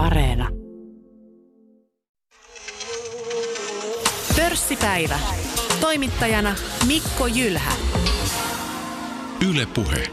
Areena. 0.00 0.48
Pörssipäivä. 4.36 5.18
Toimittajana 5.80 6.54
Mikko 6.86 7.26
Jylhä. 7.26 7.72
Yle 9.50 9.66
Puhe. 9.74 10.04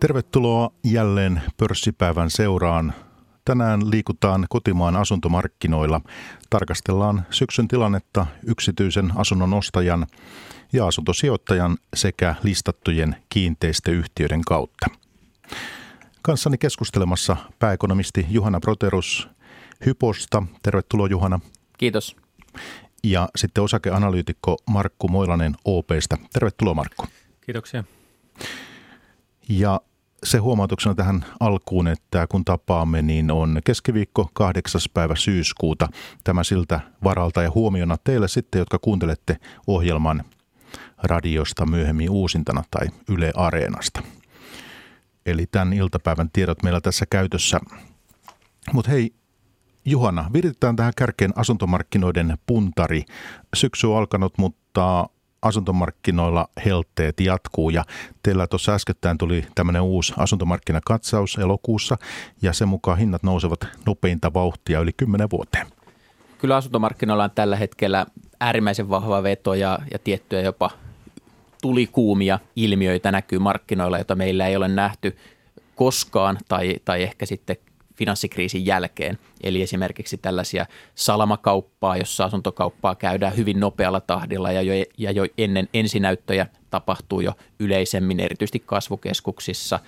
Tervetuloa 0.00 0.70
jälleen 0.84 1.42
pörssipäivän 1.56 2.30
seuraan. 2.30 2.92
Tänään 3.44 3.90
liikutaan 3.90 4.46
kotimaan 4.48 4.96
asuntomarkkinoilla. 4.96 6.00
Tarkastellaan 6.50 7.26
syksyn 7.30 7.68
tilannetta 7.68 8.26
yksityisen 8.46 9.12
asunnon 9.16 9.54
ostajan 9.54 10.06
ja 10.72 10.86
asuntosijoittajan 10.86 11.76
sekä 11.94 12.34
listattujen 12.42 13.16
kiinteistöyhtiöiden 13.28 14.42
kautta. 14.46 14.86
Kanssani 16.22 16.58
keskustelemassa 16.58 17.36
pääekonomisti 17.58 18.26
Juhana 18.30 18.60
Proterus 18.60 19.28
Hyposta. 19.86 20.42
Tervetuloa 20.62 21.06
Juhana. 21.06 21.40
Kiitos. 21.78 22.16
Ja 23.04 23.28
sitten 23.36 23.64
osakeanalyytikko 23.64 24.56
Markku 24.70 25.08
Moilanen 25.08 25.56
OPstä. 25.64 26.16
Tervetuloa 26.32 26.74
Markku. 26.74 27.06
Kiitoksia. 27.40 27.84
Ja 29.48 29.80
se 30.24 30.38
huomautuksena 30.38 30.94
tähän 30.94 31.24
alkuun, 31.40 31.88
että 31.88 32.26
kun 32.26 32.44
tapaamme, 32.44 33.02
niin 33.02 33.30
on 33.30 33.60
keskiviikko 33.64 34.30
8. 34.32 34.80
päivä 34.94 35.16
syyskuuta. 35.16 35.88
Tämä 36.24 36.44
siltä 36.44 36.80
varalta 37.04 37.42
ja 37.42 37.50
huomiona 37.54 37.96
teille 38.04 38.28
sitten, 38.28 38.58
jotka 38.58 38.78
kuuntelette 38.78 39.36
ohjelman 39.66 40.24
radiosta 41.02 41.66
myöhemmin 41.66 42.10
uusintana 42.10 42.64
tai 42.70 42.86
Yle 43.08 43.32
Areenasta. 43.36 44.02
Eli 45.30 45.46
tämän 45.46 45.72
iltapäivän 45.72 46.30
tiedot 46.32 46.62
meillä 46.62 46.80
tässä 46.80 47.06
käytössä. 47.10 47.60
Mutta 48.72 48.90
hei, 48.90 49.14
Juhana, 49.84 50.30
viritetään 50.32 50.76
tähän 50.76 50.92
kärkeen 50.96 51.32
asuntomarkkinoiden 51.36 52.38
puntari. 52.46 53.04
Syksy 53.56 53.86
on 53.86 53.98
alkanut, 53.98 54.38
mutta 54.38 55.08
asuntomarkkinoilla 55.42 56.48
helteet 56.64 57.20
jatkuu 57.20 57.70
ja 57.70 57.84
teillä 58.22 58.46
tuossa 58.46 58.74
äskettäin 58.74 59.18
tuli 59.18 59.46
tämmöinen 59.54 59.82
uusi 59.82 60.12
asuntomarkkinakatsaus 60.16 61.38
elokuussa 61.38 61.96
ja 62.42 62.52
sen 62.52 62.68
mukaan 62.68 62.98
hinnat 62.98 63.22
nousevat 63.22 63.60
nopeinta 63.86 64.34
vauhtia 64.34 64.80
yli 64.80 64.92
10 64.96 65.30
vuoteen. 65.30 65.66
Kyllä 66.38 66.56
asuntomarkkinoilla 66.56 67.24
on 67.24 67.30
tällä 67.34 67.56
hetkellä 67.56 68.06
äärimmäisen 68.40 68.88
vahva 68.88 69.22
veto 69.22 69.54
ja, 69.54 69.78
ja 69.92 69.98
tiettyjä 69.98 70.42
jopa 70.42 70.70
tulikuumia 71.60 72.38
ilmiöitä 72.56 73.12
näkyy 73.12 73.38
markkinoilla, 73.38 73.98
joita 73.98 74.14
meillä 74.14 74.46
ei 74.46 74.56
ole 74.56 74.68
nähty 74.68 75.16
koskaan 75.74 76.38
tai, 76.48 76.76
tai 76.84 77.02
ehkä 77.02 77.26
sitten 77.26 77.56
finanssikriisin 78.00 78.66
jälkeen. 78.66 79.18
Eli 79.42 79.62
esimerkiksi 79.62 80.16
tällaisia 80.16 80.66
salamakauppaa, 80.94 81.96
jossa 81.96 82.24
asuntokauppaa 82.24 82.94
käydään 82.94 83.36
hyvin 83.36 83.60
nopealla 83.60 84.00
tahdilla 84.00 84.52
ja 84.52 84.62
jo, 84.62 84.72
ja 84.98 85.10
jo 85.10 85.26
ennen 85.38 85.68
ensinäyttöjä 85.74 86.46
tapahtuu 86.70 87.20
jo 87.20 87.32
yleisemmin, 87.58 88.20
erityisesti 88.20 88.62
kasvukeskuksissa. 88.66 89.80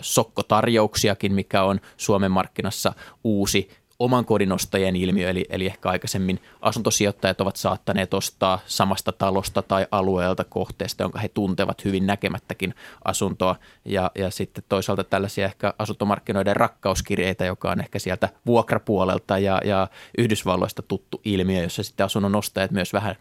Sokkotarjouksiakin, 0.00 1.34
mikä 1.34 1.62
on 1.62 1.80
Suomen 1.96 2.30
markkinassa 2.30 2.92
uusi 3.24 3.70
oman 4.00 4.24
kodin 4.24 4.52
ostajien 4.52 4.96
ilmiö, 4.96 5.30
eli, 5.30 5.46
eli 5.50 5.66
ehkä 5.66 5.88
aikaisemmin 5.88 6.40
asuntosijoittajat 6.60 7.40
ovat 7.40 7.56
saattaneet 7.56 8.14
ostaa 8.14 8.58
samasta 8.66 9.12
talosta 9.12 9.62
tai 9.62 9.86
alueelta 9.90 10.44
kohteesta, 10.44 11.02
jonka 11.02 11.18
he 11.18 11.28
tuntevat 11.28 11.84
hyvin 11.84 12.06
näkemättäkin 12.06 12.74
asuntoa. 13.04 13.56
Ja, 13.84 14.10
ja 14.14 14.30
sitten 14.30 14.64
toisaalta 14.68 15.04
tällaisia 15.04 15.46
ehkä 15.46 15.74
asuntomarkkinoiden 15.78 16.56
rakkauskirjeitä, 16.56 17.44
joka 17.44 17.70
on 17.70 17.80
ehkä 17.80 17.98
sieltä 17.98 18.28
vuokrapuolelta 18.46 19.38
ja, 19.38 19.60
ja 19.64 19.88
Yhdysvalloista 20.18 20.82
tuttu 20.82 21.20
ilmiö, 21.24 21.62
jossa 21.62 21.82
sitten 21.82 22.06
asunnon 22.06 22.36
ostajat 22.36 22.70
myös 22.70 22.92
vähän 22.92 23.16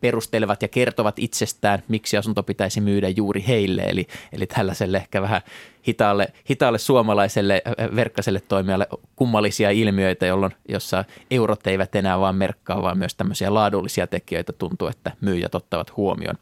perustelevat 0.00 0.62
ja 0.62 0.68
kertovat 0.68 1.18
itsestään, 1.18 1.82
miksi 1.88 2.16
asunto 2.16 2.42
pitäisi 2.42 2.80
myydä 2.80 3.08
juuri 3.08 3.44
heille. 3.48 3.82
Eli, 3.82 4.06
eli 4.32 4.46
tällaiselle 4.46 4.96
ehkä 4.96 5.22
vähän 5.22 5.42
hitaalle, 5.88 6.32
hitaalle 6.50 6.78
suomalaiselle 6.78 7.62
verkkaiselle 7.96 8.40
toimijalle 8.40 8.86
kummallisia 9.16 9.70
ilmiöitä, 9.70 10.26
jolloin 10.26 10.52
jossa 10.68 11.04
eurot 11.30 11.66
eivät 11.66 11.94
enää 11.94 12.20
vaan 12.20 12.36
merkkaa, 12.36 12.82
vaan 12.82 12.98
myös 12.98 13.14
tämmöisiä 13.14 13.54
laadullisia 13.54 14.06
tekijöitä 14.06 14.52
tuntuu, 14.52 14.88
että 14.88 15.12
myyjät 15.20 15.54
ottavat 15.54 15.96
huomioon. 15.96 16.36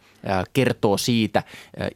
Kertoo 0.53 0.97
siitä 0.97 1.43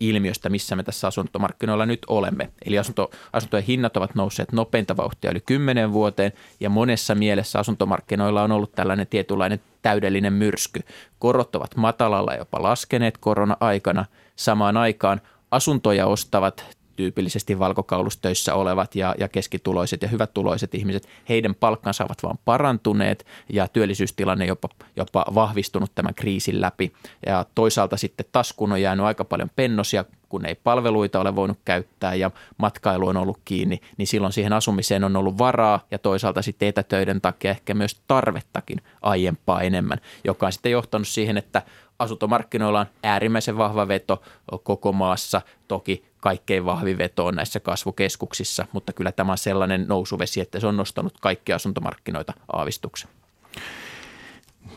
ilmiöstä, 0.01 0.49
missä 0.49 0.77
me 0.77 0.83
tässä 0.83 1.07
asuntomarkkinoilla 1.07 1.87
nyt 1.87 2.01
olemme. 2.09 2.51
Eli 2.65 2.79
asunto, 2.79 3.11
asuntojen 3.33 3.67
hinnat 3.67 3.97
ovat 3.97 4.15
nousseet 4.15 4.53
nopeinta 4.53 4.97
vauhtia 4.97 5.31
yli 5.31 5.41
10 5.41 5.93
vuoteen 5.93 6.33
ja 6.61 6.71
monessa 6.71 7.15
mielessä 7.15 7.59
asuntomarkkinoilla 7.59 8.43
on 8.43 8.53
ollut 8.53 8.73
tällainen 8.73 9.07
tietynlainen 9.07 9.61
täydellinen 9.83 10.33
myrsky. 10.33 10.81
Korot 11.19 11.57
ovat 11.57 11.77
matalalla 11.77 12.35
jopa 12.35 12.63
laskeneet 12.63 13.19
korona-aikana. 13.19 14.05
Samaan 14.37 14.77
aikaan 14.77 15.21
asuntoja 15.51 16.07
ostavat 16.07 16.77
tyypillisesti 16.97 17.59
valkokaulustyössä 17.59 18.55
olevat 18.55 18.95
ja, 18.95 19.15
ja 19.19 19.29
keskituloiset 19.29 20.03
ja 20.03 20.09
hyvätuloiset 20.09 20.75
ihmiset, 20.75 21.09
heidän 21.29 21.55
palkkansa 21.55 22.05
ovat 22.05 22.23
vaan 22.23 22.39
parantuneet 22.45 23.27
ja 23.53 23.69
työllisyystilanne 23.69 24.47
jopa, 24.47 24.69
jopa 24.97 25.25
vahvistunut 25.35 25.93
tämän 25.95 26.15
kriisin 26.15 26.61
läpi. 26.61 26.93
Ja 27.27 27.47
toisaalta 27.55 27.97
sitten 27.97 28.27
taskuun 28.33 28.73
on 28.73 28.83
jäänyt 28.83 29.07
aika 29.07 29.25
paljon 29.25 29.51
pennosia, 29.57 30.05
kun 30.29 30.47
ei 30.47 30.55
palveluita 30.55 31.21
ole 31.21 31.37
voinut 31.37 31.59
käyttää 31.65 32.15
ja 32.15 32.31
matkailu 32.59 33.07
on 33.09 33.17
ollut 33.17 33.39
kiinni, 33.45 33.81
niin 33.97 34.07
silloin 34.07 34.33
siihen 34.33 34.53
asumiseen 34.53 35.05
on 35.05 35.17
ollut 35.17 35.39
varaa 35.39 35.81
ja 35.91 35.99
toisaalta 35.99 36.43
sitten 36.43 36.69
etätöiden 36.69 37.21
takia 37.21 37.51
ehkä 37.51 37.75
myös 37.75 38.01
tarvettakin 38.07 38.81
aiempaa 39.03 39.63
enemmän, 39.63 39.99
joka 40.25 40.47
on 40.47 40.53
sitten 40.53 40.73
johtanut 40.73 41.09
siihen, 41.09 41.37
että 41.37 41.63
asuntomarkkinoilla 41.99 42.81
on 42.81 42.87
äärimmäisen 43.03 43.59
vahva 43.59 43.89
veto 43.89 44.23
koko 44.63 44.93
maassa. 44.93 45.43
Toki 45.69 46.05
kaikkein 46.21 46.65
vahvin 46.65 46.99
veto 46.99 47.27
on 47.27 47.35
näissä 47.35 47.61
kasvukeskuksissa, 47.61 48.67
mutta 48.73 48.93
kyllä 48.93 49.13
tämä 49.13 49.33
on 49.33 49.39
sellainen 49.39 49.85
nousuvesi, 49.89 50.41
että 50.41 50.61
se 50.61 50.67
on 50.67 50.77
nostanut 50.77 51.15
kaikkia 51.21 51.57
asuntomarkkinoita 51.57 52.33
aavistuksen. 52.53 53.11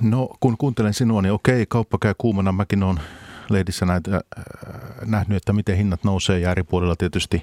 No 0.02 0.30
kun 0.40 0.58
kuuntelen 0.58 0.94
sinua, 0.94 1.22
niin 1.22 1.32
okei, 1.32 1.66
kauppa 1.66 1.98
käy 2.02 2.14
kuumana. 2.18 2.52
Mäkin 2.52 2.84
olen 2.84 3.00
lehdissä 3.50 3.86
näitä, 3.86 4.16
äh, 4.16 4.44
nähnyt, 5.06 5.38
että 5.38 5.54
miten 5.54 5.78
hinnat 5.78 6.04
nousee 6.04 6.40
ja 6.40 6.52
eri 6.52 6.64
puolilla 6.64 6.96
tietysti 6.96 7.42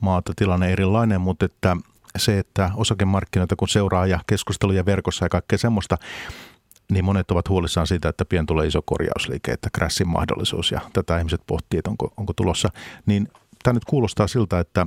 maata 0.00 0.32
tilanne 0.36 0.72
erilainen, 0.72 1.20
mutta 1.20 1.44
että 1.46 1.76
se, 2.16 2.38
että 2.38 2.70
osakemarkkinoita 2.76 3.56
kun 3.56 3.68
seuraa 3.68 4.06
ja 4.06 4.20
keskusteluja 4.26 4.86
verkossa 4.86 5.24
ja 5.24 5.28
kaikkea 5.28 5.58
semmoista, 5.58 5.98
niin 6.92 7.04
monet 7.04 7.30
ovat 7.30 7.48
huolissaan 7.48 7.86
siitä, 7.86 8.08
että 8.08 8.24
pian 8.24 8.46
tulee 8.46 8.66
iso 8.66 8.82
korjausliike, 8.84 9.52
että 9.52 9.68
crashin 9.76 10.08
mahdollisuus 10.08 10.72
ja 10.72 10.80
tätä 10.92 11.18
ihmiset 11.18 11.40
pohtii, 11.46 11.78
että 11.78 11.90
onko, 11.90 12.12
onko 12.16 12.32
tulossa. 12.32 12.68
Niin 13.06 13.28
tämä 13.62 13.74
nyt 13.74 13.84
kuulostaa 13.84 14.26
siltä, 14.26 14.60
että 14.60 14.86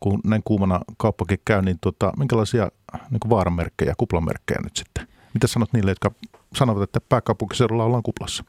kun 0.00 0.20
näin 0.24 0.42
kuumana 0.44 0.80
kauppakin 0.98 1.38
käy, 1.44 1.62
niin 1.62 1.78
tota, 1.80 2.12
minkälaisia 2.18 2.68
niin 3.10 3.20
kuin 3.20 3.30
vaaranmerkkejä, 3.30 3.94
kuplamerkkejä 3.98 4.60
nyt 4.64 4.76
sitten? 4.76 5.08
Mitä 5.34 5.46
sanot 5.46 5.72
niille, 5.72 5.90
jotka 5.90 6.10
sanovat, 6.54 6.82
että 6.82 7.00
pääkaupunkiseudulla 7.08 7.84
ollaan 7.84 8.02
kuplassa? 8.02 8.44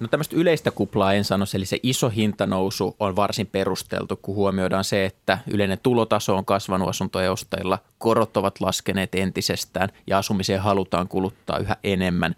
No 0.00 0.08
tämmöistä 0.08 0.36
yleistä 0.36 0.70
kuplaa 0.70 1.12
en 1.12 1.24
sano, 1.24 1.44
eli 1.54 1.66
se 1.66 1.78
iso 1.82 2.08
hintanousu 2.08 2.96
on 3.00 3.16
varsin 3.16 3.46
perusteltu, 3.46 4.16
kun 4.16 4.34
huomioidaan 4.34 4.84
se, 4.84 5.04
että 5.04 5.38
yleinen 5.50 5.78
tulotaso 5.82 6.36
on 6.36 6.44
kasvanut 6.44 6.88
asuntojen 6.88 7.32
ostajilla, 7.32 7.78
korot 7.98 8.36
ovat 8.36 8.60
laskeneet 8.60 9.14
entisestään 9.14 9.88
ja 10.06 10.18
asumiseen 10.18 10.60
halutaan 10.60 11.08
kuluttaa 11.08 11.58
yhä 11.58 11.76
enemmän, 11.84 12.34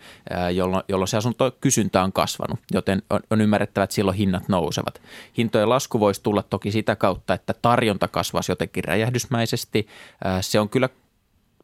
jolloin, 0.55 0.83
jolloin 0.89 1.09
se 1.09 1.17
asuntokysyntä 1.17 2.03
on 2.03 2.13
kasvanut, 2.13 2.61
joten 2.73 3.03
on, 3.11 3.21
on 3.31 3.41
ymmärrettävä, 3.41 3.85
että 3.85 3.95
silloin 3.95 4.17
hinnat 4.17 4.49
nousevat. 4.49 5.01
Hintojen 5.39 5.69
lasku 5.69 6.01
voisi 6.01 6.23
tulla 6.23 6.43
toki 6.43 6.73
sitä 6.73 6.97
kautta, 6.97 7.35
että 7.35 7.55
tarjonta 7.63 8.09
kasvaisi 8.09 8.53
jotenkin 8.53 8.85
räjähdysmäisesti. 8.85 9.87
Se 10.41 10.61
on 10.61 10.69
kyllä 10.69 10.89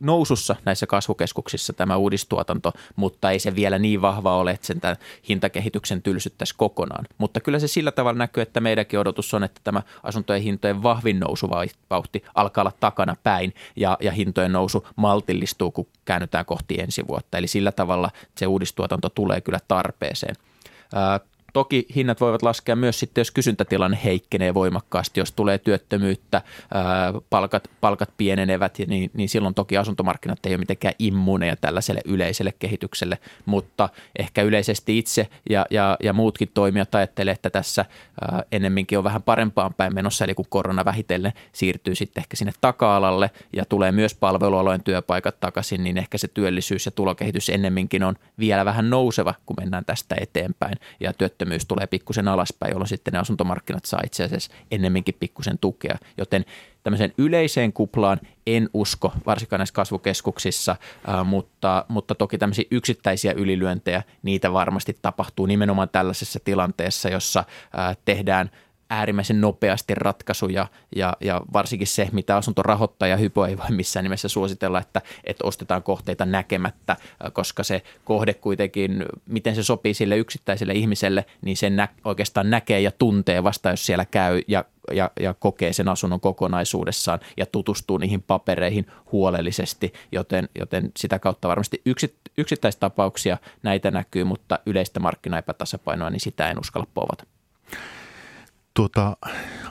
nousussa 0.05 0.56
näissä 0.65 0.87
kasvukeskuksissa 0.87 1.73
tämä 1.73 1.97
uudistuotanto, 1.97 2.73
mutta 2.97 3.31
ei 3.31 3.39
se 3.39 3.55
vielä 3.55 3.79
niin 3.79 4.03
vahva 4.03 4.37
ole, 4.37 4.51
että 4.51 4.67
sen 4.67 4.81
tämän 4.81 4.97
hintakehityksen 5.29 6.03
tylsyttäisi 6.03 6.55
kokonaan. 6.56 7.06
Mutta 7.19 7.41
kyllä 7.41 7.59
se 7.59 7.69
sillä 7.69 7.93
tavalla 7.93 8.19
näkyy, 8.19 8.43
että 8.43 8.61
meidänkin 8.61 8.99
odotus 8.99 9.35
on, 9.35 9.45
että 9.45 9.61
tämä 9.65 9.83
asuntojen 10.03 10.43
hintojen 10.43 10.83
vahvin 10.83 11.21
nousuvauhti 11.21 12.25
alkaa 12.35 12.62
olla 12.62 12.73
takana 12.81 13.17
päin 13.23 13.55
ja, 13.77 13.97
ja 14.01 14.12
hintojen 14.12 14.53
nousu 14.53 14.87
maltillistuu, 14.97 15.71
kun 15.71 15.87
käännytään 16.05 16.45
kohti 16.47 16.81
ensi 16.81 17.06
vuotta. 17.09 17.39
Eli 17.39 17.47
sillä 17.47 17.73
tavalla 17.73 18.11
se 18.37 18.47
uudistuotanto 18.47 19.09
tulee 19.09 19.41
kyllä 19.41 19.59
tarpeeseen. 19.69 20.37
Toki 21.55 21.87
hinnat 21.97 22.21
voivat 22.21 22.43
laskea 22.43 22.77
myös 22.77 23.01
sitten, 23.01 23.21
jos 23.21 23.31
kysyntätilanne 23.31 23.99
heikkenee 24.05 24.55
voimakkaasti, 24.55 25.21
jos 25.21 25.33
tulee 25.33 25.59
työttömyyttä, 25.59 26.43
palkat, 27.31 27.71
palkat 27.81 28.11
pienenevät, 28.17 28.79
niin, 28.87 29.11
niin 29.15 29.29
silloin 29.29 29.55
toki 29.55 29.77
asuntomarkkinat 29.77 30.47
ei 30.47 30.53
ole 30.53 30.59
mitenkään 30.59 30.95
immuuneja 30.99 31.56
tällaiselle 31.56 32.01
yleiselle 32.05 32.53
kehitykselle, 32.59 33.19
mutta 33.47 33.89
ehkä 34.19 34.43
yleisesti 34.43 34.99
itse 34.99 35.29
ja, 35.51 35.67
ja, 35.71 35.97
ja 36.03 36.12
muutkin 36.12 36.51
toimijat 36.55 36.95
ajattelee, 36.95 37.33
että 37.33 37.51
tässä 37.51 37.85
ennemminkin 38.53 38.99
on 38.99 39.05
vähän 39.05 39.23
parempaan 39.23 39.75
päin 39.75 39.95
menossa, 39.95 40.25
eli 40.25 40.35
kun 40.35 40.47
korona 40.49 40.85
vähitellen 40.85 41.33
siirtyy 41.53 41.95
sitten 41.95 42.21
ehkä 42.21 42.37
sinne 42.37 42.53
taka-alalle 42.61 43.31
ja 43.53 43.65
tulee 43.65 43.93
myös 43.93 44.15
palvelualojen 44.15 44.83
työpaikat 44.83 45.41
takaisin, 45.41 45.85
niin 45.85 45.99
ehkä 45.99 46.19
se 46.19 46.29
työllisyys 46.29 46.87
ja 46.87 46.93
tulokehitys 46.93 47.49
ennemminkin 47.49 48.03
on 48.03 48.15
vielä 48.39 48.65
vähän 48.65 48.91
nouseva, 48.91 49.35
kun 49.47 49.56
mennään 49.61 49.85
tästä 49.85 50.17
eteenpäin. 50.21 50.75
Ja 51.01 51.12
työttömyys 51.12 51.44
tulee 51.69 51.87
pikkusen 51.87 52.29
alaspäin, 52.29 52.70
jolloin 52.70 52.88
sitten 52.88 53.12
ne 53.12 53.19
asuntomarkkinat 53.19 53.85
saa 53.85 54.00
itse 54.05 54.25
asiassa 54.25 54.52
ennemminkin 54.70 55.17
pikkusen 55.20 55.58
tukea, 55.58 55.99
joten 56.19 56.44
tämmöiseen 56.82 57.12
yleiseen 57.19 57.73
kuplaan 57.73 58.20
en 58.46 58.69
usko, 58.75 59.12
varsinkaan 59.26 59.61
näissä 59.61 59.75
kasvukeskuksissa, 59.75 60.76
mutta, 61.25 61.85
mutta 61.88 62.14
toki 62.14 62.38
tämmöisiä 62.38 62.64
yksittäisiä 62.70 63.32
ylilyöntejä, 63.32 64.02
niitä 64.23 64.52
varmasti 64.52 64.99
tapahtuu 65.02 65.46
nimenomaan 65.46 65.88
tällaisessa 65.88 66.41
tilanteessa, 66.44 67.08
jossa 67.08 67.44
tehdään– 68.05 68.50
äärimmäisen 68.99 69.41
nopeasti 69.41 69.94
ratkaisuja 69.94 70.67
ja, 70.96 71.17
ja 71.20 71.41
varsinkin 71.52 71.87
se, 71.87 72.08
mitä 72.12 72.37
asuntorahoittaja 72.37 73.17
Hypo 73.17 73.46
ei 73.46 73.58
voi 73.58 73.70
missään 73.70 74.05
nimessä 74.05 74.29
suositella, 74.29 74.81
että, 74.81 75.00
että 75.25 75.46
ostetaan 75.46 75.82
kohteita 75.82 76.26
näkemättä, 76.26 76.96
koska 77.32 77.62
se 77.62 77.82
kohde 78.05 78.35
kuitenkin, 78.35 79.05
miten 79.26 79.55
se 79.55 79.62
sopii 79.62 79.94
sille 79.94 80.17
yksittäiselle 80.17 80.73
ihmiselle, 80.73 81.25
niin 81.43 81.56
sen 81.56 81.76
nä, 81.76 81.88
oikeastaan 82.05 82.50
näkee 82.50 82.81
ja 82.81 82.91
tuntee 82.91 83.44
vasta, 83.44 83.70
jos 83.70 83.87
siellä 83.87 84.05
käy 84.05 84.41
ja 84.49 84.64
ja, 84.93 85.11
ja 85.20 85.35
kokee 85.35 85.73
sen 85.73 85.88
asunnon 85.88 86.20
kokonaisuudessaan 86.20 87.20
ja 87.37 87.46
tutustuu 87.46 87.99
niihin 87.99 88.23
papereihin 88.23 88.87
huolellisesti, 89.12 89.93
joten, 90.12 90.49
joten 90.58 90.93
sitä 90.96 91.19
kautta 91.19 91.49
varmasti 91.49 91.82
yksit, 91.87 92.14
yksittäistapauksia 92.38 93.38
näitä 93.62 93.91
näkyy, 93.91 94.25
mutta 94.25 94.58
yleistä 94.67 95.00
markkinaepätasapainoa, 95.00 96.11
niin 96.11 96.20
sitä 96.20 96.50
en 96.50 96.61
uskalla 96.61 96.87
povata 96.94 97.25
tuota, 98.75 99.17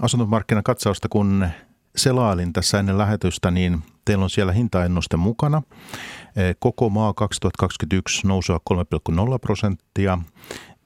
asuntomarkkinakatsausta, 0.01 1.09
kun 1.09 1.47
selailin 1.95 2.53
tässä 2.53 2.79
ennen 2.79 2.97
lähetystä, 2.97 3.51
niin 3.51 3.83
teillä 4.05 4.23
on 4.23 4.29
siellä 4.29 4.51
hintaennuste 4.51 5.17
mukana. 5.17 5.61
Eh, 6.35 6.55
koko 6.59 6.89
maa 6.89 7.13
2021 7.13 8.27
nousua 8.27 8.59
3,0 8.69 9.39
prosenttia 9.41 10.17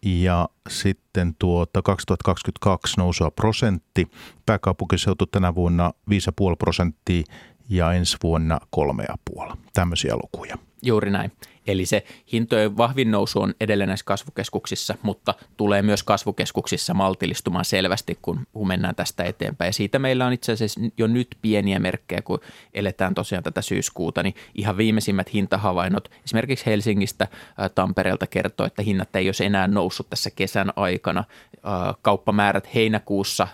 ja 0.06 0.50
sitten 0.70 1.36
tuota 1.40 1.82
2022 1.82 2.98
nousua 2.98 3.32
prosentti. 3.32 4.08
Pääkaupunkiseutu 4.46 5.26
tänä 5.26 5.56
vuonna 5.56 5.94
5,5 6.10 6.56
prosenttia 6.60 7.24
ja 7.70 7.94
ensi 7.94 8.18
vuonna 8.24 8.60
3,5. 9.40 9.58
Tämmöisiä 9.74 10.16
lukuja. 10.16 10.58
Juuri 10.82 11.12
näin. 11.12 11.32
Eli 11.68 11.86
se 11.86 12.04
hintojen 12.32 12.78
vahvin 12.78 13.12
nousu 13.12 13.42
on 13.42 13.54
edelleen 13.62 13.88
näissä 13.88 14.06
kasvukeskuksissa, 14.06 14.96
mutta 15.02 15.34
tulee 15.58 15.82
myös 15.82 16.04
kasvukeskuksissa 16.04 16.94
maltillistumaan 16.94 17.66
selvästi, 17.66 18.18
kun, 18.22 18.48
mennään 18.68 18.96
tästä 18.96 19.24
eteenpäin. 19.24 19.70
Ja 19.70 19.74
siitä 19.74 20.00
meillä 20.00 20.26
on 20.26 20.34
itse 20.34 20.52
asiassa 20.52 20.80
jo 20.98 21.08
nyt 21.08 21.28
pieniä 21.42 21.80
merkkejä, 21.80 22.22
kun 22.22 22.40
eletään 22.74 23.14
tosiaan 23.14 23.44
tätä 23.44 23.62
syyskuuta, 23.62 24.24
niin 24.24 24.36
ihan 24.56 24.78
viimeisimmät 24.78 25.34
hintahavainnot 25.34 26.12
esimerkiksi 26.26 26.66
Helsingistä, 26.66 27.28
Tampereelta 27.76 28.28
kertoo, 28.28 28.66
että 28.66 28.82
hinnat 28.82 29.16
ei 29.16 29.28
olisi 29.28 29.46
enää 29.46 29.68
noussut 29.68 30.10
tässä 30.10 30.30
kesän 30.30 30.74
aikana. 30.76 31.24
Kauppamäärät 32.02 32.74
heinäkuussa 32.74 33.48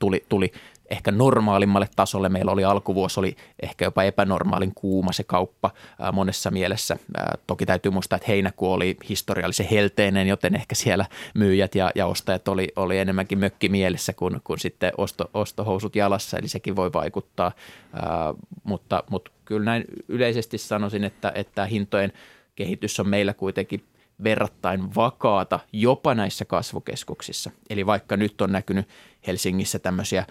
tuli, 0.00 0.24
tuli 0.28 0.52
ehkä 0.92 1.10
normaalimmalle 1.10 1.88
tasolle. 1.96 2.28
Meillä 2.28 2.52
oli 2.52 2.64
alkuvuosi, 2.64 3.20
oli 3.20 3.36
ehkä 3.62 3.84
jopa 3.84 4.02
epänormaalin 4.02 4.72
kuuma 4.74 5.12
se 5.12 5.24
kauppa 5.24 5.70
ää, 5.98 6.12
monessa 6.12 6.50
mielessä. 6.50 6.96
Ää, 7.16 7.38
toki 7.46 7.66
täytyy 7.66 7.92
muistaa, 7.92 8.16
että 8.16 8.28
heinäkuu 8.28 8.72
oli 8.72 8.96
historiallisen 9.08 9.66
helteinen, 9.70 10.28
joten 10.28 10.54
ehkä 10.54 10.74
siellä 10.74 11.06
myyjät 11.34 11.74
ja, 11.74 11.90
ja 11.94 12.06
ostajat 12.06 12.48
oli, 12.48 12.68
oli 12.76 12.98
enemmänkin 12.98 13.38
mökkimielessä 13.38 14.12
kuin, 14.12 14.40
kuin 14.44 14.58
sitten 14.58 14.92
osto, 14.98 15.30
ostohousut 15.34 15.96
jalassa, 15.96 16.38
eli 16.38 16.48
sekin 16.48 16.76
voi 16.76 16.92
vaikuttaa. 16.92 17.52
Ää, 17.92 18.34
mutta, 18.64 19.04
mutta 19.10 19.30
kyllä 19.44 19.64
näin 19.64 19.84
yleisesti 20.08 20.58
sanoisin, 20.58 21.04
että, 21.04 21.32
että 21.34 21.66
hintojen 21.66 22.12
kehitys 22.54 23.00
on 23.00 23.08
meillä 23.08 23.34
kuitenkin 23.34 23.84
verrattain 24.24 24.94
vakaata 24.94 25.60
jopa 25.72 26.14
näissä 26.14 26.44
kasvukeskuksissa. 26.44 27.50
Eli 27.70 27.86
vaikka 27.86 28.16
nyt 28.16 28.40
on 28.40 28.52
näkynyt 28.52 28.88
Helsingissä 29.26 29.78
tämmöisiä 29.78 30.26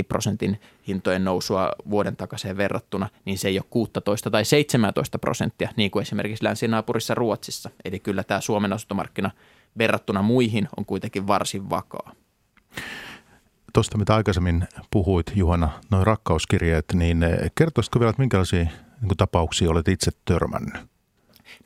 6-7 0.00 0.04
prosentin 0.08 0.60
hintojen 0.86 1.24
nousua 1.24 1.72
vuoden 1.90 2.16
takaisin 2.16 2.56
verrattuna, 2.56 3.08
niin 3.24 3.38
se 3.38 3.48
ei 3.48 3.58
ole 3.58 3.66
16 3.70 4.30
tai 4.30 4.44
17 4.44 5.18
prosenttia, 5.18 5.70
niin 5.76 5.90
kuin 5.90 6.02
esimerkiksi 6.02 6.44
länsinaapurissa 6.44 7.14
Ruotsissa. 7.14 7.70
Eli 7.84 7.98
kyllä 7.98 8.24
tämä 8.24 8.40
Suomen 8.40 8.72
asuntomarkkina 8.72 9.30
verrattuna 9.78 10.22
muihin 10.22 10.68
on 10.76 10.84
kuitenkin 10.84 11.26
varsin 11.26 11.70
vakaa. 11.70 12.12
Tuosta, 13.72 13.98
mitä 13.98 14.14
aikaisemmin 14.14 14.64
puhuit, 14.90 15.32
Juhana, 15.34 15.70
noin 15.90 16.06
rakkauskirjeet, 16.06 16.84
niin 16.94 17.24
kertoisitko 17.54 18.00
vielä, 18.00 18.10
että 18.10 18.22
minkälaisia 18.22 18.66
niin 19.00 19.16
tapauksia 19.16 19.70
olet 19.70 19.88
itse 19.88 20.10
törmännyt? 20.24 20.74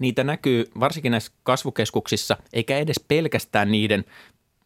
Niitä 0.02 0.24
näkyy 0.24 0.70
varsinkin 0.80 1.10
näissä 1.10 1.32
kasvukeskuksissa, 1.42 2.36
eikä 2.52 2.78
edes 2.78 3.04
pelkästään 3.08 3.72
niiden 3.72 4.04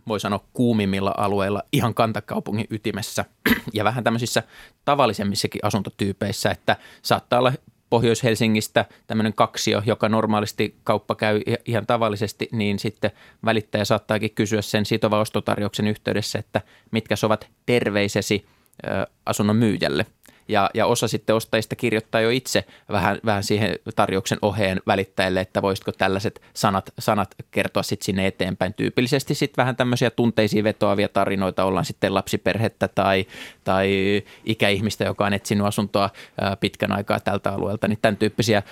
voi 0.09 0.21
sanoa 0.21 0.45
kuumimmilla 0.53 1.15
alueilla 1.17 1.63
ihan 1.73 1.95
kantakaupungin 1.95 2.67
ytimessä 2.71 3.25
ja 3.75 3.85
vähän 3.85 4.05
tämmöisissä 4.05 4.43
tavallisemmissakin 4.85 5.61
asuntotyypeissä, 5.65 6.51
että 6.51 6.77
saattaa 7.03 7.39
olla 7.39 7.53
Pohjois-Helsingistä 7.91 8.85
tämmöinen 9.07 9.35
kaksio, 9.35 9.83
joka 9.87 10.09
normaalisti 10.09 10.77
kauppa 10.85 11.15
käy 11.15 11.41
ihan 11.67 11.87
tavallisesti, 11.87 12.49
niin 12.53 12.79
sitten 12.79 13.11
välittäjä 13.45 13.85
saattaakin 13.85 14.35
kysyä 14.35 14.63
sen 14.63 14.87
sitova 14.87 15.21
ostotarjouksen 15.21 15.87
yhteydessä, 15.87 16.39
että 16.39 16.61
mitkä 16.91 17.15
ovat 17.23 17.49
terveisesi 17.67 18.47
asunnon 19.27 19.57
myyjälle 19.57 20.07
ja, 20.49 20.71
ja 20.75 20.87
osa 20.87 21.09
sitten 21.09 21.37
ostajista 21.37 21.77
kirjoittaa 21.77 22.21
jo 22.21 22.31
itse 22.31 22.65
vähän, 22.93 23.19
vähän 23.25 23.43
siihen 23.43 23.79
tarjouksen 23.97 24.39
oheen 24.43 24.81
välittäjälle, 24.87 25.41
että 25.41 25.63
voisitko 25.63 25.93
tällaiset 25.93 26.43
sanat, 26.55 26.93
sanat 26.99 27.35
kertoa 27.51 27.83
sitten 27.83 28.05
sinne 28.05 28.27
eteenpäin. 28.27 28.75
Tyypillisesti 28.75 29.35
sitten 29.35 29.63
vähän 29.63 29.77
tämmöisiä 29.77 30.11
tunteisiin 30.11 30.65
vetoavia 30.65 31.09
tarinoita, 31.09 31.65
ollaan 31.65 31.85
sitten 31.85 32.15
lapsiperhettä 32.15 32.89
tai, 32.89 33.27
tai 33.65 34.23
ikäihmistä, 34.45 35.05
joka 35.05 35.27
on 35.27 35.33
etsinyt 35.33 35.67
asuntoa 35.67 36.11
pitkän 36.61 36.93
aikaa 36.93 37.21
tältä 37.21 37.53
alueelta, 37.53 37.89
niin 37.89 37.99
tämän 38.03 38.17
tyyppisiä 38.17 38.63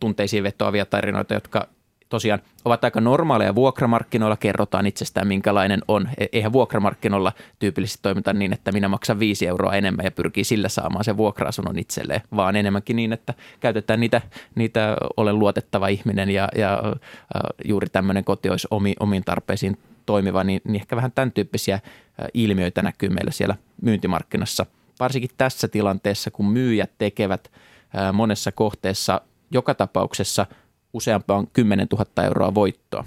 tunteisiin 0.00 0.42
vetoavia 0.42 0.86
tarinoita, 0.86 1.34
jotka 1.34 1.68
tosiaan 2.08 2.40
ovat 2.64 2.84
aika 2.84 3.00
normaaleja 3.00 3.54
vuokramarkkinoilla, 3.54 4.36
kerrotaan 4.36 4.86
itsestään 4.86 5.26
minkälainen 5.26 5.80
on. 5.88 6.08
E- 6.18 6.26
eihän 6.32 6.52
vuokramarkkinoilla 6.52 7.32
tyypillisesti 7.58 8.02
toimita 8.02 8.32
niin, 8.32 8.52
että 8.52 8.72
minä 8.72 8.88
maksan 8.88 9.18
viisi 9.18 9.46
euroa 9.46 9.74
enemmän 9.74 10.04
ja 10.04 10.10
pyrkii 10.10 10.44
sillä 10.44 10.68
saamaan 10.68 11.04
sen 11.04 11.16
vuokra-asunnon 11.16 11.78
itselleen, 11.78 12.20
vaan 12.36 12.56
enemmänkin 12.56 12.96
niin, 12.96 13.12
että 13.12 13.34
käytetään 13.60 14.00
niitä, 14.00 14.20
niitä 14.54 14.96
olen 15.16 15.38
luotettava 15.38 15.88
ihminen 15.88 16.30
ja, 16.30 16.48
ja 16.56 16.82
juuri 17.64 17.88
tämmöinen 17.88 18.24
koti 18.24 18.50
olisi 18.50 18.68
omi, 18.70 18.94
omiin 19.00 19.24
tarpeisiin 19.24 19.78
toimiva, 20.06 20.44
niin, 20.44 20.60
niin 20.64 20.80
ehkä 20.80 20.96
vähän 20.96 21.12
tämän 21.12 21.32
tyyppisiä 21.32 21.80
ilmiöitä 22.34 22.82
näkyy 22.82 23.08
meillä 23.08 23.30
siellä 23.30 23.54
myyntimarkkinassa. 23.82 24.66
Varsinkin 25.00 25.30
tässä 25.38 25.68
tilanteessa, 25.68 26.30
kun 26.30 26.46
myyjät 26.50 26.90
tekevät 26.98 27.50
monessa 28.12 28.52
kohteessa 28.52 29.20
joka 29.50 29.74
tapauksessa– 29.74 30.46
useampaan 30.92 31.46
10 31.52 31.86
000 31.92 32.24
euroa 32.24 32.54
voittoa. 32.54 33.04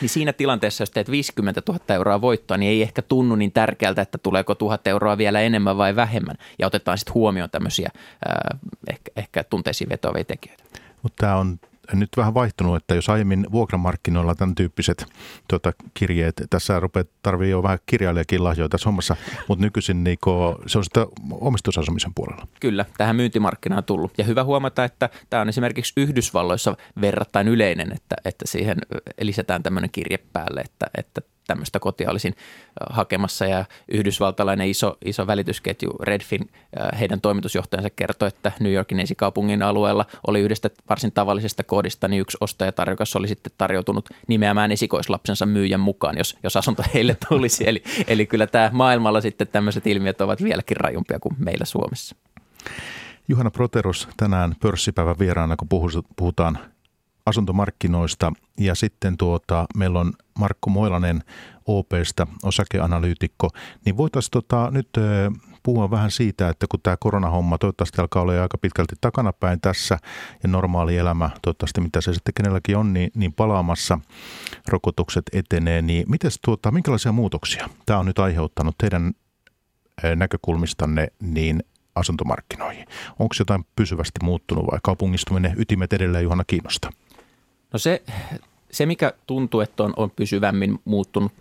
Niin 0.00 0.08
siinä 0.08 0.32
tilanteessa, 0.32 0.82
jos 0.82 0.90
teet 0.90 1.10
50 1.10 1.62
000 1.68 1.94
euroa 1.94 2.20
voittoa, 2.20 2.56
niin 2.56 2.70
ei 2.70 2.82
ehkä 2.82 3.02
tunnu 3.02 3.34
niin 3.34 3.52
tärkeältä, 3.52 4.02
että 4.02 4.18
tuleeko 4.18 4.54
1000 4.54 4.86
euroa 4.86 5.18
vielä 5.18 5.40
enemmän 5.40 5.76
vai 5.76 5.96
vähemmän. 5.96 6.36
Ja 6.58 6.66
otetaan 6.66 6.98
sitten 6.98 7.14
huomioon 7.14 7.50
tämmöisiä 7.50 7.90
ää, 8.28 8.58
ehkä, 8.90 9.12
ehkä 9.16 9.44
tunteisiin 9.44 9.90
vetoavia 9.90 10.24
tekijöitä. 10.24 10.64
Mutta 11.02 11.20
tämä 11.20 11.36
on 11.36 11.58
nyt 11.92 12.08
vähän 12.16 12.34
vaihtunut, 12.34 12.76
että 12.76 12.94
jos 12.94 13.08
aiemmin 13.08 13.46
vuokramarkkinoilla 13.52 14.34
tämän 14.34 14.54
tyyppiset 14.54 15.06
tuota, 15.48 15.72
kirjeet, 15.94 16.42
tässä 16.50 16.80
rupeaa 16.80 17.04
tarvii 17.22 17.50
jo 17.50 17.62
vähän 17.62 17.78
kirjailijakin 17.86 18.44
lahjoja 18.44 18.68
tässä 18.68 18.88
hommassa, 18.88 19.16
mutta 19.48 19.64
nykyisin 19.64 20.04
niin 20.04 20.18
se 20.66 20.78
on 20.78 20.84
sitä 20.84 21.06
omistusasumisen 21.30 22.14
puolella. 22.14 22.46
Kyllä, 22.60 22.84
tähän 22.98 23.16
myyntimarkkinaan 23.16 23.84
tullut. 23.84 24.12
Ja 24.18 24.24
hyvä 24.24 24.44
huomata, 24.44 24.84
että 24.84 25.10
tämä 25.30 25.40
on 25.40 25.48
esimerkiksi 25.48 25.92
Yhdysvalloissa 25.96 26.76
verrattain 27.00 27.48
yleinen, 27.48 27.92
että, 27.92 28.16
että 28.24 28.44
siihen 28.48 28.76
lisätään 29.20 29.62
tämmöinen 29.62 29.90
kirje 29.90 30.18
päälle, 30.32 30.60
että, 30.60 30.86
että 30.98 31.20
tämmöistä 31.46 31.80
kotia 31.80 32.10
olisin 32.10 32.34
hakemassa 32.90 33.46
ja 33.46 33.64
yhdysvaltalainen 33.88 34.68
iso, 34.68 34.96
iso 35.04 35.26
välitysketju 35.26 35.90
Redfin, 36.02 36.50
heidän 37.00 37.20
toimitusjohtajansa 37.20 37.90
kertoi, 37.90 38.28
että 38.28 38.52
New 38.60 38.72
Yorkin 38.72 39.00
esikaupungin 39.00 39.62
alueella 39.62 40.06
oli 40.26 40.40
yhdestä 40.40 40.70
varsin 40.88 41.12
tavallisesta 41.12 41.62
kodista, 41.62 42.08
niin 42.08 42.20
yksi 42.20 42.38
ostajatarjokas 42.40 43.16
oli 43.16 43.28
sitten 43.28 43.52
tarjoutunut 43.58 44.08
nimeämään 44.28 44.72
esikoislapsensa 44.72 45.46
myyjän 45.46 45.80
mukaan, 45.80 46.18
jos, 46.18 46.36
jos 46.42 46.56
asunto 46.56 46.82
heille 46.94 47.16
tulisi. 47.28 47.68
Eli, 47.68 47.82
eli 48.06 48.26
kyllä 48.26 48.46
tämä 48.46 48.70
maailmalla 48.72 49.20
sitten 49.20 49.48
tämmöiset 49.48 49.86
ilmiöt 49.86 50.20
ovat 50.20 50.42
vieläkin 50.42 50.76
rajumpia 50.76 51.18
kuin 51.20 51.34
meillä 51.38 51.64
Suomessa. 51.64 52.16
Juhana 53.28 53.50
Proteros 53.50 54.08
tänään 54.16 54.56
pörssipäivän 54.60 55.18
vieraana, 55.18 55.56
kun 55.56 55.68
puhutaan 56.16 56.58
asuntomarkkinoista. 57.26 58.32
Ja 58.58 58.74
sitten 58.74 59.16
tuota, 59.16 59.66
meillä 59.76 60.00
on 60.00 60.12
Markku 60.38 60.70
Moilanen 60.70 61.22
OPstä, 61.66 62.26
osakeanalyytikko. 62.42 63.50
Niin 63.84 63.96
voitaisiin 63.96 64.30
tota, 64.30 64.70
nyt 64.70 64.88
puhua 65.62 65.90
vähän 65.90 66.10
siitä, 66.10 66.48
että 66.48 66.66
kun 66.70 66.80
tämä 66.82 66.96
koronahomma 66.96 67.58
toivottavasti 67.58 68.00
alkaa 68.00 68.22
olla 68.22 68.42
aika 68.42 68.58
pitkälti 68.58 68.94
takanapäin 69.00 69.60
tässä 69.60 69.98
ja 70.42 70.48
normaali 70.48 70.96
elämä, 70.96 71.30
toivottavasti 71.42 71.80
mitä 71.80 72.00
se 72.00 72.14
sitten 72.14 72.34
kenelläkin 72.34 72.76
on, 72.76 72.92
niin, 72.92 73.10
niin 73.14 73.32
palaamassa, 73.32 73.98
rokotukset 74.68 75.24
etenee, 75.32 75.82
niin 75.82 76.04
mites, 76.08 76.38
tuota, 76.44 76.70
minkälaisia 76.70 77.12
muutoksia 77.12 77.68
tämä 77.86 77.98
on 77.98 78.06
nyt 78.06 78.18
aiheuttanut 78.18 78.78
teidän 78.78 79.12
näkökulmistanne 80.16 81.08
niin 81.20 81.62
asuntomarkkinoihin? 81.94 82.86
Onko 83.18 83.34
jotain 83.38 83.66
pysyvästi 83.76 84.20
muuttunut 84.22 84.66
vai 84.72 84.78
kaupungistuminen 84.82 85.54
ytimet 85.56 85.92
edelleen 85.92 86.24
Juhana 86.24 86.44
kiinnostaa? 86.46 86.90
No 87.76 87.80
se, 87.80 88.02
se 88.70 88.86
mikä 88.86 89.12
tuntuu, 89.26 89.60
että 89.60 89.82
on, 89.82 89.92
on 89.96 90.10
pysyvämmin 90.10 90.78
muuttunut 90.84 91.32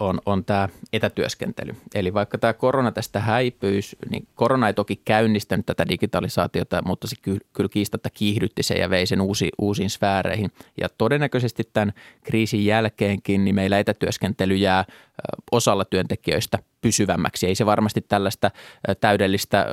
on, 0.00 0.20
on 0.26 0.44
tämä 0.44 0.68
etätyöskentely. 0.92 1.74
Eli 1.94 2.14
vaikka 2.14 2.38
tämä 2.38 2.52
korona 2.52 2.92
tästä 2.92 3.20
häipyisi, 3.20 3.96
niin 4.10 4.26
korona 4.34 4.66
ei 4.66 4.74
toki 4.74 4.96
käynnistänyt 5.04 5.66
tätä 5.66 5.88
digitalisaatiota, 5.88 6.82
mutta 6.86 7.06
se 7.06 7.16
kyllä, 7.22 7.40
kyllä 7.52 7.68
kiistatta 7.68 8.10
kiihdytti 8.10 8.62
sen 8.62 8.80
ja 8.80 8.90
vei 8.90 9.06
sen 9.06 9.20
uusi, 9.20 9.50
uusiin 9.58 9.90
sfääreihin. 9.90 10.50
Ja 10.80 10.88
todennäköisesti 10.98 11.62
tämän 11.72 11.92
kriisin 12.24 12.64
jälkeenkin 12.64 13.44
niin 13.44 13.54
meillä 13.54 13.78
etätyöskentely 13.78 14.54
jää 14.54 14.84
osalla 15.52 15.84
työntekijöistä 15.84 16.58
pysyvämmäksi. 16.82 17.46
Ei 17.46 17.54
se 17.54 17.66
varmasti 17.66 18.04
tällaista 18.08 18.50
täydellistä 19.00 19.66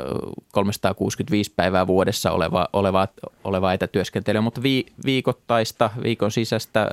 365 0.52 1.54
päivää 1.56 1.88
vuodessa 1.88 2.32
olevaa, 2.32 2.68
olevaa, 2.74 3.08
olevaa 3.44 3.74
etätyöskentelyä, 3.74 4.42
mutta 4.42 4.64
vi, 4.64 4.86
viikoittaista, 5.06 5.90
viikon 6.04 6.32
sisäistä, 6.32 6.88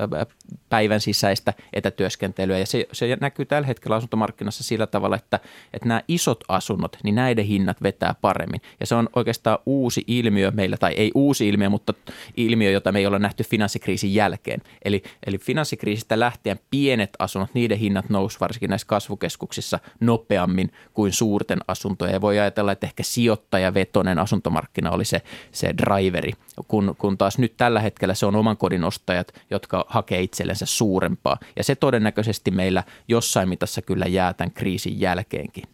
päivän 0.69 1.01
sisäistä 1.01 1.55
etätyöskentelyä. 1.73 2.59
Ja 2.59 2.67
se, 2.67 2.87
se 2.93 3.17
näkyy 3.21 3.45
tällä 3.45 3.67
hetkellä 3.67 3.97
asuntomarkkinassa 3.97 4.65
sillä 4.65 4.87
tavalla, 4.87 5.17
että, 5.17 5.41
että 5.75 5.89
nämä 5.89 6.03
isot 6.09 6.45
asunnot, 6.49 6.97
niin 7.03 7.15
näiden 7.15 7.45
hinnat 7.45 7.83
vetää 7.83 8.15
paremmin. 8.21 8.61
Ja 8.81 8.87
se 8.87 8.95
on 8.95 9.09
oikeastaan 9.17 9.59
uusi 9.67 10.05
ilmiö 10.07 10.51
meillä, 10.51 10.77
tai 10.77 10.93
ei 10.93 11.11
uusi 11.15 11.49
ilmiö, 11.49 11.71
mutta 11.71 11.95
ilmiö, 12.37 12.71
jota 12.71 12.93
me 12.93 12.99
ei 12.99 13.07
ole 13.07 13.19
nähty 13.19 13.45
finanssikriisin 13.45 14.15
jälkeen. 14.15 14.63
Eli, 14.85 15.03
eli 15.27 15.39
finanssikriisistä 15.39 16.21
lähtien 16.21 16.61
pienet 16.71 17.11
asunnot, 17.19 17.51
niiden 17.55 17.79
hinnat 17.79 18.09
nousivat 18.09 18.41
varsinkin 18.41 18.71
näissä 18.71 18.87
kasvukeskuksissa 18.87 19.79
nopeammin 20.07 20.73
kuin 20.95 21.13
suurten 21.13 21.59
asuntoja. 21.69 22.13
Ja 22.13 22.21
voi 22.21 22.39
ajatella, 22.39 22.73
että 22.73 22.87
ehkä 22.87 23.03
sijoittajavetoinen 23.03 24.19
asuntomarkkina 24.19 24.91
oli 24.91 25.05
se, 25.05 25.23
se 25.53 25.75
driveri, 25.79 26.33
kun, 26.69 26.95
kun 26.99 27.19
taas 27.19 27.39
nyt 27.39 27.57
tällä 27.57 27.81
hetkellä 27.81 28.15
se 28.15 28.27
on 28.27 28.37
oman 28.37 28.57
kodin 28.57 28.85
ostajat, 28.85 29.33
jotka 29.51 29.85
hakee 29.89 30.23
itsellensä 30.23 30.67
suurempaa. 30.67 31.39
Ja 31.57 31.65
se 31.65 31.75
todennäköisesti 31.75 32.51
meillä 32.51 32.83
jossain 33.09 33.49
mitassa 33.49 33.83
kyllä 33.83 34.07
jää 34.07 34.33
tämän 34.33 34.51
kriisin 34.51 35.01
jälkeenkin. 35.01 35.65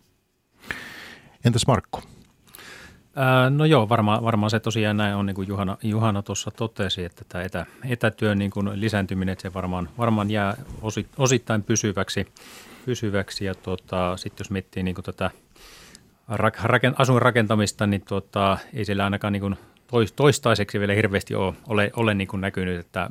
Entäs 1.44 1.66
Markku? 1.66 2.00
no 3.50 3.64
joo, 3.64 3.88
varmaan, 3.88 4.24
varmaan 4.24 4.50
se 4.50 4.60
tosiaan 4.60 4.96
näin 4.96 5.14
on, 5.14 5.26
niin 5.26 5.34
kuin 5.34 5.48
Juhana, 5.48 5.76
Juhana 5.82 6.22
tuossa 6.22 6.50
totesi, 6.50 7.04
että 7.04 7.24
tämä 7.28 7.44
etä, 7.44 7.66
etätyön 7.88 8.38
niin 8.38 8.50
kuin 8.50 8.70
lisääntyminen, 8.80 9.32
että 9.32 9.42
se 9.42 9.54
varmaan, 9.54 9.88
varmaan 9.98 10.30
jää 10.30 10.56
osittain 11.18 11.62
pysyväksi. 11.62 12.26
Pysyväksi. 12.84 13.44
Ja 13.44 13.54
tota, 13.54 14.16
sitten 14.16 14.44
jos 14.44 14.50
miettii 14.50 14.82
niin 14.82 14.96
tätä 15.04 15.30
rak, 16.28 16.56
asuinrakentamista, 16.96 17.86
niin 17.86 18.02
tota, 18.02 18.58
ei 18.74 18.84
siellä 18.84 19.04
ainakaan 19.04 19.32
niin 19.32 19.56
toistaiseksi 20.16 20.80
vielä 20.80 20.94
hirveästi 20.94 21.34
ole, 21.34 21.54
ole, 21.68 21.90
ole 21.96 22.14
niin 22.14 22.28
näkynyt, 22.40 22.80
että 22.80 23.10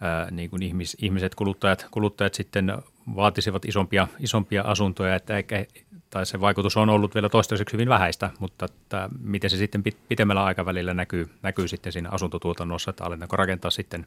ää, 0.00 0.30
niin 0.30 0.62
ihmis, 0.62 0.96
ihmiset, 1.02 1.34
kuluttajat, 1.34 1.86
kuluttajat 1.90 2.34
sitten 2.34 2.72
vaatisivat 3.16 3.64
isompia, 3.64 4.08
isompia 4.20 4.62
asuntoja, 4.62 5.14
että 5.14 5.38
ehkä 5.38 5.64
tai 6.10 6.26
se 6.26 6.40
vaikutus 6.40 6.76
on 6.76 6.88
ollut 6.88 7.14
vielä 7.14 7.28
toistaiseksi 7.28 7.72
hyvin 7.72 7.88
vähäistä, 7.88 8.30
mutta 8.38 8.64
että 8.64 9.08
miten 9.20 9.50
se 9.50 9.56
sitten 9.56 9.82
pitemmällä 10.08 10.44
aikavälillä 10.44 10.94
näkyy, 10.94 11.28
näkyy 11.42 11.68
sitten 11.68 11.92
siinä 11.92 12.08
asuntotuotannossa, 12.10 12.90
että 12.90 13.04
aletaanko 13.04 13.36
rakentaa 13.36 13.70
sitten 13.70 14.06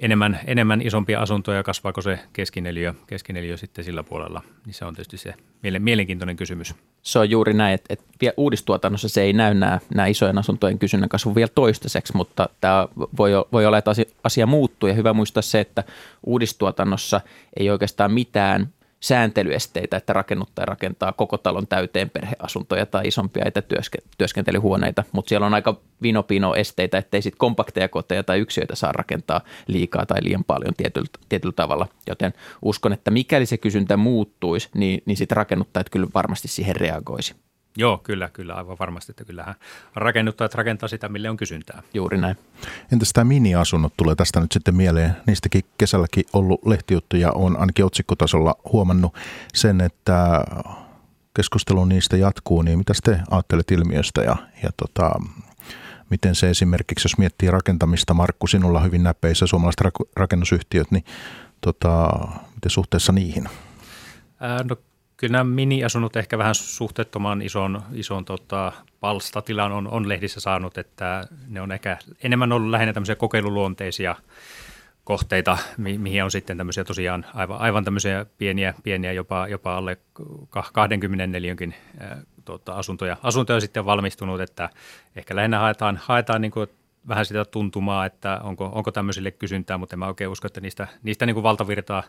enemmän, 0.00 0.40
enemmän 0.46 0.82
isompia 0.82 1.20
asuntoja, 1.20 1.62
kasvaako 1.62 2.02
se 2.02 2.18
keskineliö, 2.32 2.94
keskineliö 3.06 3.56
sitten 3.56 3.84
sillä 3.84 4.02
puolella, 4.02 4.42
niin 4.66 4.74
se 4.74 4.84
on 4.84 4.94
tietysti 4.94 5.18
se 5.18 5.34
mielenkiintoinen 5.78 6.36
kysymys. 6.36 6.74
Se 7.02 7.18
on 7.18 7.30
juuri 7.30 7.54
näin, 7.54 7.74
että, 7.74 7.94
että 7.94 8.32
uudistuotannossa 8.36 9.08
se 9.08 9.22
ei 9.22 9.32
näy 9.32 9.54
nämä, 9.54 9.80
nämä 9.94 10.06
isojen 10.06 10.38
asuntojen 10.38 10.78
kysynnän 10.78 11.08
kasvu 11.08 11.34
vielä 11.34 11.50
toistaiseksi, 11.54 12.16
mutta 12.16 12.48
tämä 12.60 12.88
voi, 13.18 13.30
voi 13.52 13.66
olla, 13.66 13.78
että 13.78 13.90
asia, 13.90 14.04
asia 14.24 14.46
muuttuu 14.46 14.88
ja 14.88 14.94
hyvä 14.94 15.12
muistaa 15.12 15.42
se, 15.42 15.60
että 15.60 15.84
uudistuotannossa 16.26 17.20
ei 17.56 17.70
oikeastaan 17.70 18.12
mitään 18.12 18.68
sääntelyesteitä, 19.02 19.96
että 19.96 20.12
rakennuttaja 20.12 20.66
rakentaa 20.66 21.12
koko 21.12 21.38
talon 21.38 21.66
täyteen 21.66 22.10
perheasuntoja 22.10 22.86
tai 22.86 23.08
isompia 23.08 23.44
etätyöskentelyhuoneita, 23.44 25.04
mutta 25.12 25.28
siellä 25.28 25.46
on 25.46 25.54
aika 25.54 25.80
vinopino 26.02 26.54
esteitä, 26.54 26.98
ettei 26.98 27.22
sitten 27.22 27.38
kompakteja 27.38 27.88
koteja 27.88 28.22
tai 28.22 28.38
yksiöitä 28.38 28.74
saa 28.74 28.92
rakentaa 28.92 29.40
liikaa 29.66 30.06
tai 30.06 30.24
liian 30.24 30.44
paljon 30.44 30.74
tietyllä, 30.76 31.08
tietyllä 31.28 31.52
tavalla. 31.56 31.88
Joten 32.06 32.32
uskon, 32.62 32.92
että 32.92 33.10
mikäli 33.10 33.46
se 33.46 33.56
kysyntä 33.58 33.96
muuttuisi, 33.96 34.68
niin, 34.74 35.02
niin 35.06 35.16
sitten 35.16 35.36
rakennuttajat 35.36 35.90
kyllä 35.90 36.06
varmasti 36.14 36.48
siihen 36.48 36.76
reagoisi. 36.76 37.34
Joo, 37.76 37.98
kyllä, 37.98 38.30
kyllä, 38.32 38.54
aivan 38.54 38.76
varmasti, 38.78 39.12
että 39.12 39.24
kyllähän 39.24 39.54
rakennuttajat 39.94 40.54
rakentaa 40.54 40.88
sitä, 40.88 41.08
mille 41.08 41.30
on 41.30 41.36
kysyntää. 41.36 41.82
Juuri 41.94 42.18
näin. 42.18 42.36
Entäs 42.92 43.12
tämä 43.12 43.24
miniasunnot 43.24 43.92
tulee 43.96 44.14
tästä 44.14 44.40
nyt 44.40 44.52
sitten 44.52 44.74
mieleen? 44.74 45.16
Niistäkin 45.26 45.62
kesälläkin 45.78 46.24
ollut 46.32 46.66
lehtijuttuja 46.66 47.32
on 47.32 47.56
ainakin 47.56 47.84
otsikkotasolla 47.84 48.54
huomannut 48.72 49.14
sen, 49.54 49.80
että 49.80 50.44
keskustelu 51.36 51.84
niistä 51.84 52.16
jatkuu, 52.16 52.62
niin 52.62 52.78
mitä 52.78 52.92
te 53.04 53.20
ajattelet 53.30 53.70
ilmiöstä 53.70 54.22
ja, 54.22 54.36
ja 54.62 54.70
tota, 54.76 55.12
miten 56.10 56.34
se 56.34 56.50
esimerkiksi, 56.50 57.04
jos 57.04 57.18
miettii 57.18 57.50
rakentamista, 57.50 58.14
Markku, 58.14 58.46
sinulla 58.46 58.78
on 58.78 58.84
hyvin 58.84 59.02
näpeissä 59.02 59.46
suomalaiset 59.46 59.80
rakennusyhtiöt, 60.16 60.90
niin 60.90 61.04
tota, 61.60 62.10
miten 62.54 62.70
suhteessa 62.70 63.12
niihin? 63.12 63.48
No 64.64 64.76
kyllä 65.22 65.32
nämä 65.32 65.44
mini-asunnot 65.44 66.16
ehkä 66.16 66.38
vähän 66.38 66.54
suhteettoman 66.54 67.42
ison, 67.42 67.82
ison 67.92 68.24
tota, 68.24 68.72
palstatilan 69.00 69.72
on, 69.72 69.88
on 69.88 70.08
lehdissä 70.08 70.40
saanut, 70.40 70.78
että 70.78 71.28
ne 71.48 71.60
on 71.60 71.72
ehkä 71.72 71.98
enemmän 72.22 72.52
ollut 72.52 72.70
lähinnä 72.70 72.92
tämmöisiä 72.92 73.14
kokeiluluonteisia 73.14 74.16
kohteita, 75.04 75.58
mi- 75.76 75.98
mihin 75.98 76.24
on 76.24 76.30
sitten 76.30 76.56
tämmöisiä 76.56 76.84
tosiaan 76.84 77.26
aivan, 77.34 77.58
aivan 77.58 77.84
tämmöisiä 77.84 78.26
pieniä, 78.38 78.74
pieniä 78.82 79.12
jopa, 79.12 79.48
jopa 79.48 79.76
alle 79.76 79.98
24 80.72 81.56
äh, 82.02 82.18
tota, 82.44 82.74
asuntoja, 82.74 83.16
asuntoja 83.22 83.60
sitten 83.60 83.84
valmistunut, 83.84 84.40
että 84.40 84.70
ehkä 85.16 85.36
lähinnä 85.36 85.58
haetaan, 85.58 86.00
haetaan 86.02 86.40
niin 86.40 86.52
kuin 86.52 86.68
vähän 87.08 87.26
sitä 87.26 87.44
tuntumaa, 87.44 88.06
että 88.06 88.40
onko, 88.42 88.70
onko 88.74 88.92
tämmöisille 88.92 89.30
kysyntää, 89.30 89.78
mutta 89.78 89.94
en 89.94 89.98
mä 89.98 90.06
oikein 90.06 90.30
usko, 90.30 90.46
että 90.46 90.60
niistä, 90.60 90.88
niistä 91.02 91.26
niin 91.26 91.34
kuin 91.34 91.42
valtavirtaa 91.42 92.02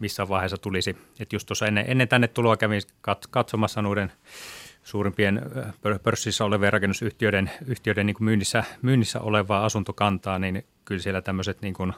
missään 0.00 0.28
vaiheessa 0.28 0.56
tulisi. 0.56 0.96
Että 1.20 1.36
just 1.36 1.46
tuossa 1.46 1.66
ennen, 1.66 1.84
ennen 1.88 2.08
tänne 2.08 2.28
tuloa 2.28 2.56
kävin 2.56 2.82
katsomassa 3.30 3.82
noiden 3.82 4.12
suurimpien 4.82 5.42
pörssissä 6.02 6.44
olevien 6.44 6.72
rakennusyhtiöiden 6.72 7.50
yhtiöiden 7.66 8.06
niin 8.06 8.14
kuin 8.14 8.24
myynnissä, 8.24 8.64
myynnissä 8.82 9.20
olevaa 9.20 9.64
asuntokantaa, 9.64 10.38
niin 10.38 10.64
kyllä 10.84 11.02
siellä 11.02 11.20
tämmöiset 11.20 11.62
niin 11.62 11.74
kuin, 11.74 11.92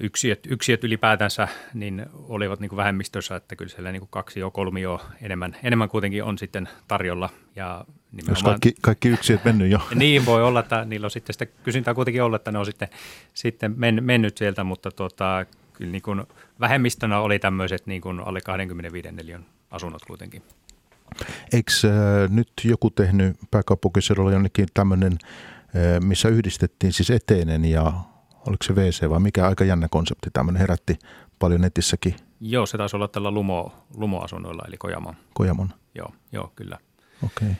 yksiöt, 0.00 0.46
yksiöt 0.46 0.84
ylipäätänsä 0.84 1.48
niin 1.74 2.06
olivat 2.14 2.60
niin 2.60 2.68
kuin 2.68 2.76
vähemmistössä, 2.76 3.36
että 3.36 3.56
kyllä 3.56 3.70
siellä 3.70 3.92
niin 3.92 4.00
kuin 4.00 4.10
kaksi 4.10 4.40
jo 4.40 4.50
kolmi 4.50 4.82
jo 4.82 5.00
enemmän, 5.22 5.56
enemmän 5.62 5.88
kuitenkin 5.88 6.24
on 6.24 6.38
sitten 6.38 6.68
tarjolla. 6.88 7.30
Ja 7.56 7.84
Jos 8.28 8.42
kaikki, 8.42 8.74
kaikki 8.80 9.08
yksiöt 9.08 9.44
mennyt 9.44 9.70
jo. 9.70 9.80
niin 9.94 10.26
voi 10.26 10.42
olla, 10.42 10.60
että 10.60 10.84
niillä 10.84 11.04
on 11.04 11.10
sitten 11.10 11.34
sitä 11.34 11.46
kysyntää 11.46 11.94
kuitenkin 11.94 12.22
ollut, 12.22 12.36
että 12.40 12.52
ne 12.52 12.58
on 12.58 12.66
sitten, 12.66 12.88
sitten 13.34 13.74
men, 13.76 14.04
mennyt 14.04 14.38
sieltä, 14.38 14.64
mutta 14.64 14.90
tuota, 14.90 15.46
kyllä 15.72 15.92
niin 15.92 16.02
kuin 16.02 16.22
vähemmistönä 16.60 17.18
oli 17.18 17.38
tämmöiset 17.38 17.86
niin 17.86 18.02
kuin 18.02 18.20
alle 18.20 18.40
25 18.40 19.12
neliön 19.12 19.46
asunnot 19.70 20.04
kuitenkin. 20.04 20.42
Eikö 21.52 21.72
äh, 21.84 22.30
nyt 22.30 22.52
joku 22.64 22.90
tehnyt 22.90 23.36
pääkaupunkiseudulla 23.50 24.32
jonnekin 24.32 24.66
tämmöinen, 24.74 25.12
äh, 25.12 26.00
missä 26.00 26.28
yhdistettiin 26.28 26.92
siis 26.92 27.10
eteinen 27.10 27.64
ja 27.64 27.92
oliko 28.46 28.64
se 28.64 28.72
WC 28.72 29.10
vai 29.10 29.20
mikä 29.20 29.46
aika 29.46 29.64
jännä 29.64 29.88
konsepti, 29.90 30.30
tämmöinen 30.32 30.60
herätti 30.60 30.98
paljon 31.38 31.60
netissäkin 31.60 32.16
Joo, 32.44 32.66
se 32.66 32.78
taisi 32.78 32.96
olla 32.96 33.08
tällä 33.08 33.30
Lumo, 33.30 33.72
Lumo-asunnoilla, 33.94 34.62
eli 34.68 34.76
Kojamon. 34.76 35.14
Kojamon. 35.34 35.70
Joo, 35.94 36.14
joo 36.32 36.52
kyllä. 36.56 36.78
Okei. 37.24 37.48
Okay. 37.48 37.54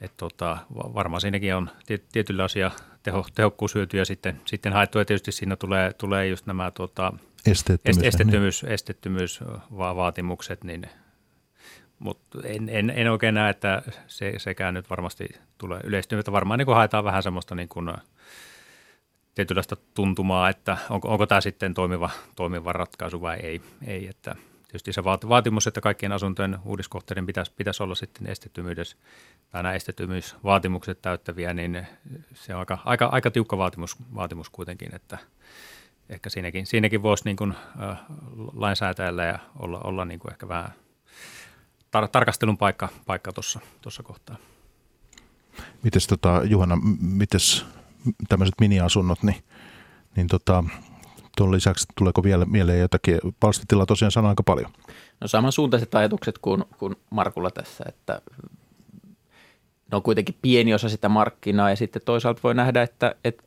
Et 0.00 0.12
tota, 0.16 0.58
varmaan 0.74 1.20
siinäkin 1.20 1.54
on 1.54 1.70
tietyllä 2.12 2.44
asia 2.44 2.70
teho, 3.02 3.24
tehokkuushyötyjä 3.34 4.04
sitten, 4.04 4.40
sitten 4.44 4.72
haettu, 4.72 4.98
ja 4.98 5.04
tietysti 5.04 5.32
siinä 5.32 5.56
tulee, 5.56 5.92
tulee 5.92 6.26
just 6.26 6.46
nämä 6.46 6.70
tota, 6.70 7.12
esteettömyys, 7.46 8.04
esteettömyys, 8.04 8.62
niin. 8.62 8.72
esteettömyysvaatimukset, 8.72 10.64
niin 10.64 10.86
mutta 11.98 12.38
en, 12.44 12.68
en, 12.68 12.90
en, 12.90 13.10
oikein 13.10 13.34
näe, 13.34 13.50
että 13.50 13.82
se, 14.06 14.34
sekään 14.36 14.74
nyt 14.74 14.90
varmasti 14.90 15.28
tulee 15.58 15.80
yleistymistä. 15.84 16.32
Varmaan 16.32 16.58
niin 16.58 16.74
haetaan 16.74 17.04
vähän 17.04 17.22
semmoista 17.22 17.54
niin 17.54 17.68
kuin 17.68 17.92
tietynlaista 19.38 19.76
tuntumaa, 19.94 20.48
että 20.48 20.76
onko, 20.90 21.08
onko 21.08 21.26
tämä 21.26 21.40
sitten 21.40 21.74
toimiva, 21.74 22.10
toimiva 22.36 22.72
ratkaisu 22.72 23.20
vai 23.20 23.36
ei. 23.36 23.60
ei 23.86 24.08
että 24.08 24.36
tietysti 24.68 24.92
se 24.92 25.04
vaatimus, 25.04 25.66
että 25.66 25.80
kaikkien 25.80 26.12
asuntojen 26.12 26.58
uudiskohteiden 26.64 27.26
pitäisi, 27.26 27.52
pitäisi 27.56 27.82
olla 27.82 27.94
sitten 27.94 28.26
estetymyydessä 28.26 28.96
tai 29.50 29.62
nämä 29.62 29.74
estetymyysvaatimukset 29.74 31.02
täyttäviä, 31.02 31.54
niin 31.54 31.86
se 32.34 32.54
on 32.54 32.58
aika, 32.60 32.78
aika, 32.84 33.06
aika 33.06 33.30
tiukka 33.30 33.58
vaatimus, 33.58 33.96
vaatimus 34.14 34.50
kuitenkin, 34.50 34.94
että 34.94 35.18
ehkä 36.08 36.30
siinäkin, 36.30 36.66
siinäkin 36.66 37.02
voisi 37.02 37.24
niin 37.24 37.36
kuin, 37.36 37.54
äh, 37.82 37.98
lainsäätäjällä 38.52 39.24
ja 39.24 39.38
olla, 39.58 39.80
olla 39.80 40.04
niin 40.04 40.20
kuin 40.20 40.32
ehkä 40.32 40.48
vähän 40.48 40.72
tar- 41.96 42.08
tarkastelun 42.12 42.58
paikka, 42.58 42.88
paikka 43.06 43.32
tuossa 43.32 44.02
kohtaa. 44.02 44.36
Mites 45.82 46.06
tota, 46.06 46.42
Juhana, 46.44 46.78
mites 47.00 47.66
tämmöiset 48.28 48.54
miniasunnot, 48.60 49.22
niin, 49.22 49.42
niin 50.16 50.26
tota, 50.26 50.64
tuon 51.36 51.52
lisäksi 51.52 51.86
tuleeko 51.98 52.22
vielä 52.22 52.44
mieleen 52.44 52.80
jotakin? 52.80 53.18
Palstatila 53.40 53.86
tosiaan 53.86 54.12
sanoo 54.12 54.28
aika 54.28 54.42
paljon. 54.42 54.70
No 55.20 55.28
samansuuntaiset 55.28 55.94
ajatukset 55.94 56.38
kuin, 56.38 56.64
kuin 56.78 56.96
Markulla 57.10 57.50
tässä, 57.50 57.84
että 57.88 58.20
ne 59.90 59.96
on 59.96 60.02
kuitenkin 60.02 60.34
pieni 60.42 60.74
osa 60.74 60.88
sitä 60.88 61.08
markkinaa 61.08 61.70
ja 61.70 61.76
sitten 61.76 62.02
toisaalta 62.04 62.40
voi 62.42 62.54
nähdä, 62.54 62.82
että, 62.82 63.14
että 63.24 63.42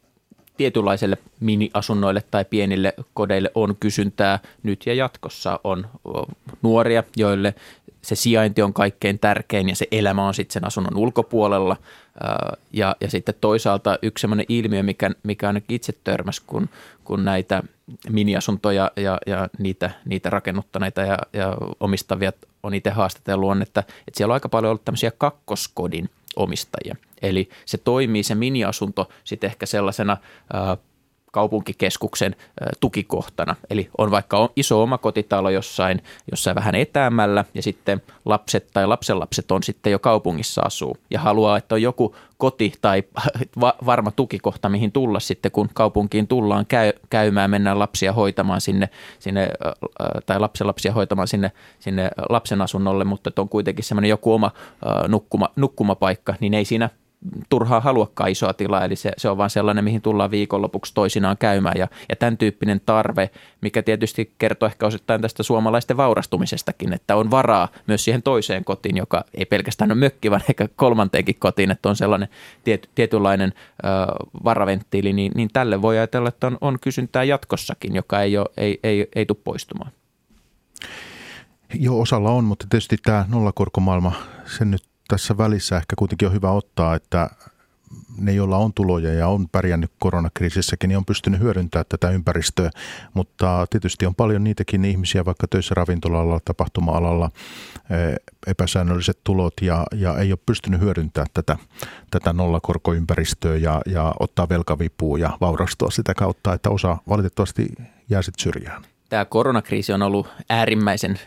tietynlaisille 0.58 1.18
mini-asunnoille 1.40 2.24
tai 2.32 2.46
pienille 2.46 2.94
kodeille 3.14 3.52
on 3.56 3.76
kysyntää 3.80 4.40
nyt 4.64 4.86
ja 4.86 4.94
jatkossa. 4.94 5.60
On 5.64 5.88
nuoria, 6.62 7.04
joille 7.16 7.56
se 8.02 8.16
sijainti 8.16 8.62
on 8.62 8.74
kaikkein 8.74 9.20
tärkein 9.20 9.70
ja 9.70 9.76
se 9.76 9.88
elämä 9.92 10.28
on 10.28 10.34
sitten 10.34 10.54
sen 10.54 10.68
asunnon 10.68 10.98
ulkopuolella. 10.98 11.78
Ja, 12.74 12.96
ja 13.02 13.10
sitten 13.10 13.36
toisaalta 13.42 14.00
yksi 14.02 14.22
sellainen 14.22 14.46
ilmiö, 14.50 14.84
mikä, 14.84 15.12
mikä 15.24 15.48
ainakin 15.48 15.76
itse 15.76 15.94
törmäsi, 16.04 16.42
kun, 16.48 16.70
kun 17.04 17.26
näitä 17.26 17.64
miniasuntoja 18.10 18.92
ja, 18.96 19.18
ja 19.28 19.50
niitä, 19.60 19.92
niitä 20.06 20.30
rakennuttaneita 20.30 21.02
ja, 21.02 21.18
ja 21.34 21.58
omistavia 21.80 22.32
on 22.64 22.74
itse 22.74 22.90
haastatellut, 22.90 23.50
on, 23.50 23.62
että, 23.62 23.80
että 23.80 24.18
siellä 24.18 24.32
on 24.32 24.36
aika 24.36 24.50
paljon 24.50 24.70
ollut 24.70 24.86
tämmöisiä 24.86 25.12
kakkoskodin 25.18 26.10
omistajia. 26.36 26.96
Eli 27.22 27.50
se 27.66 27.78
toimii 27.78 28.24
se 28.24 28.36
miniasunto 28.36 29.10
sitten 29.24 29.48
ehkä 29.48 29.66
sellaisena 29.66 30.18
kaupunkikeskuksen 31.32 32.36
tukikohtana. 32.80 33.56
Eli 33.70 33.90
on 33.98 34.12
vaikka 34.12 34.50
iso 34.56 34.84
omakotitalo 34.84 35.50
jossain, 35.50 36.04
jossain 36.32 36.56
vähän 36.56 36.76
etäämällä 36.76 37.46
ja 37.54 37.64
sitten 37.64 38.02
lapset 38.26 38.68
tai 38.74 38.88
lapsenlapset 38.88 39.52
on 39.52 39.64
sitten 39.64 39.92
jo 39.92 40.00
kaupungissa 40.00 40.62
asuu 40.62 40.98
ja 41.10 41.20
haluaa, 41.20 41.58
että 41.58 41.76
on 41.76 41.82
joku 41.82 42.16
koti 42.38 42.74
tai 42.82 43.04
varma 43.86 44.12
tukikohta, 44.12 44.70
mihin 44.70 44.92
tulla 44.92 45.20
sitten, 45.20 45.52
kun 45.52 45.70
kaupunkiin 45.74 46.28
tullaan 46.28 46.66
käy, 46.66 46.94
käymään, 47.10 47.50
mennään 47.50 47.80
lapsia 47.80 48.14
hoitamaan 48.14 48.62
sinne, 48.62 48.90
sinne 49.20 49.50
tai 50.26 50.40
lapsenlapsia 50.40 50.94
hoitamaan 50.94 51.28
sinne, 51.28 51.52
sinne 51.80 52.10
lapsen 52.30 52.62
asunnolle, 52.62 53.04
mutta 53.04 53.32
on 53.38 53.50
kuitenkin 53.50 53.84
semmoinen 53.84 54.10
joku 54.10 54.34
oma 54.34 54.52
nukkuma, 55.08 55.50
nukkumapaikka, 55.56 56.36
niin 56.40 56.54
ei 56.54 56.66
siinä 56.66 56.90
turhaa 57.50 57.80
haluakaan 57.80 58.30
isoa 58.30 58.54
tilaa, 58.54 58.86
eli 58.86 58.96
se, 58.96 59.12
se 59.18 59.30
on 59.30 59.38
vain 59.38 59.50
sellainen, 59.50 59.84
mihin 59.84 60.02
tullaan 60.02 60.32
viikonlopuksi 60.32 60.94
toisinaan 60.94 61.38
käymään. 61.38 61.78
Ja, 61.78 61.88
ja 62.10 62.16
tämän 62.16 62.38
tyyppinen 62.38 62.82
tarve, 62.86 63.30
mikä 63.62 63.82
tietysti 63.82 64.34
kertoo 64.38 64.68
ehkä 64.68 64.86
osittain 64.86 65.22
tästä 65.22 65.44
suomalaisten 65.44 65.98
vaurastumisestakin, 65.98 66.94
että 66.94 67.16
on 67.16 67.32
varaa 67.32 67.68
myös 67.88 68.04
siihen 68.04 68.24
toiseen 68.24 68.64
kotiin, 68.64 68.98
joka 68.98 69.26
ei 69.34 69.46
pelkästään 69.46 69.92
ole 69.92 70.00
mökki, 70.00 70.32
vaan 70.32 70.42
ehkä 70.50 70.68
kolmanteenkin 70.76 71.36
kotiin, 71.40 71.72
että 71.72 71.90
on 71.90 71.96
sellainen 71.96 72.30
tiet, 72.64 72.90
tietynlainen 72.96 73.54
ö, 73.54 73.88
varaventtiili, 74.44 75.14
niin, 75.14 75.32
niin 75.36 75.50
tälle 75.54 75.82
voi 75.82 75.98
ajatella, 75.98 76.30
että 76.30 76.48
on, 76.48 76.58
on 76.62 76.78
kysyntää 76.82 77.24
jatkossakin, 77.24 77.96
joka 77.96 78.22
ei, 78.22 78.38
ole, 78.38 78.48
ei, 78.58 78.80
ei, 78.84 79.08
ei 79.16 79.26
tule 79.26 79.38
poistumaan. 79.44 79.92
Joo, 81.74 82.02
osalla 82.02 82.32
on, 82.32 82.44
mutta 82.44 82.66
tietysti 82.70 82.98
tämä 83.04 83.26
nollakorkomaailma, 83.30 84.14
sen 84.46 84.72
nyt 84.72 84.84
tässä 85.12 85.38
välissä 85.38 85.78
ehkä 85.78 85.96
kuitenkin 85.96 86.28
on 86.28 86.34
hyvä 86.34 86.52
ottaa, 86.52 86.96
että 86.96 87.30
ne, 88.18 88.32
joilla 88.34 88.58
on 88.58 88.74
tuloja 88.74 89.14
ja 89.14 89.28
on 89.28 89.50
pärjännyt 89.50 89.92
koronakriisissäkin, 90.00 90.88
niin 90.88 90.98
on 90.98 91.06
pystynyt 91.06 91.40
hyödyntämään 91.40 91.86
tätä 91.90 92.10
ympäristöä. 92.10 92.70
Mutta 93.14 93.68
tietysti 93.70 94.06
on 94.06 94.16
paljon 94.16 94.44
niitäkin 94.44 94.86
ihmisiä, 94.86 95.26
vaikka 95.26 95.48
töissä 95.48 95.76
ravintola-alalla, 95.76 96.40
tapahtuma-alalla, 96.46 97.32
eh, 97.90 98.16
epäsäännölliset 98.48 99.20
tulot 99.24 99.54
ja, 99.62 99.86
ja 99.96 100.18
ei 100.18 100.32
ole 100.32 100.40
pystynyt 100.46 100.82
hyödyntämään 100.82 101.30
tätä, 101.34 101.58
tätä 102.12 102.34
nollakorkoympäristöä 102.34 103.56
ja, 103.58 103.82
ja 103.86 104.14
ottaa 104.20 104.50
velkavipua 104.50 105.18
ja 105.18 105.38
vaurastua 105.42 105.92
sitä 105.92 106.14
kautta, 106.14 106.54
että 106.54 106.70
osa 106.70 106.98
valitettavasti 107.10 107.68
jää 108.10 108.22
sitten 108.22 108.44
syrjään. 108.44 108.84
Tämä 109.10 109.26
koronakriisi 109.26 109.94
on 109.94 110.02
ollut 110.02 110.28
äärimmäisen 110.50 111.20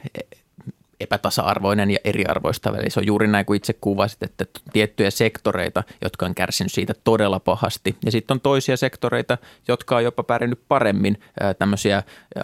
epätasa-arvoinen 1.01 1.91
ja 1.91 1.99
eriarvoistava. 2.05 2.77
Eli 2.77 2.91
se 2.91 3.01
on 3.01 3.07
juuri 3.07 3.27
näin 3.27 3.47
kuin 3.47 3.57
itse 3.57 3.73
kuvasit, 3.81 4.23
että 4.23 4.45
tiettyjä 4.73 5.11
sektoreita, 5.11 5.83
jotka 6.03 6.27
on 6.27 6.35
kärsinyt 6.35 6.73
siitä 6.73 6.95
todella 7.05 7.41
pahasti. 7.41 7.97
Ja 8.05 8.13
sitten 8.13 8.35
on 8.35 8.41
toisia 8.41 8.77
sektoreita, 8.77 9.39
jotka 9.69 9.97
on 9.97 10.05
jopa 10.05 10.23
pärjännyt 10.23 10.61
paremmin 10.69 11.21
tämmöisiä 11.59 12.03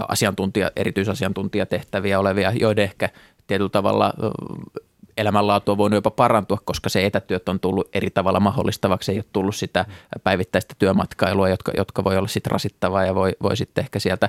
asiantuntija, 0.09 0.71
erityisasiantuntijatehtäviä 0.77 2.21
olevia, 2.21 2.53
joiden 2.55 2.85
ehkä 2.85 3.09
tietyllä 3.47 3.71
tavalla 3.71 4.13
elämänlaatu 5.20 5.72
on 5.72 5.78
voinut 5.78 5.96
jopa 5.96 6.11
parantua, 6.11 6.59
koska 6.64 6.88
se 6.88 7.06
etätyöt 7.06 7.48
on 7.48 7.61
tullut 7.61 7.88
eri 7.94 8.11
tavalla 8.11 8.40
mahdollistavaksi. 8.40 9.12
Ei 9.12 9.18
ole 9.18 9.24
tullut 9.33 9.56
sitä 9.56 9.85
päivittäistä 10.24 10.74
työmatkailua, 10.78 11.48
jotka, 11.48 11.72
jotka 11.76 12.04
voi 12.04 12.16
olla 12.16 12.28
sitten 12.28 12.50
rasittavaa 12.50 13.04
ja 13.04 13.14
voi, 13.14 13.33
voi 13.42 13.56
sitten 13.56 13.85
ehkä 13.85 13.98
sieltä 13.98 14.28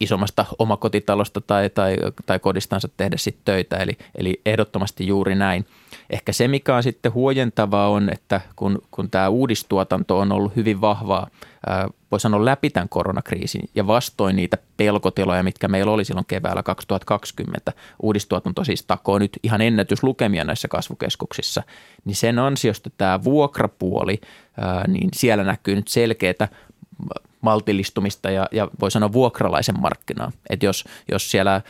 isommasta 0.00 0.44
omakotitalosta 0.58 1.40
tai, 1.40 1.70
tai, 1.70 1.96
tai 2.26 2.38
kodistansa 2.38 2.88
tehdä 2.96 3.16
sitten 3.16 3.44
töitä. 3.44 3.76
Eli, 3.76 3.98
eli 4.14 4.40
ehdottomasti 4.46 5.06
juuri 5.06 5.34
näin. 5.34 5.66
Ehkä 6.10 6.32
se, 6.32 6.48
mikä 6.48 6.76
on 6.76 6.82
sitten 6.82 7.14
huojentavaa 7.14 7.88
on, 7.88 8.10
että 8.12 8.40
kun, 8.56 8.82
kun 8.90 9.10
tämä 9.10 9.28
uudistuotanto 9.28 10.18
on 10.18 10.32
ollut 10.32 10.56
hyvin 10.56 10.80
vahvaa, 10.80 11.26
voi 12.10 12.20
sanoa 12.20 12.44
läpi 12.44 12.70
tämän 12.70 12.88
koronakriisin 12.88 13.62
ja 13.74 13.86
vastoin 13.86 14.36
niitä 14.36 14.58
pelkotiloja, 14.76 15.42
mitkä 15.42 15.68
meillä 15.68 15.92
oli 15.92 16.04
silloin 16.04 16.26
keväällä 16.26 16.62
2020. 16.62 17.72
Uudistuotanto 18.02 18.64
siis 18.64 18.82
takoo 18.82 19.18
nyt 19.18 19.38
ihan 19.42 19.60
ennätyslukemia 19.60 20.44
näissä 20.44 20.68
kasvukeskuksissa, 20.68 21.62
niin 22.04 22.16
sen 22.16 22.38
ansiosta 22.38 22.90
tämä 22.98 23.24
vuokrapuoli, 23.24 24.20
niin 24.88 25.08
siellä 25.14 25.44
näkyy 25.44 25.74
nyt 25.74 25.88
selkeätä 25.88 26.48
maltillistumista 27.40 28.30
ja, 28.30 28.46
ja 28.52 28.68
voi 28.80 28.90
sanoa 28.90 29.12
vuokralaisen 29.12 29.80
markkinaa. 29.80 30.32
Että 30.50 30.66
jos, 30.66 30.84
jos 31.10 31.30
siellä 31.30 31.54
ö, 31.54 31.60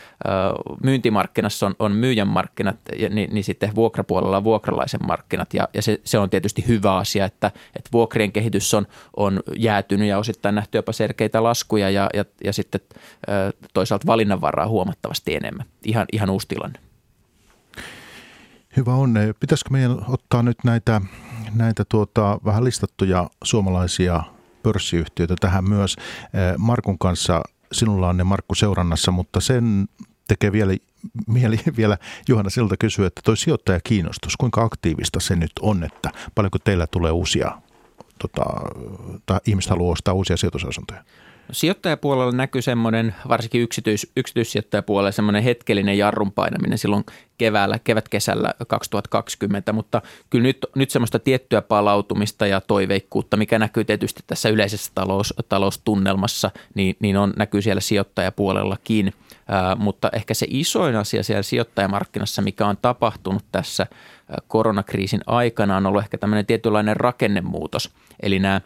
myyntimarkkinassa 0.83 1.65
on, 1.65 1.75
on 1.79 1.91
myyjän 1.91 2.27
markkinat, 2.27 2.77
niin, 3.09 3.33
niin 3.33 3.43
sitten 3.43 3.75
vuokrapuolella 3.75 4.37
on 4.37 4.43
vuokralaisen 4.43 4.99
markkinat. 5.07 5.53
Ja, 5.53 5.67
ja 5.73 5.81
se, 5.81 6.01
se 6.03 6.19
on 6.19 6.29
tietysti 6.29 6.67
hyvä 6.67 6.97
asia, 6.97 7.25
että, 7.25 7.51
että 7.75 7.89
vuokrien 7.91 8.31
kehitys 8.31 8.73
on, 8.73 8.87
on 9.17 9.39
jäätynyt 9.57 10.07
ja 10.07 10.17
osittain 10.17 10.55
nähty 10.55 10.77
jopa 10.77 10.91
selkeitä 10.91 11.43
laskuja 11.43 11.89
ja, 11.89 12.09
ja, 12.13 12.25
ja 12.43 12.53
sitten 12.53 12.81
ö, 12.91 13.53
toisaalta 13.73 14.07
valinnanvaraa 14.07 14.67
huomattavasti 14.67 15.35
enemmän. 15.35 15.65
Ihan, 15.83 16.05
ihan 16.11 16.29
uusi 16.29 16.47
tilanne. 16.47 16.79
Hyvä 18.77 18.93
on. 18.93 19.13
Pitäisikö 19.39 19.69
meidän 19.69 19.97
ottaa 20.07 20.43
nyt 20.43 20.57
näitä, 20.63 21.01
näitä 21.55 21.85
tuota, 21.85 22.39
vähän 22.45 22.63
listattuja 22.63 23.29
suomalaisia 23.43 24.23
pörssiyhtiöitä 24.63 25.35
tähän 25.39 25.69
myös. 25.69 25.95
Eh, 25.97 26.57
Markun 26.57 26.99
kanssa 26.99 27.41
sinulla 27.71 28.09
on 28.09 28.17
ne 28.17 28.23
Markku 28.23 28.55
seurannassa, 28.55 29.11
mutta 29.11 29.39
sen 29.39 29.87
tekee 30.27 30.51
vielä 30.51 30.73
mieli 31.27 31.59
vielä 31.77 31.97
Juhana 32.27 32.49
siltä 32.49 32.77
kysyä, 32.77 33.07
että 33.07 33.21
toi 33.23 33.37
sijoittajakiinnostus, 33.37 34.37
kuinka 34.37 34.61
aktiivista 34.61 35.19
se 35.19 35.35
nyt 35.35 35.51
on, 35.61 35.83
että 35.83 36.11
paljonko 36.35 36.59
teillä 36.59 36.87
tulee 36.87 37.11
uusia, 37.11 37.51
tota, 38.19 38.43
tai 39.25 39.39
ihmiset 39.47 39.69
haluaa 39.69 39.91
ostaa 39.91 40.13
uusia 40.13 40.37
sijoitusasuntoja? 40.37 41.03
Sijoittajapuolella 41.51 42.31
näkyy 42.31 42.61
semmoinen, 42.61 43.15
varsinkin 43.29 43.61
yksityis, 43.61 44.11
yksityissijoittajapuolella 44.17 45.11
semmoinen 45.11 45.43
hetkellinen 45.43 45.97
jarrun 45.97 46.31
painaminen 46.31 46.77
silloin 46.77 47.03
keväällä, 47.37 47.79
kevätkesällä 47.83 48.53
2020, 48.67 49.73
mutta 49.73 50.01
kyllä 50.29 50.43
nyt, 50.43 50.57
nyt 50.75 50.89
semmoista 50.89 51.19
tiettyä 51.19 51.61
palautumista 51.61 52.47
ja 52.47 52.61
toiveikkuutta, 52.61 53.37
mikä 53.37 53.59
näkyy 53.59 53.85
tietysti 53.85 54.23
tässä 54.27 54.49
yleisessä 54.49 54.91
talous, 54.95 55.33
taloustunnelmassa, 55.49 56.51
niin, 56.73 56.95
niin 56.99 57.17
on, 57.17 57.33
näkyy 57.37 57.61
siellä 57.61 57.81
sijoittajapuolellakin. 57.81 59.13
mutta 59.77 60.09
ehkä 60.13 60.33
se 60.33 60.45
isoin 60.49 60.95
asia 60.95 61.23
siellä 61.23 61.43
sijoittajamarkkinassa, 61.43 62.41
mikä 62.41 62.67
on 62.67 62.77
tapahtunut 62.81 63.45
tässä 63.51 63.87
koronakriisin 64.47 65.21
aikana, 65.27 65.77
on 65.77 65.85
ollut 65.85 66.03
ehkä 66.03 66.17
tämmöinen 66.17 66.45
tietynlainen 66.45 66.97
rakennemuutos. 66.97 67.89
Eli 68.19 68.39
nämä 68.39 68.61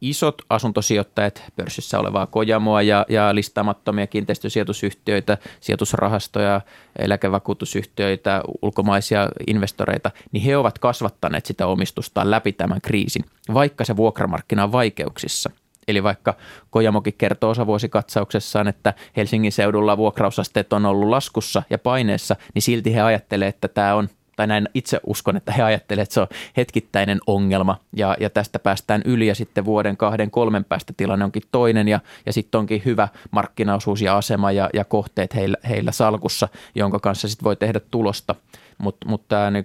isot 0.00 0.42
asuntosijoittajat, 0.50 1.42
pörssissä 1.56 2.00
olevaa 2.00 2.26
Kojamoa 2.26 2.82
ja, 2.82 3.06
ja 3.08 3.34
listaamattomia 3.34 4.06
kiinteistösijoitusyhtiöitä, 4.06 5.38
sijoitusrahastoja, 5.60 6.60
eläkevakuutusyhtiöitä, 6.98 8.42
ulkomaisia 8.62 9.28
investoreita, 9.46 10.10
niin 10.32 10.42
he 10.42 10.56
ovat 10.56 10.78
kasvattaneet 10.78 11.46
sitä 11.46 11.66
omistustaan 11.66 12.30
läpi 12.30 12.52
tämän 12.52 12.80
kriisin, 12.80 13.24
vaikka 13.54 13.84
se 13.84 13.96
vuokramarkkina 13.96 14.64
on 14.64 14.72
vaikeuksissa. 14.72 15.50
Eli 15.88 16.02
vaikka 16.02 16.34
Kojamokin 16.70 17.14
kertoo 17.18 17.50
osavuosikatsauksessaan, 17.50 18.68
että 18.68 18.94
Helsingin 19.16 19.52
seudulla 19.52 19.96
vuokrausasteet 19.96 20.72
on 20.72 20.86
ollut 20.86 21.08
laskussa 21.08 21.62
ja 21.70 21.78
paineessa, 21.78 22.36
niin 22.54 22.62
silti 22.62 22.94
he 22.94 23.00
ajattelevat, 23.00 23.54
että 23.54 23.68
tämä 23.68 23.94
on 23.94 24.08
tai 24.36 24.46
näin 24.46 24.68
itse 24.74 25.00
uskon, 25.06 25.36
että 25.36 25.52
he 25.52 25.62
ajattelevat, 25.62 26.02
että 26.02 26.14
se 26.14 26.20
on 26.20 26.26
hetkittäinen 26.56 27.18
ongelma 27.26 27.80
ja, 27.96 28.16
ja 28.20 28.30
tästä 28.30 28.58
päästään 28.58 29.02
yli 29.04 29.26
ja 29.26 29.34
sitten 29.34 29.64
vuoden, 29.64 29.96
kahden, 29.96 30.30
kolmen 30.30 30.64
päästä 30.64 30.92
tilanne 30.96 31.24
onkin 31.24 31.42
toinen 31.52 31.88
ja, 31.88 32.00
ja 32.26 32.32
sitten 32.32 32.58
onkin 32.58 32.82
hyvä 32.84 33.08
markkinaosuus 33.30 34.02
ja 34.02 34.16
asema 34.16 34.52
ja, 34.52 34.70
ja 34.74 34.84
kohteet 34.84 35.34
heillä, 35.34 35.56
heillä 35.68 35.92
salkussa, 35.92 36.48
jonka 36.74 36.98
kanssa 36.98 37.28
sitten 37.28 37.44
voi 37.44 37.56
tehdä 37.56 37.80
tulosta. 37.90 38.34
Mutta 38.78 39.08
mut 39.08 39.28
tämä 39.28 39.50
niin 39.50 39.64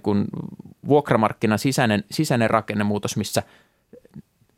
vuokramarkkinan 0.88 1.58
sisäinen, 1.58 2.04
sisäinen 2.10 2.50
rakennemuutos, 2.50 3.16
missä 3.16 3.42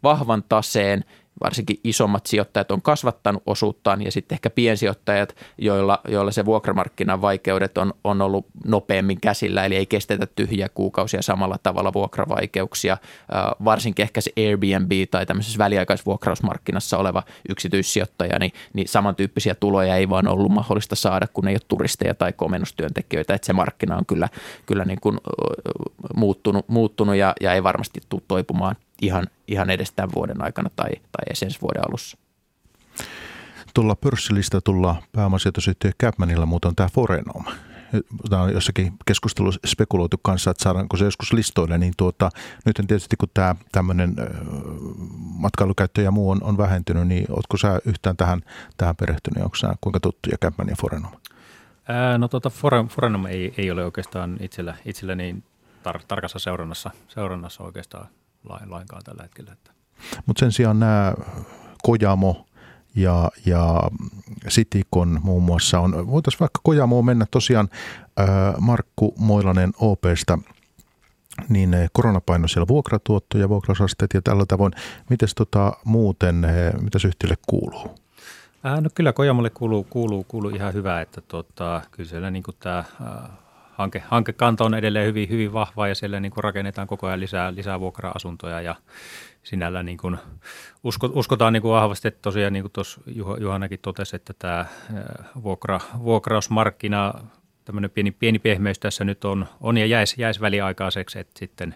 vahvan 0.02 0.44
taseen– 0.48 1.04
varsinkin 1.42 1.80
isommat 1.84 2.26
sijoittajat 2.26 2.70
on 2.70 2.82
kasvattanut 2.82 3.42
osuuttaan 3.46 4.02
ja 4.02 4.12
sitten 4.12 4.36
ehkä 4.36 4.50
piensijoittajat, 4.50 5.36
joilla, 5.58 6.00
joilla 6.08 6.32
se 6.32 6.44
vuokramarkkinan 6.44 7.20
vaikeudet 7.20 7.78
on, 7.78 7.94
on 8.04 8.22
ollut 8.22 8.46
nopeammin 8.64 9.20
käsillä, 9.20 9.64
eli 9.64 9.76
ei 9.76 9.86
kestetä 9.86 10.26
tyhjiä 10.26 10.68
kuukausia 10.68 11.22
samalla 11.22 11.58
tavalla 11.62 11.92
vuokravaikeuksia. 11.92 12.96
Varsinkin 13.64 14.02
ehkä 14.02 14.20
se 14.20 14.32
Airbnb 14.36 14.92
tai 15.10 15.26
tämmöisessä 15.26 15.58
väliaikaisvuokrausmarkkinassa 15.58 16.98
oleva 16.98 17.22
yksityissijoittaja, 17.48 18.38
niin, 18.38 18.52
niin 18.72 18.88
samantyyppisiä 18.88 19.54
tuloja 19.54 19.96
ei 19.96 20.08
vaan 20.08 20.28
ollut 20.28 20.52
mahdollista 20.52 20.94
saada, 20.94 21.26
kun 21.32 21.48
ei 21.48 21.54
ole 21.54 21.60
turisteja 21.68 22.14
tai 22.14 22.32
komennustyöntekijöitä, 22.32 23.34
että 23.34 23.46
se 23.46 23.52
markkina 23.52 23.96
on 23.96 24.06
kyllä, 24.06 24.28
kyllä 24.66 24.84
niin 24.84 25.00
kuin 25.00 25.18
muuttunut, 26.14 26.68
muuttunut 26.68 27.16
ja, 27.16 27.34
ja 27.40 27.52
ei 27.52 27.62
varmasti 27.62 28.00
tule 28.08 28.22
toipumaan 28.28 28.76
ihan, 29.02 29.26
ihan 29.48 29.70
edes 29.70 29.92
tämän 29.92 30.10
vuoden 30.14 30.42
aikana 30.42 30.70
tai, 30.76 30.90
tai 30.90 31.24
ensi 31.44 31.60
vuoden 31.62 31.82
alussa. 31.88 32.18
Tuolla 33.74 33.96
pörssilistatulla 33.96 35.02
pääomasijoitusyhtiö 35.12 35.90
Capmanilla 36.02 36.46
muuten 36.46 36.68
on 36.68 36.76
tämä 36.76 36.88
Forenoma. 36.92 37.52
Tämä 38.30 38.42
on 38.42 38.52
jossakin 38.52 38.92
keskustelussa 39.06 39.60
spekuloitu 39.66 40.16
kanssa, 40.22 40.50
että 40.50 40.62
saadaanko 40.62 40.96
se 40.96 41.04
joskus 41.04 41.32
listoille, 41.32 41.78
niin 41.78 41.92
tuota, 41.96 42.30
nyt 42.66 42.76
tietysti 42.76 43.16
kun 43.16 43.28
tämä 43.34 43.56
tämmöinen 43.72 44.14
matkailukäyttö 45.18 46.02
ja 46.02 46.10
muu 46.10 46.30
on, 46.30 46.42
on 46.42 46.58
vähentynyt, 46.58 47.08
niin 47.08 47.26
oletko 47.30 47.56
sä 47.56 47.80
yhtään 47.84 48.16
tähän, 48.16 48.40
tähän 48.76 48.96
perehtynyt, 48.96 49.44
onko 49.44 49.56
sä 49.56 49.74
kuinka 49.80 50.00
tuttuja 50.00 50.38
Capman 50.38 50.68
ja 50.68 50.76
Forenoma? 50.80 51.20
Ää, 51.88 52.18
no 52.18 52.28
tuota, 52.28 52.50
Forenoma 52.88 53.28
ei, 53.28 53.54
ei 53.56 53.70
ole 53.70 53.84
oikeastaan 53.84 54.36
itsellä, 54.40 54.74
itsellä 54.84 55.14
niin 55.14 55.44
tar- 55.88 56.04
tarkassa 56.08 56.38
seurannassa, 56.38 56.90
seurannassa 57.08 57.64
oikeastaan 57.64 58.06
lainkaan 58.44 59.02
tällä 59.04 59.22
hetkellä. 59.22 59.56
Mutta 60.26 60.40
sen 60.40 60.52
sijaan 60.52 60.80
nämä 60.80 61.14
Kojamo 61.82 62.46
ja, 62.96 63.30
ja 63.46 63.82
Sitikon 64.48 65.20
muun 65.22 65.42
muassa 65.42 65.80
on, 65.80 66.06
voitaisiin 66.10 66.40
vaikka 66.40 66.60
Kojamoon 66.62 67.04
mennä 67.04 67.26
tosiaan 67.30 67.68
Markku 68.60 69.14
Moilanen 69.18 69.72
OPsta, 69.78 70.38
niin 71.48 71.76
koronapaino 71.92 72.48
siellä 72.48 72.68
vuokratuotto 72.68 73.38
ja 73.38 73.48
vuokrausasteet 73.48 74.10
ja 74.14 74.22
tällä 74.22 74.46
tavoin. 74.46 74.72
Miten 75.10 75.28
tota, 75.36 75.72
muuten, 75.84 76.46
mitä 76.80 76.98
yhtiölle 77.06 77.36
kuuluu? 77.46 77.94
Äh, 78.66 78.80
no 78.80 78.90
kyllä 78.94 79.12
Kojamolle 79.12 79.50
kuuluu, 79.50 79.84
kuuluu, 79.90 80.24
kuuluu 80.24 80.50
ihan 80.50 80.74
hyvä, 80.74 81.00
että 81.00 81.20
tota, 81.20 81.82
kyllä 81.90 82.08
siellä 82.08 82.30
niin 82.30 82.44
tämä 82.60 82.78
äh, 82.78 83.30
hanke, 83.74 84.02
hankekanta 84.08 84.64
on 84.64 84.74
edelleen 84.74 85.06
hyvin, 85.06 85.28
hyvin 85.28 85.52
vahva 85.52 85.88
ja 85.88 85.94
siellä 85.94 86.20
niin 86.20 86.32
kuin 86.32 86.44
rakennetaan 86.44 86.86
koko 86.86 87.06
ajan 87.06 87.20
lisää, 87.20 87.54
lisää 87.54 87.80
vuokra-asuntoja 87.80 88.60
ja 88.60 88.74
sinällä 89.42 89.82
niin 89.82 89.98
kuin 89.98 90.18
usko, 90.84 91.10
uskotaan 91.14 91.52
niin 91.52 91.62
kuin 91.62 91.72
vahvasti, 91.72 92.08
että 92.08 92.22
tosiaan 92.22 92.52
niin 92.52 92.62
kuin 92.62 92.72
tuossa 92.72 93.00
Juhanakin 93.40 93.78
totesi, 93.82 94.16
että 94.16 94.32
tämä 94.38 94.66
vuokra, 95.42 95.80
vuokrausmarkkina 95.98 97.14
tämmöinen 97.64 97.90
pieni, 97.90 98.10
pieni 98.10 98.38
pehmeys 98.38 98.78
tässä 98.78 99.04
nyt 99.04 99.24
on, 99.24 99.46
on 99.60 99.76
ja 99.76 99.86
jäisi, 99.86 100.22
jäisi 100.22 100.40
väliaikaiseksi, 100.40 101.18
että 101.18 101.38
sitten, 101.38 101.74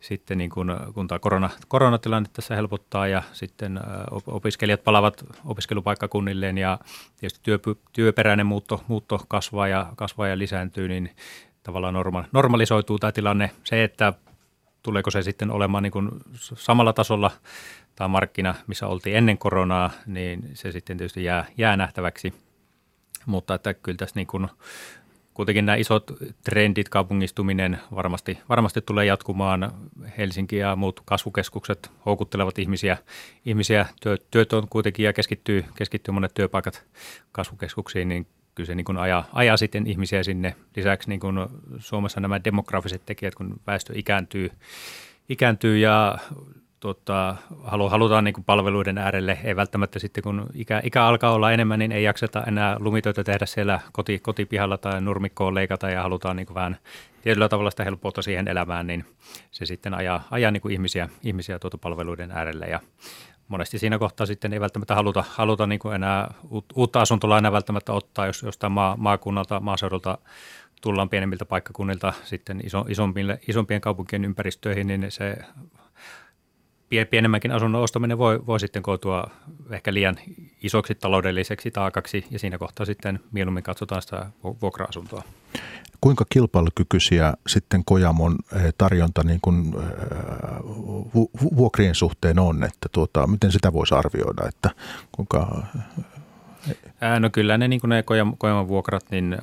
sitten 0.00 0.38
niin 0.38 0.50
kun, 0.50 0.76
kun 0.94 1.08
tämä 1.08 1.18
korona, 1.18 1.50
koronatilanne 1.68 2.28
tässä 2.32 2.54
helpottaa 2.54 3.08
ja 3.08 3.22
sitten 3.32 3.80
opiskelijat 4.26 4.84
palavat 4.84 5.24
opiskelupaikkakunnilleen 5.44 6.58
ja 6.58 6.78
tietysti 7.20 7.40
työ, 7.42 7.58
työperäinen 7.92 8.46
muutto, 8.46 8.84
muutto 8.88 9.24
kasvaa, 9.28 9.68
ja, 9.68 9.92
kasvaa 9.96 10.28
ja 10.28 10.38
lisääntyy, 10.38 10.88
niin 10.88 11.10
tavallaan 11.62 11.94
norma, 11.94 12.24
normalisoituu 12.32 12.98
tämä 12.98 13.12
tilanne. 13.12 13.50
Se, 13.64 13.84
että 13.84 14.12
tuleeko 14.82 15.10
se 15.10 15.22
sitten 15.22 15.50
olemaan 15.50 15.82
niin 15.82 15.92
kuin 15.92 16.10
samalla 16.54 16.92
tasolla 16.92 17.30
tämä 17.96 18.08
markkina, 18.08 18.54
missä 18.66 18.86
oltiin 18.86 19.16
ennen 19.16 19.38
koronaa, 19.38 19.90
niin 20.06 20.50
se 20.54 20.72
sitten 20.72 20.96
tietysti 20.96 21.24
jää, 21.24 21.46
jää 21.58 21.76
nähtäväksi. 21.76 22.34
Mutta 23.26 23.54
että 23.54 23.74
kyllä 23.74 23.96
tässä 23.96 24.16
niin 24.16 24.26
kuin 24.26 24.48
kuitenkin 25.36 25.66
nämä 25.66 25.76
isot 25.76 26.10
trendit, 26.44 26.88
kaupungistuminen 26.88 27.78
varmasti, 27.94 28.38
varmasti 28.48 28.80
tulee 28.80 29.04
jatkumaan. 29.04 29.72
Helsinki 30.18 30.56
ja 30.56 30.76
muut 30.76 31.02
kasvukeskukset 31.04 31.90
houkuttelevat 32.06 32.58
ihmisiä. 32.58 32.96
ihmisiä 33.44 33.86
työ, 34.00 34.16
työt 34.30 34.52
on 34.52 34.68
kuitenkin 34.68 35.04
ja 35.04 35.12
keskittyy, 35.12 35.64
keskittyy 35.74 36.14
monet 36.14 36.34
työpaikat 36.34 36.84
kasvukeskuksiin, 37.32 38.08
niin 38.08 38.26
kyllä 38.54 38.66
se 38.66 38.74
niin 38.74 38.84
kuin 38.84 38.98
ajaa, 38.98 39.28
ajaa 39.32 39.56
sitten 39.56 39.86
ihmisiä 39.86 40.22
sinne. 40.22 40.56
Lisäksi 40.76 41.08
niin 41.08 41.20
kuin 41.20 41.36
Suomessa 41.78 42.20
nämä 42.20 42.44
demografiset 42.44 43.06
tekijät, 43.06 43.34
kun 43.34 43.60
väestö 43.66 43.92
ikääntyy, 43.96 44.50
ikääntyy 45.28 45.78
ja 45.78 46.18
tota, 46.86 47.36
halu, 47.64 47.88
halutaan 47.88 48.24
niin 48.24 48.44
palveluiden 48.46 48.98
äärelle. 48.98 49.38
Ei 49.44 49.56
välttämättä 49.56 49.98
sitten, 49.98 50.22
kun 50.22 50.46
ikä, 50.54 50.80
ikä 50.84 51.04
alkaa 51.04 51.32
olla 51.32 51.52
enemmän, 51.52 51.78
niin 51.78 51.92
ei 51.92 52.04
jakseta 52.04 52.44
enää 52.46 52.76
lumitöitä 52.78 53.24
tehdä 53.24 53.46
siellä 53.46 53.80
koti, 53.92 54.18
kotipihalla 54.18 54.78
tai 54.78 55.00
nurmikkoon 55.00 55.54
leikata 55.54 55.90
ja 55.90 56.02
halutaan 56.02 56.36
niin 56.36 56.54
vähän 56.54 56.76
tietyllä 57.22 57.48
tavalla 57.48 57.70
sitä 57.70 57.84
helppoutta 57.84 58.22
siihen 58.22 58.48
elämään, 58.48 58.86
niin 58.86 59.04
se 59.50 59.66
sitten 59.66 59.94
ajaa, 59.94 60.24
ajaa 60.30 60.50
niin 60.50 60.70
ihmisiä, 60.70 61.08
ihmisiä 61.22 61.58
tuota 61.58 61.78
palveluiden 61.78 62.30
äärelle 62.30 62.66
ja 62.66 62.80
monesti 63.48 63.78
siinä 63.78 63.98
kohtaa 63.98 64.26
sitten 64.26 64.52
ei 64.52 64.60
välttämättä 64.60 64.94
haluta, 64.94 65.24
haluta 65.28 65.66
niin 65.66 65.78
kuin 65.78 65.94
enää 65.94 66.34
uutta 66.74 67.00
asuntolainaa 67.00 67.52
välttämättä 67.52 67.92
ottaa, 67.92 68.26
jos 68.26 68.42
jostain 68.42 68.72
maa, 68.72 68.96
maakunnalta, 68.96 69.60
maaseudulta 69.60 70.18
tullaan 70.82 71.08
pienemmiltä 71.08 71.44
paikkakunnilta 71.44 72.12
sitten 72.24 72.60
iso, 72.64 72.84
isompien 73.48 73.80
kaupunkien 73.80 74.24
ympäristöihin, 74.24 74.86
niin 74.86 75.06
se 75.08 75.36
pienemmänkin 77.10 77.52
asunnon 77.52 77.82
ostaminen 77.82 78.18
voi, 78.18 78.46
voi 78.46 78.60
sitten 78.60 78.82
kootua 78.82 79.30
ehkä 79.70 79.94
liian 79.94 80.16
isoksi 80.62 80.94
taloudelliseksi 80.94 81.70
taakaksi 81.70 82.26
ja 82.30 82.38
siinä 82.38 82.58
kohtaa 82.58 82.86
sitten 82.86 83.20
mieluummin 83.32 83.62
katsotaan 83.62 84.02
sitä 84.02 84.26
vuokra-asuntoa. 84.62 85.22
Kuinka 86.00 86.24
kilpailukykyisiä 86.28 87.34
sitten 87.46 87.84
Kojamon 87.84 88.36
eh, 88.56 88.74
tarjonta 88.78 89.22
niin 89.24 89.38
kuin, 89.42 89.74
eh, 89.74 89.86
vuokrien 91.56 91.94
suhteen 91.94 92.38
on, 92.38 92.64
että 92.64 92.88
tuota, 92.92 93.26
miten 93.26 93.52
sitä 93.52 93.72
voisi 93.72 93.94
arvioida, 93.94 94.48
että 94.48 94.70
kuinka... 95.12 95.62
Ää, 97.00 97.20
no 97.20 97.30
kyllä 97.30 97.58
ne, 97.58 97.68
niin 97.68 97.80
kuin 97.80 97.88
ne 97.88 98.04
Kojamon 98.38 98.68
vuokrat 98.68 99.04
niin 99.10 99.38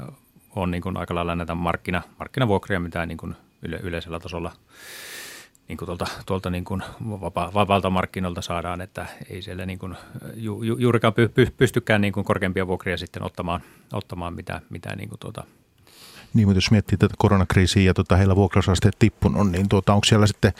on 0.55 0.71
niin 0.71 0.81
kuin 0.81 0.97
aika 0.97 1.15
lailla 1.15 1.35
näitä 1.35 1.55
markkina, 1.55 2.01
markkinavuokria, 2.19 2.79
mitä 2.79 3.05
niin 3.05 3.17
kuin 3.17 3.35
yle, 3.61 3.79
yleisellä 3.83 4.19
tasolla 4.19 4.51
niin 5.67 5.77
kuin 5.77 5.85
tuolta, 5.85 6.07
tuolta 6.25 6.49
niin 6.49 6.65
kuin 6.65 6.83
vapa, 7.01 7.51
vapaalta 7.53 7.89
markkinoilta 7.89 8.41
saadaan, 8.41 8.81
että 8.81 9.05
ei 9.29 9.41
siellä 9.41 9.65
niin 9.65 9.79
kuin 9.79 9.95
ju, 10.35 10.63
ju, 10.63 10.77
juurikaan 10.77 11.13
py, 11.13 11.27
py, 11.27 11.47
pystykään 11.57 12.01
niin 12.01 12.13
kuin 12.13 12.23
korkeampia 12.23 12.67
vuokria 12.67 12.97
sitten 12.97 13.23
ottamaan, 13.23 13.61
ottamaan 13.93 14.33
mitä, 14.33 14.61
mitä 14.69 14.95
niin 14.95 15.09
kuin 15.09 15.19
tuota, 15.19 15.43
niin, 16.33 16.47
mutta 16.47 16.57
jos 16.57 16.71
miettii 16.71 16.97
tätä 16.97 17.13
koronakriisiä 17.17 17.83
ja 17.83 17.93
tuota, 17.93 18.17
heillä 18.17 18.35
vuokrausasteet 18.35 18.95
tippunut, 18.99 19.51
niin 19.51 19.69
tuota, 19.69 19.93
onko 19.93 20.05
siellä 20.05 20.27
sitten 20.27 20.53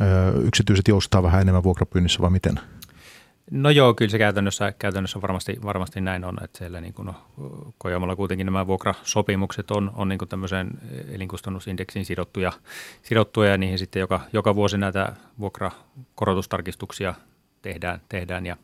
ö, 0.00 0.38
yksityiset 0.40 0.88
joustaa 0.88 1.22
vähän 1.22 1.40
enemmän 1.40 1.62
vuokrapyynnissä 1.62 2.20
vai 2.20 2.30
miten? 2.30 2.60
No 3.50 3.70
joo, 3.70 3.94
kyllä 3.94 4.10
se 4.10 4.18
käytännössä, 4.18 4.72
käytännössä 4.78 5.22
varmasti, 5.22 5.58
varmasti 5.62 6.00
näin 6.00 6.24
on, 6.24 6.44
että 6.44 6.58
siellä 6.58 6.80
niin 6.80 6.94
kuin, 6.94 7.06
no, 7.06 7.14
Kojamalla 7.78 8.16
kuitenkin 8.16 8.44
nämä 8.44 8.66
vuokrasopimukset 8.66 9.70
on, 9.70 9.90
on 9.94 10.08
niin 10.08 10.18
tämmöiseen 10.28 10.70
elinkustannusindeksin 11.10 12.04
sidottuja, 12.04 12.52
sidottuja 13.02 13.50
ja 13.50 13.58
niihin 13.58 13.78
sitten 13.78 14.00
joka, 14.00 14.20
joka 14.32 14.54
vuosi 14.54 14.78
näitä 14.78 15.12
vuokrakorotustarkistuksia 15.40 17.14
tehdään, 17.62 18.00
tehdään 18.08 18.46
ja 18.46 18.56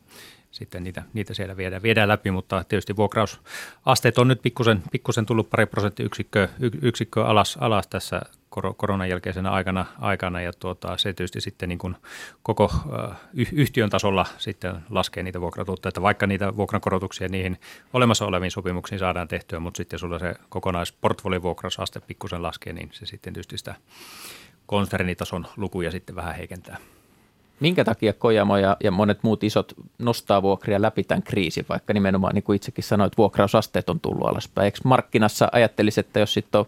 sitten 0.51 0.83
niitä, 0.83 1.03
niitä 1.13 1.33
siellä 1.33 1.57
viedään, 1.57 1.83
viedään 1.83 2.07
läpi, 2.07 2.31
mutta 2.31 2.63
tietysti 2.63 2.95
vuokrausasteet 2.95 4.17
on 4.17 4.27
nyt 4.27 4.41
pikkusen, 4.41 4.83
pikkusen 4.91 5.25
tullut 5.25 5.49
pari 5.49 5.65
prosenttiyksikköä 5.65 6.49
yksikköä 6.81 7.25
alas, 7.25 7.57
alas 7.61 7.87
tässä 7.87 8.21
koronan 8.77 9.09
jälkeisenä 9.09 9.51
aikana, 9.51 9.85
aikana 9.99 10.41
ja 10.41 10.53
tuota, 10.53 10.97
se 10.97 11.13
tietysti 11.13 11.41
sitten 11.41 11.69
niin 11.69 11.79
kuin 11.79 11.95
koko 12.43 12.71
yhtiön 13.33 13.89
tasolla 13.89 14.25
sitten 14.37 14.75
laskee 14.89 15.23
niitä 15.23 15.41
vuokratuotteita, 15.41 16.01
vaikka 16.01 16.27
niitä 16.27 16.55
vuokrankorotuksia 16.55 17.27
niihin 17.27 17.59
olemassa 17.93 18.25
oleviin 18.25 18.51
sopimuksiin 18.51 18.99
saadaan 18.99 19.27
tehtyä, 19.27 19.59
mutta 19.59 19.77
sitten 19.77 19.99
sulla 19.99 20.19
se 20.19 20.35
kokonaisportfoliovuokrausaste 20.49 21.99
pikkusen 21.99 22.43
laskee, 22.43 22.73
niin 22.73 22.89
se 22.91 23.05
sitten 23.05 23.33
tietysti 23.33 23.57
sitä 23.57 23.75
konsernitason 24.65 25.47
lukuja 25.57 25.91
sitten 25.91 26.15
vähän 26.15 26.35
heikentää. 26.35 26.77
Minkä 27.59 27.83
takia 27.83 28.13
Kojamo 28.13 28.57
ja, 28.57 28.77
ja 28.83 28.91
monet 28.91 29.23
muut 29.23 29.43
isot 29.43 29.73
nostaa 29.99 30.41
vuokria 30.41 30.81
läpi 30.81 31.03
tämän 31.03 31.23
kriisin, 31.23 31.65
vaikka 31.69 31.93
nimenomaan 31.93 32.35
niin 32.35 32.43
kuin 32.43 32.55
itsekin 32.55 32.83
sanoit, 32.83 33.17
vuokrausasteet 33.17 33.89
on 33.89 33.99
tullut 33.99 34.27
alaspäin. 34.27 34.65
Eikö 34.65 34.79
markkinassa 34.83 35.49
ajattelisi, 35.51 35.99
että 35.99 36.19
jos 36.19 36.33
sitten 36.33 36.59
on 36.59 36.65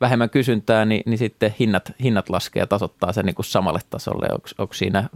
vähemmän 0.00 0.30
kysyntää, 0.30 0.84
niin, 0.84 1.02
niin 1.06 1.18
sitten 1.18 1.54
hinnat, 1.60 1.92
hinnat 2.02 2.30
laskee 2.30 2.60
ja 2.60 2.66
tasoittaa 2.66 3.12
sen 3.12 3.26
niin 3.26 3.34
kuin 3.34 3.46
samalle 3.46 3.80
tasolle. 3.90 4.26
Onko, 4.32 4.48
onko 4.58 4.74
siinä 4.74 5.08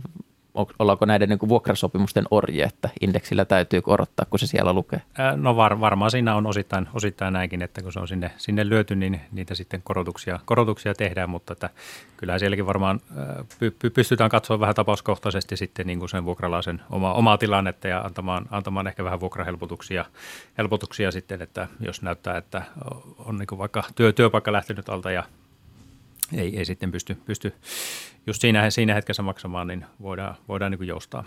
ollaanko 0.79 1.07
näiden 1.07 1.29
niin 1.29 1.39
kuin 1.39 1.49
vuokrasopimusten 1.49 2.25
orje, 2.31 2.65
että 2.65 2.89
indeksillä 3.01 3.45
täytyy 3.45 3.83
korottaa, 3.83 4.27
kun 4.31 4.39
se 4.39 4.47
siellä 4.47 4.73
lukee? 4.73 5.03
No 5.37 5.57
var, 5.57 5.81
varmaan 5.81 6.11
siinä 6.11 6.35
on 6.35 6.47
osittain, 6.47 6.89
osittain 6.95 7.33
näinkin, 7.33 7.63
että 7.63 7.83
kun 7.83 7.93
se 7.93 8.01
on 8.01 8.09
sinne, 8.09 8.31
sinne 8.37 8.69
lyöty, 8.69 8.97
niin 8.97 9.21
niitä 9.33 9.55
sitten 9.55 9.83
korotuksia, 9.83 10.39
korotuksia 10.45 10.95
tehdään, 10.95 11.31
mutta 11.31 11.53
että 11.53 11.71
kyllähän 12.17 12.41
sielläkin 12.41 12.67
varmaan 12.67 13.01
py, 13.59 13.91
pystytään 13.91 14.31
katsoa 14.31 14.61
vähän 14.61 14.75
tapauskohtaisesti 14.75 15.57
sitten 15.57 15.87
niin 15.87 15.99
kuin 15.99 16.09
sen 16.09 16.25
vuokralaisen 16.25 16.81
oma, 16.91 17.13
omaa 17.13 17.39
tilannetta 17.39 17.89
ja 17.89 18.01
antamaan, 18.01 18.47
antamaan 18.51 18.87
ehkä 18.87 19.05
vähän 19.05 19.21
vuokrahelpotuksia 19.21 20.05
helpotuksia 20.59 21.11
sitten, 21.11 21.43
että 21.43 21.69
jos 21.81 22.03
näyttää, 22.03 22.37
että 22.37 22.63
on 23.19 23.37
niin 23.37 23.47
kuin 23.47 23.59
vaikka 23.59 23.85
työ, 23.95 24.13
työpaikka 24.13 24.53
lähtenyt 24.53 24.89
alta 24.89 25.11
ja 25.11 25.25
ei, 26.33 26.59
ei 26.59 26.65
sitten 26.65 26.93
pysty, 26.93 27.17
pysty 27.25 27.53
just 28.27 28.41
siinä, 28.41 28.71
siinä 28.71 28.95
hetkessä 28.95 29.23
maksamaan, 29.23 29.67
niin 29.67 29.85
voidaan, 30.03 30.35
voidaan 30.49 30.73
niin 30.73 30.89
joustaa. 30.89 31.25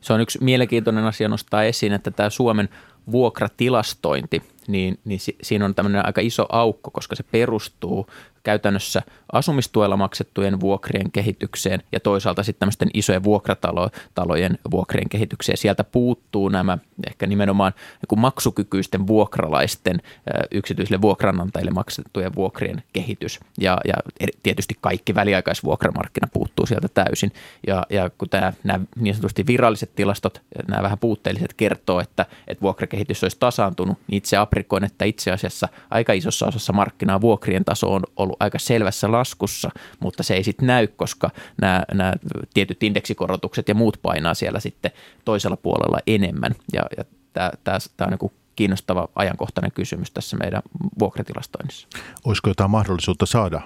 Se 0.00 0.12
on 0.12 0.20
yksi 0.20 0.38
mielenkiintoinen 0.40 1.04
asia 1.04 1.28
nostaa 1.28 1.64
esiin, 1.64 1.92
että 1.92 2.10
tämä 2.10 2.30
Suomen 2.30 2.68
vuokratilastointi, 3.12 4.42
niin, 4.66 4.98
niin 5.04 5.20
siinä 5.42 5.64
on 5.64 5.74
tämmöinen 5.74 6.06
aika 6.06 6.20
iso 6.20 6.46
aukko, 6.48 6.90
koska 6.90 7.16
se 7.16 7.22
perustuu 7.22 8.06
käytännössä 8.42 9.02
asumistuella 9.32 9.96
maksettujen 9.96 10.60
vuokrien 10.60 11.10
kehitykseen 11.12 11.82
ja 11.92 12.00
toisaalta 12.00 12.42
sitten 12.42 12.60
tämmöisten 12.60 12.90
isojen 12.94 13.24
vuokratalojen 13.24 14.58
vuokrien 14.70 15.08
kehitykseen. 15.08 15.58
Sieltä 15.58 15.84
puuttuu 15.84 16.48
nämä 16.48 16.78
ehkä 17.06 17.26
nimenomaan 17.26 17.72
niin 18.10 18.20
maksukykyisten 18.20 19.06
vuokralaisten 19.06 20.02
yksityisille 20.50 21.00
vuokranantajille 21.00 21.70
maksettujen 21.70 22.34
vuokrien 22.34 22.82
kehitys. 22.92 23.40
Ja, 23.60 23.78
ja 23.84 23.94
tietysti 24.42 24.76
kaikki 24.80 25.14
väliaikaisvuokramarkkina 25.14 26.28
puuttuu 26.32 26.66
sieltä 26.66 26.88
täysin. 26.88 27.32
Ja, 27.66 27.86
ja 27.90 28.10
kun 28.10 28.28
tämä, 28.28 28.52
nämä 28.64 28.84
niin 28.96 29.14
sanotusti 29.14 29.46
viralliset 29.46 29.94
tilastot, 29.94 30.42
nämä 30.68 30.82
vähän 30.82 30.98
puutteelliset 30.98 31.54
kertoo, 31.54 32.00
että, 32.00 32.26
että 32.46 32.62
vuokrakehitys 32.62 33.22
olisi 33.22 33.36
tasaantunut, 33.40 33.98
niin 34.06 34.16
itse 34.16 34.36
aprikoin, 34.36 34.84
että 34.84 35.04
itse 35.04 35.30
asiassa 35.30 35.68
aika 35.90 36.12
isossa 36.12 36.46
osassa 36.46 36.72
markkinaa 36.72 37.20
vuokrien 37.20 37.64
taso 37.64 37.94
on 37.94 38.02
ollut 38.16 38.31
ollut 38.32 38.42
aika 38.42 38.58
selvässä 38.58 39.12
laskussa, 39.12 39.70
mutta 40.00 40.22
se 40.22 40.34
ei 40.34 40.44
sitten 40.44 40.66
näy, 40.66 40.86
koska 40.86 41.30
nämä, 41.60 41.84
nämä 41.94 42.12
tietyt 42.54 42.82
indeksikorotukset 42.82 43.68
ja 43.68 43.74
muut 43.74 43.98
painaa 44.02 44.34
siellä 44.34 44.60
sitten 44.60 44.90
toisella 45.24 45.56
puolella 45.56 45.98
enemmän. 46.06 46.54
Ja, 46.72 46.82
ja 46.96 47.04
tämä, 47.32 47.50
tämä, 47.64 47.78
tämä 47.96 48.08
on 48.12 48.18
niin 48.20 48.32
kiinnostava 48.56 49.08
ajankohtainen 49.14 49.72
kysymys 49.72 50.10
tässä 50.10 50.36
meidän 50.36 50.62
vuokratilastoinnissa. 50.98 51.88
Olisiko 52.24 52.50
jotain 52.50 52.70
mahdollisuutta 52.70 53.26
saada 53.26 53.60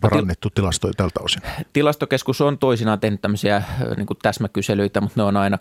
parannettu 0.00 0.50
tilastoja 0.50 0.92
tältä 0.96 1.20
osin? 1.20 1.42
Tilastokeskus 1.72 2.40
on 2.40 2.58
toisinaan 2.58 3.00
tehnyt 3.00 3.20
tämmöisiä 3.20 3.62
niin 3.96 4.06
täsmäkyselyitä, 4.22 5.00
mutta 5.00 5.20
ne 5.20 5.24
on 5.24 5.36
aina 5.36 5.58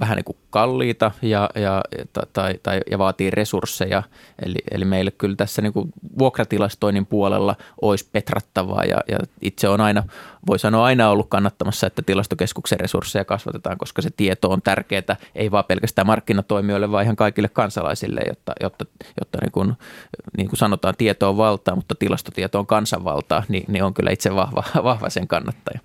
vähän 0.00 0.16
niin 0.16 0.24
kuin 0.24 0.36
kalliita 0.50 1.12
ja, 1.22 1.50
ja, 1.54 1.82
tai, 2.32 2.54
tai, 2.62 2.80
ja 2.90 2.98
vaatii 2.98 3.30
resursseja. 3.30 4.02
Eli, 4.42 4.58
eli 4.70 4.84
meille 4.84 5.10
kyllä 5.10 5.36
tässä 5.36 5.62
niin 5.62 5.72
kuin 5.72 5.92
vuokratilastoinnin 6.18 7.06
puolella 7.06 7.56
olisi 7.82 8.08
petrattavaa 8.12 8.84
ja, 8.84 9.00
ja 9.08 9.18
itse 9.40 9.68
on 9.68 9.80
aina, 9.80 10.02
voi 10.46 10.58
sanoa 10.58 10.84
aina 10.84 11.10
ollut 11.10 11.28
kannattamassa, 11.28 11.86
että 11.86 12.02
tilastokeskuksen 12.02 12.80
resursseja 12.80 13.24
kasvatetaan, 13.24 13.78
koska 13.78 14.02
se 14.02 14.10
tieto 14.16 14.50
on 14.50 14.62
tärkeää, 14.62 15.16
ei 15.34 15.50
vaan 15.50 15.64
pelkästään 15.64 16.06
markkinatoimijoille, 16.06 16.90
vaan 16.90 17.04
ihan 17.04 17.16
kaikille 17.16 17.48
kansalaisille, 17.48 18.20
jotta, 18.28 18.52
jotta, 18.60 18.84
jotta 19.20 19.38
niin, 19.42 19.52
kuin, 19.52 19.72
niin 20.36 20.48
kuin 20.48 20.58
sanotaan, 20.58 20.94
tieto 20.98 21.28
on 21.28 21.36
valtaa, 21.36 21.76
mutta 21.76 21.94
tilastotieto 21.94 22.58
on 22.58 22.66
kansanvaltaa, 22.66 23.42
niin, 23.48 23.64
niin 23.68 23.84
on 23.84 23.94
kyllä 23.94 24.10
itse 24.10 24.34
vahva, 24.34 24.64
vahva 24.84 25.10
sen 25.10 25.28
kannattaja. 25.28 25.80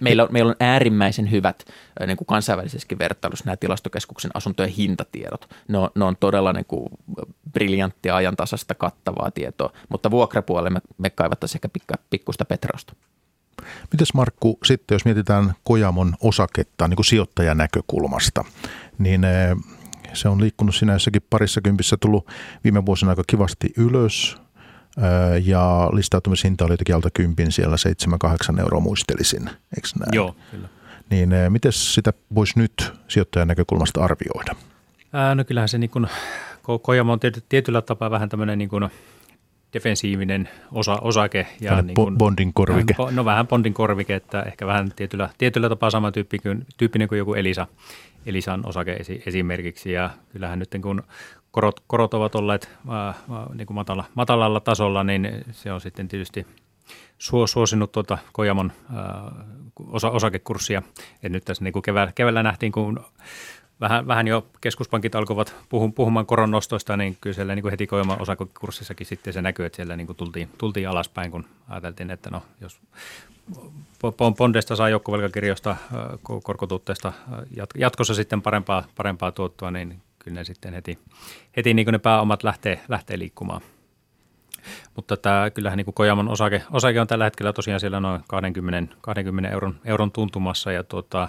Meillä 0.00 0.22
on, 0.22 0.28
meillä 0.32 0.50
on 0.50 0.56
äärimmäisen 0.60 1.30
hyvät 1.30 1.64
niin 2.06 2.16
kuin 2.16 2.26
kansainvälisessäkin 2.26 2.98
vertailussa 2.98 3.44
nämä 3.44 3.56
tilastokeskuksen 3.56 4.30
asuntojen 4.34 4.72
hintatiedot. 4.72 5.54
Ne 5.68 5.78
on, 5.78 5.90
ne 5.94 6.04
on 6.04 6.16
todella 6.16 6.52
niin 6.52 6.64
kuin 6.64 6.88
briljanttia 7.52 8.16
ajantasasta 8.16 8.74
kattavaa 8.74 9.30
tietoa, 9.30 9.72
mutta 9.88 10.10
vuokrapuolelle 10.10 10.70
me, 10.70 10.80
me 10.98 11.10
kaivattaisiin 11.10 11.56
ehkä 11.56 11.68
pikka, 11.68 11.94
pikkusta 12.10 12.44
petrausta. 12.44 12.92
Mites 13.92 14.14
Markku, 14.14 14.58
sitten 14.64 14.94
jos 14.94 15.04
mietitään 15.04 15.54
Kojamon 15.64 16.14
osaketta 16.20 16.88
niin 16.88 16.96
kuin 16.96 17.06
sijoittajan 17.06 17.58
näkökulmasta, 17.58 18.44
niin 18.98 19.20
se 20.12 20.28
on 20.28 20.40
liikkunut 20.40 20.74
siinä 20.74 20.92
jossakin 20.92 21.22
parissa 21.30 21.60
kympissä 21.60 21.96
tullut 22.00 22.30
viime 22.64 22.86
vuosina 22.86 23.10
aika 23.10 23.22
kivasti 23.26 23.72
ylös 23.76 24.36
ja 25.44 25.90
listautumishinta 25.92 26.64
oli 26.64 26.72
jotenkin 26.72 26.94
alta 26.94 27.10
kympin 27.14 27.52
siellä 27.52 27.76
7-8 28.54 28.60
euroa 28.60 28.80
muistelisin, 28.80 29.42
eikö 29.44 29.88
näin? 29.98 30.10
Joo, 30.12 30.36
kyllä. 30.50 30.68
Niin 31.10 31.30
miten 31.48 31.72
sitä 31.72 32.12
voisi 32.34 32.58
nyt 32.58 32.92
sijoittajan 33.08 33.48
näkökulmasta 33.48 34.04
arvioida? 34.04 34.54
Ää, 35.12 35.34
no 35.34 35.44
kyllähän 35.44 35.68
se 35.68 35.78
niin 35.78 35.90
kuin, 35.90 36.06
Kojamo 36.82 37.12
on 37.12 37.20
tietyllä 37.48 37.82
tapaa 37.82 38.10
vähän 38.10 38.28
tämmöinen 38.28 38.58
niin 38.58 38.70
defensiivinen 39.72 40.48
osa, 40.72 40.98
osake. 41.00 41.46
Ja 41.60 41.82
niin 41.82 41.94
kuin, 41.94 42.18
bondin 42.18 42.52
korvike. 42.54 42.94
Vähän, 42.98 43.16
no 43.16 43.24
vähän 43.24 43.46
bondin 43.46 43.74
korvike, 43.74 44.14
että 44.14 44.42
ehkä 44.42 44.66
vähän 44.66 44.92
tietyllä, 44.96 45.28
tietyllä 45.38 45.68
tapaa 45.68 45.90
sama 45.90 46.12
tyyppi 46.12 46.38
kuin, 46.38 46.66
tyyppinen 46.76 47.08
kuin 47.08 47.18
joku 47.18 47.34
Elisa, 47.34 47.66
Elisan 48.26 48.66
osake 48.66 48.98
esimerkiksi. 49.26 49.92
Ja 49.92 50.10
kyllähän 50.32 50.58
nyt 50.58 50.70
kun 50.82 51.02
korot, 51.56 51.80
korot 51.86 52.14
ovat 52.14 52.34
olleet 52.34 52.70
ää, 52.88 53.14
niin 53.54 53.66
kuin 53.66 53.74
matala, 53.74 54.04
matalalla 54.14 54.60
tasolla, 54.60 55.04
niin 55.04 55.44
se 55.50 55.72
on 55.72 55.80
sitten 55.80 56.08
tietysti 56.08 56.46
suosinut 57.18 57.92
tuota 57.92 58.18
Kojamon 58.32 58.72
ää, 58.94 59.32
osa, 59.86 60.10
osakekurssia. 60.10 60.82
Et 61.22 61.32
nyt 61.32 61.44
tässä 61.44 61.64
niin 61.64 61.72
kuin 61.72 61.82
keväällä, 61.82 62.12
keväällä 62.12 62.42
nähtiin, 62.42 62.72
kun 62.72 63.04
vähän, 63.80 64.06
vähän 64.06 64.26
jo 64.26 64.46
keskuspankit 64.60 65.14
alkoivat 65.14 65.54
puhumaan 65.94 66.26
koron 66.26 66.50
nostoista, 66.50 66.96
niin 66.96 67.16
kyllä 67.20 67.34
siellä 67.34 67.54
niin 67.54 67.62
kuin 67.62 67.70
heti 67.70 67.86
Kojamon 67.86 68.22
osakekurssissakin 68.22 69.06
sitten 69.06 69.32
se 69.32 69.42
näkyy, 69.42 69.66
että 69.66 69.76
siellä 69.76 69.96
niin 69.96 70.06
kuin 70.06 70.16
tultiin, 70.16 70.48
tultiin 70.58 70.88
alaspäin, 70.88 71.30
kun 71.30 71.44
ajateltiin, 71.68 72.10
että 72.10 72.30
no 72.30 72.42
jos 72.60 72.80
Bondeista 74.36 74.76
saa 74.76 74.88
joukkovelkakirjoista 74.88 75.76
korkotuotteesta 76.42 77.12
jatkossa 77.74 78.14
sitten 78.14 78.42
parempaa, 78.42 78.84
parempaa 78.96 79.32
tuottoa, 79.32 79.70
niin 79.70 80.02
kyllä 80.26 80.40
ne 80.40 80.44
sitten 80.44 80.74
heti, 80.74 80.98
heti 81.56 81.74
niin 81.74 81.86
ne 81.92 81.98
pääomat 81.98 82.42
lähtee, 82.42 82.80
lähtee 82.88 83.18
liikkumaan. 83.18 83.60
Mutta 84.96 85.16
tämä, 85.16 85.50
kyllähän 85.50 85.76
niin 85.76 85.94
Kojamon 85.94 86.28
osake, 86.28 86.62
osake 86.70 87.00
on 87.00 87.06
tällä 87.06 87.24
hetkellä 87.24 87.52
tosiaan 87.52 87.80
siellä 87.80 88.00
noin 88.00 88.20
20, 88.28 88.94
20 89.00 89.50
euron, 89.50 89.80
euron 89.84 90.12
tuntumassa 90.12 90.72
ja 90.72 90.84
tuota, 90.84 91.28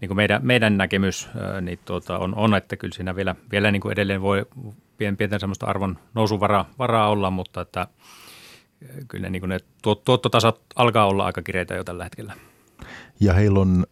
niin 0.00 0.08
kuin 0.08 0.16
meidän, 0.16 0.40
meidän 0.44 0.76
näkemys 0.76 1.28
niin 1.60 1.78
tuota, 1.84 2.18
on, 2.18 2.34
on, 2.34 2.54
että 2.54 2.76
kyllä 2.76 2.94
siinä 2.94 3.16
vielä, 3.16 3.34
vielä 3.50 3.70
niin 3.70 3.82
kuin 3.82 3.92
edelleen 3.92 4.22
voi 4.22 4.46
pien, 4.96 5.16
pienten 5.16 5.40
semmoista 5.40 5.66
arvon 5.66 5.98
nousuvaraa 6.14 6.70
varaa 6.78 7.08
olla, 7.08 7.30
mutta 7.30 7.60
että 7.60 7.86
kyllä 9.08 9.22
ne, 9.22 9.30
niin 9.30 9.40
kuin 9.40 9.48
ne 9.48 9.58
tuottotasat 10.04 10.60
alkaa 10.76 11.06
olla 11.06 11.26
aika 11.26 11.42
kireitä 11.42 11.74
jo 11.74 11.84
tällä 11.84 12.04
hetkellä. 12.04 12.32
Ja 13.20 13.32
heillä 13.32 13.60
on 13.60 13.86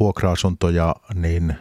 vuokra-asuntoja, 0.00 0.94
niin 1.14 1.54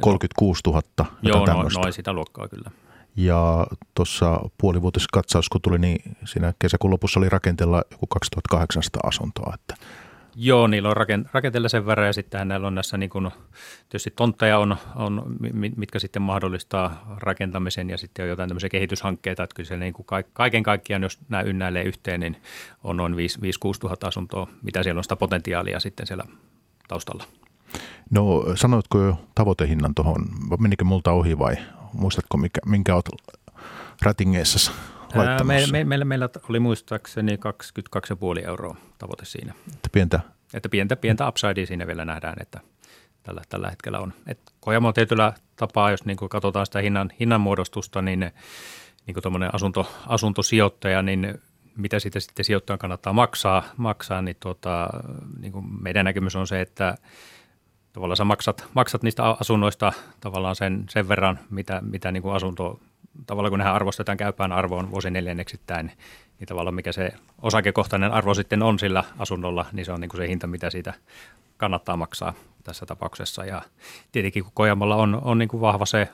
36 0.00 0.60
000. 0.66 0.82
Joo, 1.22 1.46
noin, 1.46 1.72
noin 1.74 1.92
sitä 1.92 2.12
luokkaa 2.12 2.48
kyllä. 2.48 2.70
Ja 3.16 3.66
tuossa 3.94 4.40
puolivuotiskatsaus, 4.58 5.48
kun 5.48 5.60
tuli, 5.60 5.78
niin 5.78 6.16
siinä 6.24 6.52
kesäkuun 6.58 6.90
lopussa 6.90 7.20
oli 7.20 7.28
rakenteella 7.28 7.82
joku 7.90 8.06
2800 8.06 9.00
asuntoa. 9.08 9.52
Että. 9.54 9.74
Joo, 10.38 10.66
niillä 10.66 10.88
on 10.88 10.96
rakenteella 11.32 11.68
sen 11.68 11.86
verran 11.86 12.06
ja 12.06 12.12
sitten 12.12 12.48
näillä 12.48 12.66
on 12.66 12.74
näissä 12.74 12.96
niin 12.96 13.10
kuin, 13.10 13.30
tietysti 13.88 14.10
tontteja 14.10 14.58
on, 14.58 14.76
on, 14.96 15.22
mitkä 15.76 15.98
sitten 15.98 16.22
mahdollistaa 16.22 17.16
rakentamisen 17.16 17.90
ja 17.90 17.98
sitten 17.98 18.22
on 18.22 18.28
jotain 18.28 18.48
tämmöisiä 18.48 18.68
kehityshankkeita, 18.68 19.42
että 19.42 19.54
kyllä 19.54 19.68
se 19.68 19.76
niin 19.76 19.92
kuin 19.92 20.06
kaiken 20.32 20.62
kaikkiaan, 20.62 21.02
jos 21.02 21.18
nämä 21.28 21.42
ynnäilee 21.42 21.82
yhteen, 21.82 22.20
niin 22.20 22.36
on 22.84 22.96
noin 22.96 23.14
5-6 23.14 23.16
tuhatta 23.80 24.08
asuntoa, 24.08 24.48
mitä 24.62 24.82
siellä 24.82 24.98
on 24.98 25.04
sitä 25.04 25.16
potentiaalia 25.16 25.80
sitten 25.80 26.06
siellä 26.06 26.24
taustalla. 26.88 27.24
No 28.10 28.44
sanoitko 28.54 29.02
jo 29.02 29.18
tavoitehinnan 29.34 29.94
tuohon, 29.94 30.26
menikö 30.58 30.84
multa 30.84 31.12
ohi 31.12 31.38
vai 31.38 31.56
muistatko 31.92 32.36
mikä, 32.36 32.60
minkä 32.66 32.94
olet 32.94 33.08
ratingeissa 34.02 34.72
laittamassa? 35.14 35.72
Me, 35.72 35.78
me, 35.78 35.84
meillä, 35.84 36.04
meillä 36.04 36.28
oli 36.48 36.60
muistaakseni 36.60 37.36
22,5 38.40 38.46
euroa 38.46 38.76
tavoite 38.98 39.24
siinä. 39.24 39.54
Että 39.74 39.88
pientä? 39.92 40.20
Että 40.54 40.68
pientä, 40.68 40.96
pientä 40.96 41.28
upsidea 41.28 41.66
siinä 41.66 41.86
vielä 41.86 42.04
nähdään, 42.04 42.36
että 42.40 42.60
tällä, 43.22 43.42
tällä 43.48 43.70
hetkellä 43.70 43.98
on. 44.00 44.12
Et 44.26 44.40
Kojamo 44.60 44.92
tietyllä 44.92 45.32
tapaa, 45.56 45.90
jos 45.90 46.04
niin 46.04 46.16
katsotaan 46.16 46.66
sitä 46.66 46.80
hinnan, 46.80 47.10
hinnanmuodostusta, 47.20 48.02
niin, 48.02 48.30
niin 49.06 49.14
kuin 49.14 49.42
asunto, 49.52 49.92
asuntosijoittaja, 50.06 51.02
niin 51.02 51.40
mitä 51.76 51.98
siitä 51.98 52.20
sitten 52.20 52.44
sijoittajan 52.44 52.78
kannattaa 52.78 53.12
maksaa, 53.12 53.62
maksaa 53.76 54.22
niin, 54.22 54.36
tuota, 54.40 54.88
niin 55.40 55.52
kuin 55.52 55.82
meidän 55.82 56.04
näkemys 56.04 56.36
on 56.36 56.46
se, 56.46 56.60
että 56.60 56.94
tavallaan 57.96 58.16
sä 58.16 58.24
maksat, 58.24 58.66
maksat 58.74 59.02
niistä 59.02 59.24
asunnoista 59.24 59.92
tavallaan 60.20 60.56
sen, 60.56 60.84
sen 60.88 61.08
verran, 61.08 61.38
mitä, 61.50 61.80
mitä 61.80 62.12
niin 62.12 62.22
kuin 62.22 62.34
asunto, 62.34 62.80
tavallaan 63.26 63.50
kun 63.50 63.58
nehän 63.58 63.74
arvostetaan 63.74 64.16
käypään 64.18 64.52
arvoon 64.52 64.90
vuosineljänneksittäin, 64.90 65.92
niin 66.38 66.46
tavallaan 66.46 66.74
mikä 66.74 66.92
se 66.92 67.12
osakekohtainen 67.42 68.12
arvo 68.12 68.34
sitten 68.34 68.62
on 68.62 68.78
sillä 68.78 69.04
asunnolla, 69.18 69.66
niin 69.72 69.86
se 69.86 69.92
on 69.92 70.00
niin 70.00 70.08
kuin 70.08 70.18
se 70.18 70.28
hinta, 70.28 70.46
mitä 70.46 70.70
siitä 70.70 70.94
kannattaa 71.56 71.96
maksaa 71.96 72.32
tässä 72.64 72.86
tapauksessa. 72.86 73.44
Ja 73.44 73.62
tietenkin 74.12 74.42
kun 74.42 74.52
Kojamalla 74.54 74.96
on, 74.96 75.20
on 75.24 75.38
niin 75.38 75.48
kuin 75.48 75.60
vahva 75.60 75.86
se 75.86 76.08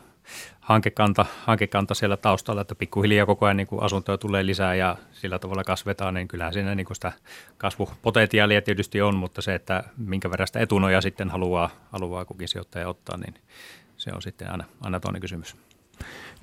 hankekanta, 0.61 1.27
hankekanta 1.45 1.95
siellä 1.95 2.17
taustalla, 2.17 2.61
että 2.61 2.75
pikkuhiljaa 2.75 3.27
koko 3.27 3.47
ajan 3.47 3.57
niin 3.57 3.67
kuin 3.67 3.83
asuntoja 3.83 4.19
tulee 4.19 4.47
lisää 4.47 4.75
ja 4.75 4.97
sillä 5.13 5.39
tavalla 5.39 5.65
kasvetaan, 5.65 6.15
niin 6.15 6.29
kyllähän 6.29 6.53
siinä 6.53 6.75
niin 6.75 6.87
kuin 6.87 6.97
sitä 6.97 7.13
kasvupotentiaalia 7.59 8.63
tietysti 8.63 9.03
on, 9.03 9.17
mutta 9.17 9.43
se, 9.43 9.55
että 9.55 9.85
minkä 9.97 10.31
verran 10.31 10.47
sitä 10.47 10.61
etunoja 10.61 11.01
sitten 11.01 11.31
haluaa, 11.31 11.71
haluaa 11.93 12.25
kukin 12.25 12.49
sijoittaja 12.49 12.89
ottaa, 12.89 13.17
niin 13.17 13.35
se 13.97 14.11
on 14.15 14.23
sitten 14.23 14.51
aina, 14.51 14.65
aina 14.81 15.01
toinen 15.01 15.21
kysymys. 15.21 15.57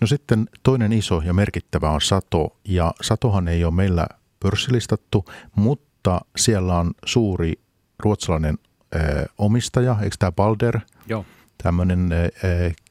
No 0.02 0.08
sitten 0.08 0.50
toinen 0.63 0.94
iso 0.94 1.22
ja 1.26 1.34
merkittävä 1.34 1.89
on 1.89 2.02
Sato, 2.02 2.58
ja 2.65 2.94
Satohan 3.02 3.48
ei 3.48 3.63
ole 3.63 3.74
meillä 3.74 4.08
pörssilistattu, 4.39 5.26
mutta 5.56 6.22
siellä 6.38 6.76
on 6.76 6.92
suuri 7.06 7.54
ruotsalainen 8.00 8.58
äh, 8.96 9.02
omistaja, 9.38 9.96
eikö 10.02 10.15
tämä 10.20 10.32
Balder? 10.32 10.80
Joo 11.08 11.26
tämmöinen 11.63 12.10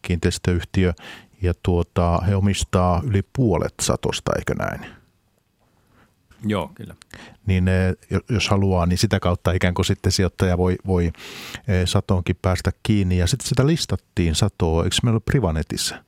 kiinteistöyhtiö, 0.02 0.92
ja 1.42 1.54
tuota, 1.62 2.18
he 2.26 2.36
omistaa 2.36 3.02
yli 3.04 3.22
puolet 3.32 3.74
satosta, 3.82 4.32
eikö 4.38 4.54
näin? 4.54 4.86
Joo, 6.46 6.70
kyllä. 6.74 6.94
Niin 7.46 7.64
jos 8.28 8.48
haluaa, 8.48 8.86
niin 8.86 8.98
sitä 8.98 9.20
kautta 9.20 9.52
ikään 9.52 9.74
kuin 9.74 9.86
sitten 9.86 10.12
sijoittaja 10.12 10.58
voi, 10.58 10.76
voi 10.86 11.12
satoonkin 11.84 12.36
päästä 12.42 12.70
kiinni. 12.82 13.18
Ja 13.18 13.26
sitten 13.26 13.48
sitä 13.48 13.66
listattiin 13.66 14.34
satoa, 14.34 14.84
eikö 14.84 14.96
meillä 15.02 15.16
ole 15.16 15.22
Privanetissä? 15.24 16.04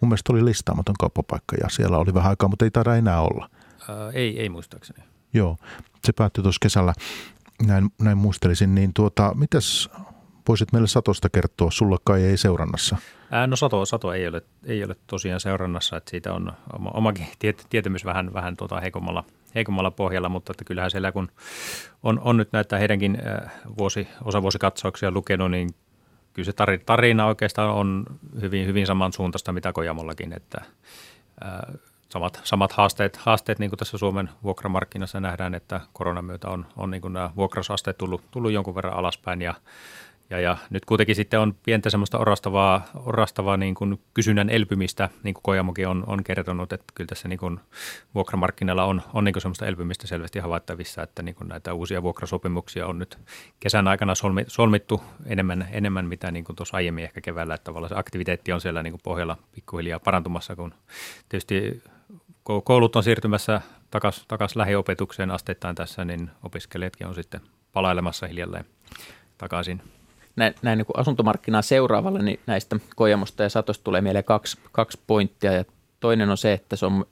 Mun 0.00 0.08
mielestä 0.08 0.32
oli 0.32 0.44
listaamaton 0.44 0.94
kauppapaikka 1.00 1.56
ja 1.62 1.68
siellä 1.68 1.98
oli 1.98 2.14
vähän 2.14 2.30
aikaa, 2.30 2.48
mutta 2.48 2.64
ei 2.64 2.70
taida 2.70 2.96
enää 2.96 3.20
olla. 3.20 3.50
Ää, 3.88 4.10
ei, 4.10 4.40
ei 4.40 4.48
muistaakseni. 4.48 5.04
Joo, 5.32 5.56
se 6.04 6.12
päättyi 6.12 6.42
tuossa 6.42 6.58
kesällä. 6.62 6.92
Näin, 7.66 7.90
näin 8.02 8.18
muistelisin, 8.18 8.74
niin 8.74 8.90
tuota, 8.94 9.34
mitäs 9.34 9.90
Voisit 10.50 10.72
meille 10.72 10.88
Satosta 10.88 11.28
kertoa, 11.28 11.70
sulla 11.70 11.98
kai 12.04 12.24
ei 12.24 12.36
seurannassa. 12.36 12.96
Ää, 13.30 13.46
no 13.46 13.56
Sato, 13.56 13.84
Sato 13.84 14.12
ei, 14.12 14.28
ole, 14.28 14.42
ei 14.66 14.84
ole 14.84 14.96
tosiaan 15.06 15.40
seurannassa, 15.40 15.96
että 15.96 16.10
siitä 16.10 16.32
on 16.32 16.52
oma, 16.72 16.90
omakin 16.94 17.26
tiet, 17.38 17.66
tietämys 17.70 18.04
vähän, 18.04 18.34
vähän 18.34 18.56
tuota 18.56 18.80
heikommalla, 18.80 19.24
heikommalla 19.54 19.90
pohjalla, 19.90 20.28
mutta 20.28 20.52
että 20.52 20.64
kyllähän 20.64 20.90
siellä 20.90 21.12
kun 21.12 21.28
on, 22.02 22.20
on 22.24 22.36
nyt 22.36 22.52
näitä 22.52 22.78
heidänkin 22.78 23.18
vuosi, 23.78 24.08
osavuosikatsauksia 24.24 25.10
lukenut, 25.10 25.50
niin 25.50 25.70
kyllä 26.32 26.46
se 26.46 26.52
tarina 26.86 27.26
oikeastaan 27.26 27.70
on 27.70 28.06
hyvin, 28.40 28.66
hyvin 28.66 28.86
samansuuntaista 28.86 29.52
mitä 29.52 29.72
Kojamollakin, 29.72 30.32
että 30.32 30.60
ää, 31.40 31.72
samat, 32.08 32.40
samat 32.44 32.72
haasteet, 32.72 33.16
haasteet 33.16 33.58
niin 33.58 33.70
kuin 33.70 33.78
tässä 33.78 33.98
Suomen 33.98 34.30
vuokramarkkinassa 34.42 35.20
nähdään, 35.20 35.54
että 35.54 35.80
koronan 35.92 36.24
myötä 36.24 36.48
on, 36.48 36.66
on 36.76 36.90
niin 36.90 37.00
kuin 37.00 37.12
nämä 37.12 37.30
vuokrausasteet 37.36 37.98
tullut, 37.98 38.22
tullut 38.30 38.52
jonkun 38.52 38.74
verran 38.74 38.94
alaspäin 38.94 39.42
ja 39.42 39.54
ja, 40.30 40.40
ja 40.40 40.56
nyt 40.70 40.84
kuitenkin 40.84 41.16
sitten 41.16 41.40
on 41.40 41.54
pientä 41.64 41.90
semmoista 41.90 42.18
orastavaa, 42.18 42.86
orastavaa 42.94 43.56
niin 43.56 43.74
kuin 43.74 44.00
kysynnän 44.14 44.50
elpymistä, 44.50 45.08
niin 45.22 45.34
kuin 45.34 45.42
Kojamokin 45.42 45.88
on, 45.88 46.04
on 46.06 46.24
kertonut, 46.24 46.72
että 46.72 46.92
kyllä 46.94 47.08
tässä 47.08 47.28
niin 47.28 47.38
kuin 47.38 47.60
vuokramarkkinoilla 48.14 48.84
on, 48.84 49.02
on 49.14 49.24
niin 49.24 49.32
kuin 49.32 49.42
semmoista 49.42 49.66
elpymistä 49.66 50.06
selvästi 50.06 50.38
havaittavissa, 50.38 51.02
että 51.02 51.22
niin 51.22 51.34
kuin 51.34 51.48
näitä 51.48 51.74
uusia 51.74 52.02
vuokrasopimuksia 52.02 52.86
on 52.86 52.98
nyt 52.98 53.18
kesän 53.60 53.88
aikana 53.88 54.14
solmi, 54.14 54.44
solmittu 54.46 55.02
enemmän, 55.26 55.68
enemmän 55.72 56.06
mitä 56.06 56.30
niin 56.30 56.44
kuin 56.44 56.56
tuossa 56.56 56.76
aiemmin 56.76 57.04
ehkä 57.04 57.20
keväällä, 57.20 57.54
että 57.54 57.64
tavallaan 57.64 57.88
se 57.88 57.98
aktiviteetti 57.98 58.52
on 58.52 58.60
siellä 58.60 58.82
niin 58.82 58.92
kuin 58.92 59.02
pohjalla 59.04 59.36
pikkuhiljaa 59.52 60.00
parantumassa, 60.00 60.56
kun 60.56 60.74
tietysti 61.28 61.82
koulut 62.64 62.96
on 62.96 63.02
siirtymässä 63.02 63.60
takaisin 63.90 64.24
takas 64.28 64.56
lähiopetukseen 64.56 65.30
asteittain 65.30 65.76
tässä, 65.76 66.04
niin 66.04 66.30
opiskelijatkin 66.42 67.06
on 67.06 67.14
sitten 67.14 67.40
palailemassa 67.72 68.26
hiljalleen 68.26 68.64
takaisin 69.38 69.82
näin, 70.36 70.54
näin 70.62 70.76
niin 70.78 70.86
asuntomarkkinaa 70.96 71.62
seuraavalle, 71.62 72.22
niin 72.22 72.40
näistä 72.46 72.76
Kojamosta 72.96 73.42
ja 73.42 73.48
Satosta 73.48 73.84
tulee 73.84 74.00
mieleen 74.00 74.24
kaksi, 74.24 74.58
kaksi 74.72 74.98
pointtia. 75.06 75.52
Ja 75.52 75.64
toinen 76.00 76.30
on 76.30 76.38
se, 76.38 76.52
että 76.52 76.76
se 76.76 76.86
on 76.86 77.06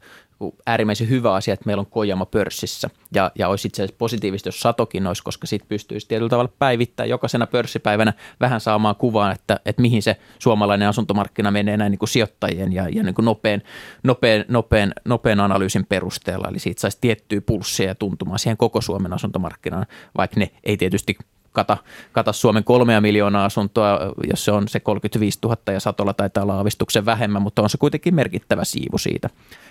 äärimmäisen 0.67 1.09
hyvä 1.09 1.35
asia, 1.35 1.55
että 1.55 1.67
meillä 1.67 1.81
on 1.81 1.87
Kojamo 1.87 2.27
pörssissä. 2.27 2.91
Ja, 3.15 3.31
ja 3.39 3.49
olisi 3.49 3.69
itse 3.69 3.83
asiassa 3.83 3.99
positiivista, 3.99 4.49
jos 4.49 4.61
Satokin 4.61 5.07
olisi, 5.07 5.23
koska 5.23 5.47
sitten 5.47 5.69
pystyisi 5.69 6.09
tietyllä 6.09 6.29
tavalla 6.29 6.53
päivittämään 6.59 7.11
jokaisena 7.11 7.47
pörssipäivänä 7.47 8.13
vähän 8.41 8.61
saamaan 8.61 8.97
kuvaa, 8.97 9.33
että, 9.33 9.61
että 9.65 9.83
mihin 9.83 10.03
se 10.03 10.17
suomalainen 10.39 10.89
asuntomarkkina 10.89 11.51
menee 11.51 11.77
näin 11.77 11.91
niin 11.91 11.99
kuin 11.99 12.09
sijoittajien 12.09 12.73
ja, 12.73 12.89
ja 12.89 13.03
niin 13.03 13.15
kuin 13.15 13.25
nopean, 13.25 13.63
nopean, 14.03 14.45
nopean, 14.49 14.93
nopean 15.05 15.41
analyysin 15.41 15.87
perusteella. 15.87 16.49
Eli 16.49 16.59
siitä 16.59 16.81
saisi 16.81 16.99
tiettyä 17.01 17.41
pulssia 17.41 17.87
ja 17.87 17.95
tuntumaa 17.95 18.39
siihen 18.39 18.57
koko 18.57 18.81
Suomen 18.81 19.13
asuntomarkkinaan, 19.13 19.87
vaikka 20.17 20.41
ne 20.41 20.51
ei 20.65 20.77
tietysti 20.77 21.19
kata, 21.59 21.77
kata 22.13 22.33
Suomen 22.33 22.65
kolmea 22.65 23.01
miljoonaa 23.01 23.45
asuntoa, 23.45 23.99
jos 24.31 24.45
se 24.45 24.53
on 24.53 24.69
se 24.69 24.81
35 24.81 25.39
000 25.43 25.57
ja 25.73 25.81
satolla 25.81 26.15
taitaa 26.15 26.43
olla 26.43 26.55
aavistuksen 26.55 27.07
vähemmän, 27.07 27.43
mutta 27.43 27.63
on 27.63 27.71
se 27.71 27.79
kuitenkin 27.79 28.15
merkittävä 28.15 28.65
siivu 28.65 28.99
siitä. 28.99 29.31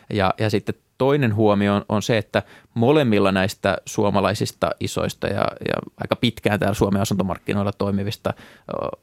Ja, 0.10 0.34
ja 0.40 0.50
sitten 0.50 0.76
toinen 0.98 1.36
huomio 1.36 1.76
on, 1.76 1.86
on 1.90 2.02
se, 2.02 2.18
että 2.18 2.44
molemmilla 2.74 3.32
näistä 3.32 3.78
suomalaisista 3.86 4.72
isoista 4.80 5.28
ja, 5.28 5.48
ja 5.68 5.74
aika 5.98 6.16
pitkään 6.16 6.60
täällä 6.60 6.74
Suomen 6.74 7.02
asuntomarkkinoilla 7.02 7.72
toimivista 7.72 8.34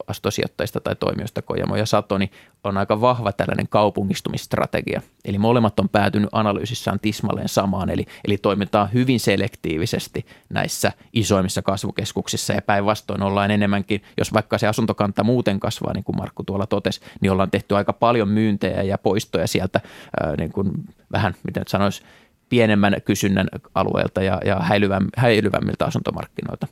astosijoittajista 0.07 0.79
tai 0.79 0.95
toimijoista 0.95 1.41
Kojamo 1.41 1.75
ja 1.75 1.85
Sato, 1.85 2.17
niin 2.17 2.31
on 2.63 2.77
aika 2.77 3.01
vahva 3.01 3.31
tällainen 3.31 3.67
kaupungistumistrategia. 3.67 5.01
Eli 5.25 5.37
molemmat 5.37 5.79
on 5.79 5.89
päätynyt 5.89 6.29
analyysissaan 6.31 6.99
tismalleen 6.99 7.49
samaan, 7.49 7.89
eli, 7.89 8.05
eli 8.27 8.37
toimitaan 8.37 8.93
hyvin 8.93 9.19
selektiivisesti 9.19 10.25
näissä 10.49 10.91
isoimmissa 11.13 11.61
kasvukeskuksissa 11.61 12.53
ja 12.53 12.61
päinvastoin 12.61 13.23
ollaan 13.23 13.51
enemmänkin, 13.51 14.03
jos 14.17 14.33
vaikka 14.33 14.57
se 14.57 14.67
asuntokanta 14.67 15.23
muuten 15.23 15.59
kasvaa, 15.59 15.93
niin 15.93 16.03
kuin 16.03 16.17
Markku 16.17 16.43
tuolla 16.43 16.67
totesi, 16.67 17.01
niin 17.21 17.31
ollaan 17.31 17.51
tehty 17.51 17.75
aika 17.75 17.93
paljon 17.93 18.29
myyntejä 18.29 18.81
ja 18.81 18.97
poistoja 18.97 19.47
sieltä 19.47 19.81
ää, 20.23 20.35
niin 20.35 20.51
kuin 20.51 20.71
vähän, 21.11 21.35
miten 21.43 21.61
nyt 21.61 21.67
sanoisi, 21.91 22.03
pienemmän 22.49 22.95
kysynnän 23.05 23.47
alueelta 23.75 24.23
ja, 24.23 24.41
ja 24.45 24.59
häilyväm, 24.59 25.07
häilyvämmiltä 25.17 25.85
asuntomarkkinoilta. 25.85 26.67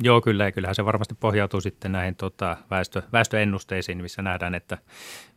Joo, 0.00 0.20
kyllä. 0.20 0.44
Ja 0.44 0.52
kyllähän 0.52 0.74
se 0.74 0.84
varmasti 0.84 1.14
pohjautuu 1.14 1.60
sitten 1.60 1.92
näihin 1.92 2.16
tota, 2.16 2.56
väestö, 2.70 3.02
väestöennusteisiin, 3.12 4.02
missä 4.02 4.22
nähdään, 4.22 4.54
että 4.54 4.78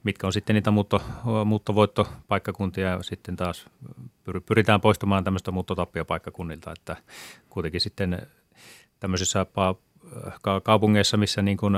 mitkä 0.03 0.27
on 0.27 0.33
sitten 0.33 0.53
niitä 0.53 0.71
muutto, 0.71 1.01
muuttovoittopaikkakuntia 1.45 2.89
ja 2.89 3.03
sitten 3.03 3.35
taas 3.35 3.65
pyritään 4.45 4.81
poistamaan 4.81 5.23
tämmöistä 5.23 5.51
muuttotappioppaikkakunnilta, 5.51 6.71
että 6.71 6.95
kuitenkin 7.49 7.81
sitten 7.81 8.27
tämmöisissä 8.99 9.45
kaupungeissa, 10.63 11.17
missä 11.17 11.41
niin 11.41 11.57
kuin 11.57 11.73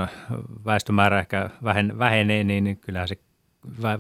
väestömäärä 0.66 1.20
ehkä 1.20 1.50
vähenee, 2.00 2.44
niin 2.44 2.78
kyllähän 2.78 3.08
se 3.08 3.18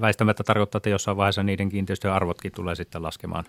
väistämättä 0.01 0.43
tarkoittaa, 0.43 0.79
että 0.79 0.89
jossain 0.89 1.17
vaiheessa 1.17 1.43
niiden 1.43 1.69
kiinteistöjen 1.69 2.15
arvotkin 2.15 2.51
tulee 2.51 2.75
sitten 2.75 3.03
laskemaan, 3.03 3.45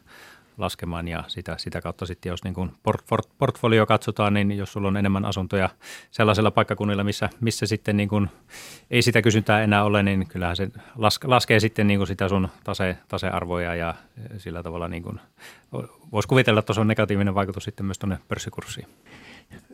laskemaan 0.59 1.09
ja 1.09 1.25
sitä, 1.29 1.59
sitä 1.59 1.81
kautta 1.81 2.07
sitten, 2.07 2.31
jos 2.31 2.45
niin 2.45 2.55
kuin 2.55 2.73
port, 2.83 3.07
port, 3.09 3.29
portfolio 3.39 3.87
katsotaan, 3.87 4.35
niin 4.35 4.53
jos 4.53 4.73
sulla 4.73 4.89
on 4.89 4.97
enemmän 4.97 5.25
asuntoja 5.25 5.69
sellaisella 6.11 6.51
paikkakunnilla, 6.51 7.05
missä, 7.05 7.31
missä 7.41 7.67
sitten 7.67 7.97
niin 7.97 8.09
kuin 8.09 8.31
ei 8.91 9.03
sitä 9.03 9.23
kysyntää 9.23 9.63
enää 9.63 9.85
ole, 9.85 10.03
niin 10.03 10.27
kyllähän 10.27 10.57
se 10.57 10.71
las, 10.97 11.21
laskee 11.25 11.61
sitten 11.61 11.87
niin 11.87 11.99
kuin 11.99 12.07
sitä 12.07 12.29
sun 12.29 12.49
tase, 12.65 12.97
tasearvoja 13.09 13.75
ja 13.75 13.95
sillä 14.39 14.63
tavalla 14.63 14.89
niin 14.89 15.03
kuin, 15.03 15.21
voisi 16.13 16.29
kuvitella, 16.29 16.59
että 16.59 16.67
tuossa 16.67 16.81
on 16.81 16.89
negatiivinen 16.89 17.35
vaikutus 17.35 17.65
sitten 17.65 17.87
myös 17.87 17.99
tuonne 17.99 18.19
pörssikurssiin. 18.29 18.87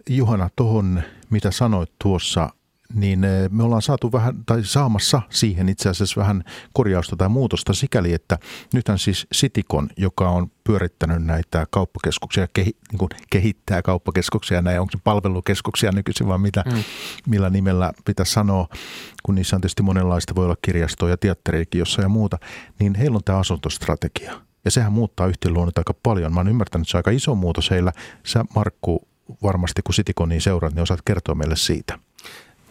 Juhana, 0.08 0.50
tuohon 0.56 1.02
mitä 1.30 1.50
sanoit 1.50 1.92
tuossa 2.02 2.50
niin 2.94 3.24
eh, 3.24 3.50
me 3.50 3.62
ollaan 3.62 3.82
saatu 3.82 4.12
vähän, 4.12 4.44
tai 4.46 4.64
saamassa 4.64 5.22
siihen 5.30 5.68
itse 5.68 5.88
asiassa 5.88 6.20
vähän 6.20 6.44
korjausta 6.72 7.16
tai 7.16 7.28
muutosta 7.28 7.72
sikäli, 7.72 8.12
että 8.12 8.38
nythän 8.74 8.98
siis 8.98 9.26
Sitikon, 9.32 9.88
joka 9.96 10.28
on 10.28 10.50
pyörittänyt 10.64 11.24
näitä 11.24 11.66
kauppakeskuksia, 11.70 12.48
kehi, 12.52 12.76
niin 12.92 12.98
kuin 12.98 13.08
kehittää 13.30 13.82
kauppakeskuksia, 13.82 14.62
näin 14.62 14.80
onko 14.80 14.90
se 14.92 14.98
palvelukeskuksia 15.04 15.92
nykyisin 15.92 16.28
vai 16.28 16.38
mitä, 16.38 16.64
mm. 16.72 16.82
millä 17.26 17.50
nimellä 17.50 17.92
pitäisi 18.04 18.32
sanoa, 18.32 18.68
kun 19.22 19.34
niissä 19.34 19.56
on 19.56 19.60
tietysti 19.60 19.82
monenlaista, 19.82 20.34
voi 20.34 20.44
olla 20.44 20.56
kirjastoja 20.62 21.12
ja 21.12 21.16
teatteriikin 21.16 21.78
jossain 21.78 22.04
ja 22.04 22.08
muuta, 22.08 22.38
niin 22.78 22.94
heillä 22.94 23.16
on 23.16 23.24
tämä 23.24 23.38
asuntostrategia. 23.38 24.40
Ja 24.64 24.70
sehän 24.70 24.92
muuttaa 24.92 25.26
yhtiön 25.26 25.54
luonnetta 25.54 25.80
aika 25.80 25.94
paljon. 26.02 26.32
Mä 26.34 26.40
oon 26.40 26.48
ymmärtänyt, 26.48 26.84
että 26.84 26.90
se 26.90 26.96
on 26.96 26.98
aika 26.98 27.10
iso 27.10 27.34
muutos 27.34 27.70
heillä. 27.70 27.92
Sä 28.24 28.44
Markku 28.54 29.08
varmasti 29.42 29.82
kun 29.82 29.94
Cityconia 29.94 30.40
seuraat, 30.40 30.74
niin 30.74 30.82
osaat 30.82 31.02
kertoa 31.04 31.34
meille 31.34 31.56
siitä. 31.56 31.98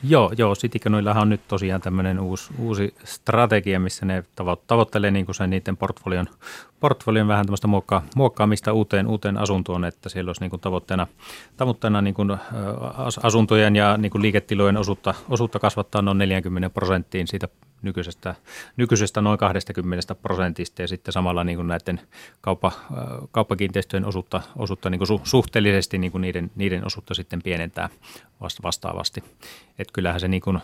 Joo, 0.07 0.31
joo 0.37 0.55
Cityconillahan 0.55 1.21
on 1.21 1.29
nyt 1.29 1.47
tosiaan 1.47 1.81
tämmöinen 1.81 2.19
uusi, 2.19 2.53
uusi 2.59 2.95
strategia, 3.03 3.79
missä 3.79 4.05
ne 4.05 4.23
tavo- 4.41 4.61
tavoittelee 4.67 5.11
niin 5.11 5.25
kuin 5.25 5.35
sen 5.35 5.49
niiden 5.49 5.77
portfolion, 5.77 6.25
portfolion 6.79 7.27
vähän 7.27 7.45
tämmöistä 7.45 7.67
muokka- 7.67 8.01
muokkaamista 8.15 8.73
uuteen, 8.73 9.07
uuteen 9.07 9.37
asuntoon, 9.37 9.85
että 9.85 10.09
siellä 10.09 10.29
olisi 10.29 10.41
niin 10.41 10.49
kuin 10.49 10.59
tavoitteena, 10.59 11.07
tavoitteena 11.57 12.01
niin 12.01 12.13
kuin 12.13 12.37
asuntojen 13.23 13.75
ja 13.75 13.97
niin 13.97 14.11
kuin 14.11 14.21
liiketilojen 14.21 14.77
osuutta, 14.77 15.13
osuutta 15.29 15.59
kasvattaa 15.59 16.01
noin 16.01 16.17
40 16.17 16.69
prosenttiin 16.69 17.27
siitä 17.27 17.47
nykyisestä, 17.81 18.35
nykyisestä 18.77 19.21
noin 19.21 19.39
20 19.39 20.15
prosentista 20.15 20.81
ja 20.81 20.87
sitten 20.87 21.11
samalla 21.11 21.43
niin 21.43 21.55
kuin 21.55 21.67
näiden 21.67 22.01
kauppa, 22.41 22.71
kauppakiinteistöjen 23.31 24.05
osuutta, 24.05 24.41
osuutta 24.55 24.89
niin 24.89 24.99
kuin 24.99 25.07
su, 25.07 25.21
suhteellisesti 25.23 25.97
niin 25.97 26.11
kuin 26.11 26.21
niiden, 26.21 26.51
niiden 26.55 26.85
osuutta 26.85 27.13
sitten 27.13 27.41
pienentää 27.41 27.89
vasta, 28.41 28.63
vastaavasti. 28.63 29.23
Että 29.79 29.93
kyllähän 29.93 30.19
se 30.19 30.27
niin 30.27 30.41
kuin, 30.41 30.59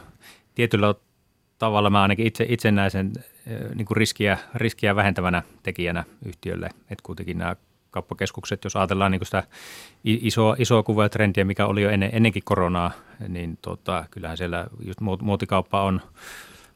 tietyllä 0.56 0.96
tavalla 1.58 1.90
mä 1.90 2.02
ainakin 2.02 2.28
itse, 2.28 2.46
itse 2.50 2.72
näen 2.72 2.92
sen 2.92 3.14
niin 3.76 3.86
kuin 3.86 3.98
riskiä, 3.98 4.38
riskiä 4.56 4.96
vähentävänä 4.96 5.44
tekijänä 5.64 6.04
yhtiölle, 6.26 6.66
että 6.66 7.04
kuitenkin 7.04 7.38
nämä 7.38 7.56
kauppakeskukset, 7.92 8.64
jos 8.64 8.76
ajatellaan 8.76 9.12
niin 9.12 9.26
sitä 9.26 9.44
isoa, 10.04 10.56
isoa 10.60 10.84
kuvaa 10.84 11.06
ja 11.06 11.10
trendiä, 11.10 11.46
mikä 11.46 11.66
oli 11.66 11.82
jo 11.82 11.90
ennen, 11.90 12.10
ennenkin 12.14 12.44
koronaa, 12.46 12.92
niin 13.28 13.58
tota, 13.62 14.06
kyllähän 14.12 14.38
siellä 14.38 14.68
just 14.86 15.00
muotikauppa 15.22 15.84
on 15.84 16.02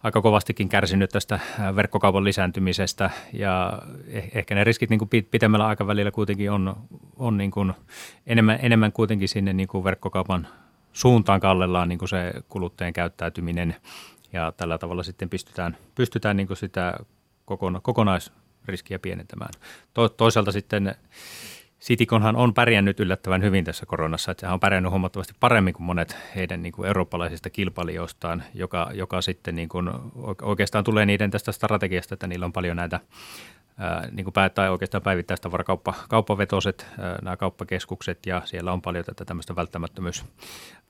aika 0.05 0.21
kovastikin 0.21 0.69
kärsinyt 0.69 1.09
tästä 1.09 1.39
verkkokaupan 1.75 2.23
lisääntymisestä 2.23 3.09
ja 3.33 3.81
eh, 4.07 4.31
ehkä 4.35 4.55
ne 4.55 4.63
riskit 4.63 4.89
niin 4.89 4.99
kuin 4.99 5.09
pitemmällä 5.31 5.67
aikavälillä 5.67 6.11
kuitenkin 6.11 6.51
on, 6.51 6.75
on 7.15 7.37
niin 7.37 7.51
kuin 7.51 7.73
enemmän, 8.27 8.59
enemmän 8.61 8.91
kuitenkin 8.91 9.29
sinne 9.29 9.53
niin 9.53 9.67
kuin 9.67 9.83
verkkokaupan 9.83 10.47
suuntaan 10.93 11.39
kallellaan 11.39 11.89
niin 11.89 11.99
kuin 11.99 12.09
se 12.09 12.33
kuluttajien 12.49 12.93
käyttäytyminen 12.93 13.75
ja 14.33 14.53
tällä 14.57 14.77
tavalla 14.77 15.03
sitten 15.03 15.29
pystytään, 15.29 15.77
pystytään 15.95 16.37
niin 16.37 16.47
kuin 16.47 16.57
sitä 16.57 16.93
kokonaisriskiä 17.81 18.99
pienentämään. 18.99 19.51
To, 19.93 20.09
toisaalta 20.09 20.51
sitten 20.51 20.95
Citiconhan 21.85 22.35
on 22.35 22.53
pärjännyt 22.53 22.99
yllättävän 22.99 23.41
hyvin 23.41 23.65
tässä 23.65 23.85
koronassa, 23.85 24.31
että 24.31 24.41
sehän 24.41 24.53
on 24.53 24.59
pärjännyt 24.59 24.89
huomattavasti 24.89 25.33
paremmin 25.39 25.73
kuin 25.73 25.85
monet 25.85 26.17
heidän 26.35 26.61
niin 26.63 26.73
kuin 26.73 26.87
eurooppalaisista 26.87 27.49
kilpailijoistaan, 27.49 28.43
joka, 28.53 28.89
joka 28.93 29.21
sitten 29.21 29.55
niin 29.55 29.69
kuin 29.69 29.89
oikeastaan 30.41 30.83
tulee 30.83 31.05
niiden 31.05 31.31
tästä 31.31 31.51
strategiasta, 31.51 32.13
että 32.13 32.27
niillä 32.27 32.45
on 32.45 32.53
paljon 32.53 32.77
näitä 32.77 32.99
ää, 33.77 34.07
niin 34.11 34.23
kuin 34.23 34.33
pää, 34.33 34.49
tai 34.49 34.69
oikeastaan 34.69 35.01
päivittäistä 35.01 35.51
varakauppa, 35.51 35.93
kauppavetoset, 36.09 36.87
ää, 36.99 37.19
nämä 37.21 37.37
kauppakeskukset 37.37 38.25
ja 38.25 38.41
siellä 38.45 38.73
on 38.73 38.81
paljon 38.81 39.05
tätä 39.05 39.25
tämmöistä 39.25 39.55
välttämättömyys, 39.55 40.25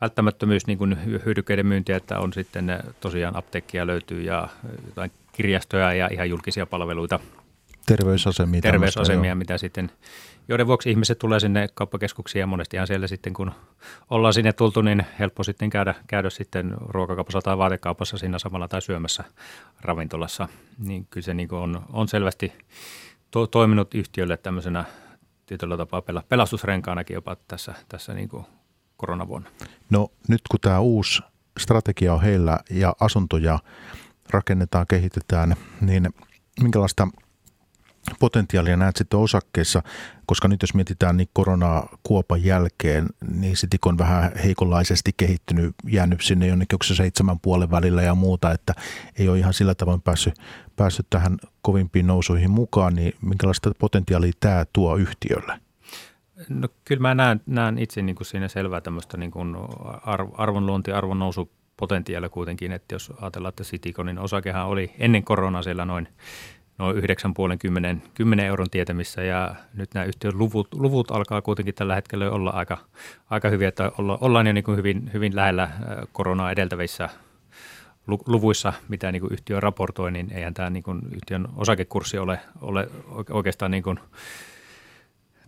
välttämättömyys 0.02 0.68
niin 0.68 0.78
kuin 0.78 1.24
hyödykkeiden 1.26 1.66
myyntiä, 1.66 1.98
että 1.98 2.20
on 2.20 2.34
sitten 2.34 2.80
tosiaan 3.02 3.36
apteekkia 3.36 3.88
löytyy 3.88 4.22
ja 4.22 4.48
jotain 4.86 5.12
kirjastoja 5.32 5.94
ja 5.94 6.10
ihan 6.12 6.30
julkisia 6.30 6.66
palveluita. 6.66 7.20
Terveysasemia. 7.86 8.62
Terveysasemia, 8.62 9.36
mitä 9.36 9.58
sitten 9.58 9.92
joiden 10.48 10.68
vuoksi 10.68 10.90
ihmiset 10.90 11.20
tulee 11.20 11.40
sinne 11.40 11.68
kauppakeskuksiin 11.74 12.40
ja 12.40 12.48
monestihan 12.48 12.88
siellä 12.88 13.08
sitten 13.08 13.34
kun 13.34 13.52
ollaan 14.10 14.34
sinne 14.34 14.54
tultu, 14.54 14.82
niin 14.82 15.06
helppo 15.20 15.44
sitten 15.44 15.70
käydä, 15.70 15.96
käydä 16.08 16.30
sitten 16.30 16.74
ruokakaupassa 16.80 17.42
tai 17.42 17.58
vaatekaupassa 17.58 18.18
siinä 18.18 18.40
samalla 18.40 18.68
tai 18.68 18.82
syömässä 18.82 19.24
ravintolassa. 19.82 20.48
Niin 20.78 21.08
kyllä 21.10 21.26
se 21.26 21.34
niin 21.34 21.54
on, 21.54 21.86
on 21.94 22.08
selvästi 22.08 22.54
to, 23.32 23.48
toiminut 23.48 23.94
yhtiölle 23.94 24.38
tämmöisenä 24.38 24.86
tietyllä 25.46 25.78
tapaa 25.78 26.04
pelastusrenkaanakin 26.30 27.14
jopa 27.14 27.38
tässä, 27.48 27.74
tässä 27.90 28.14
niin 28.14 28.30
kuin 28.30 28.46
koronavuonna. 28.98 29.50
No 29.90 30.08
nyt 30.28 30.42
kun 30.52 30.60
tämä 30.60 30.80
uusi 30.80 31.22
strategia 31.60 32.14
on 32.14 32.22
heillä 32.22 32.60
ja 32.70 32.96
asuntoja 33.00 33.60
rakennetaan, 34.30 34.86
kehitetään, 34.88 35.56
niin 35.82 36.10
minkälaista– 36.62 37.08
potentiaalia 38.20 38.78
näet 38.78 38.96
sitten 38.96 39.20
osakkeissa, 39.20 39.84
koska 40.26 40.48
nyt 40.48 40.62
jos 40.62 40.74
mietitään 40.74 41.18
niin 41.18 41.30
koronakuopan 41.34 42.44
jälkeen, 42.44 43.06
niin 43.32 43.58
Sitik 43.58 43.88
on 43.88 43.98
vähän 43.98 44.32
heikonlaisesti 44.44 45.12
kehittynyt, 45.18 45.76
jäänyt 45.88 46.22
sinne 46.22 46.48
jonnekin 46.48 46.80
se 46.84 46.96
seitsemän 46.96 47.40
puolen 47.40 47.72
välillä 47.72 48.02
ja 48.02 48.16
muuta, 48.16 48.52
että 48.52 48.74
ei 49.20 49.30
ole 49.30 49.40
ihan 49.40 49.54
sillä 49.54 49.76
tavoin 49.76 50.02
päässyt, 50.02 50.34
päässyt 50.76 51.08
tähän 51.10 51.38
kovimpiin 51.62 52.08
nousuihin 52.08 52.52
mukaan, 52.52 52.96
niin 52.96 53.14
minkälaista 53.22 53.72
potentiaalia 53.80 54.32
tämä 54.40 54.66
tuo 54.74 54.96
yhtiölle? 54.96 55.60
No 56.50 56.68
kyllä 56.86 57.02
mä 57.02 57.16
näen, 57.16 57.42
näen 57.46 57.78
itse 57.78 58.02
niin 58.02 58.16
kuin 58.16 58.28
siinä 58.28 58.48
selvää 58.48 58.82
tämmöistä 58.82 59.18
niin 59.18 59.32
kuin 59.32 59.56
arvonluonti, 60.38 60.92
arvonnousu 60.92 61.52
potentiaalia 61.78 62.30
kuitenkin, 62.30 62.72
että 62.72 62.96
jos 62.96 63.14
ajatellaan, 63.22 63.50
että 63.50 63.64
Citiconin 63.64 64.20
osakehan 64.20 64.68
oli 64.68 64.92
ennen 65.00 65.24
koronaa 65.24 65.64
siellä 65.64 65.86
noin 65.86 66.08
noin 66.78 66.98
9,5-10 66.98 67.02
10 68.14 68.46
euron 68.46 68.70
tietämissä 68.70 69.24
ja 69.24 69.56
nyt 69.74 69.94
nämä 69.94 70.06
yhtiön 70.06 70.38
luvut, 70.38 70.68
luvut 70.74 71.12
alkaa 71.12 71.42
kuitenkin 71.42 71.76
tällä 71.76 71.96
hetkellä 71.96 72.32
olla 72.32 72.50
aika, 72.50 72.78
aika 73.30 73.50
hyviä, 73.50 73.68
että 73.68 73.92
olla, 73.98 74.18
ollaan 74.22 74.48
jo 74.48 74.54
niin 74.54 74.64
kuin 74.64 74.78
hyvin, 74.78 75.10
hyvin 75.14 75.36
lähellä 75.36 75.70
koronaa 76.12 76.52
edeltävissä 76.52 77.10
luvuissa, 78.08 78.74
mitä 78.88 79.12
niin 79.12 79.20
kuin 79.20 79.34
yhtiö 79.34 79.60
raportoi, 79.60 80.12
niin 80.12 80.32
eihän 80.32 80.54
tämä 80.54 80.70
niin 80.70 80.84
kuin 80.84 81.02
yhtiön 81.16 81.48
osakekurssi 81.56 82.18
ole, 82.18 82.40
ole 82.62 82.88
oikeastaan 83.30 83.72
niin 83.72 83.84
kuin, 83.84 84.00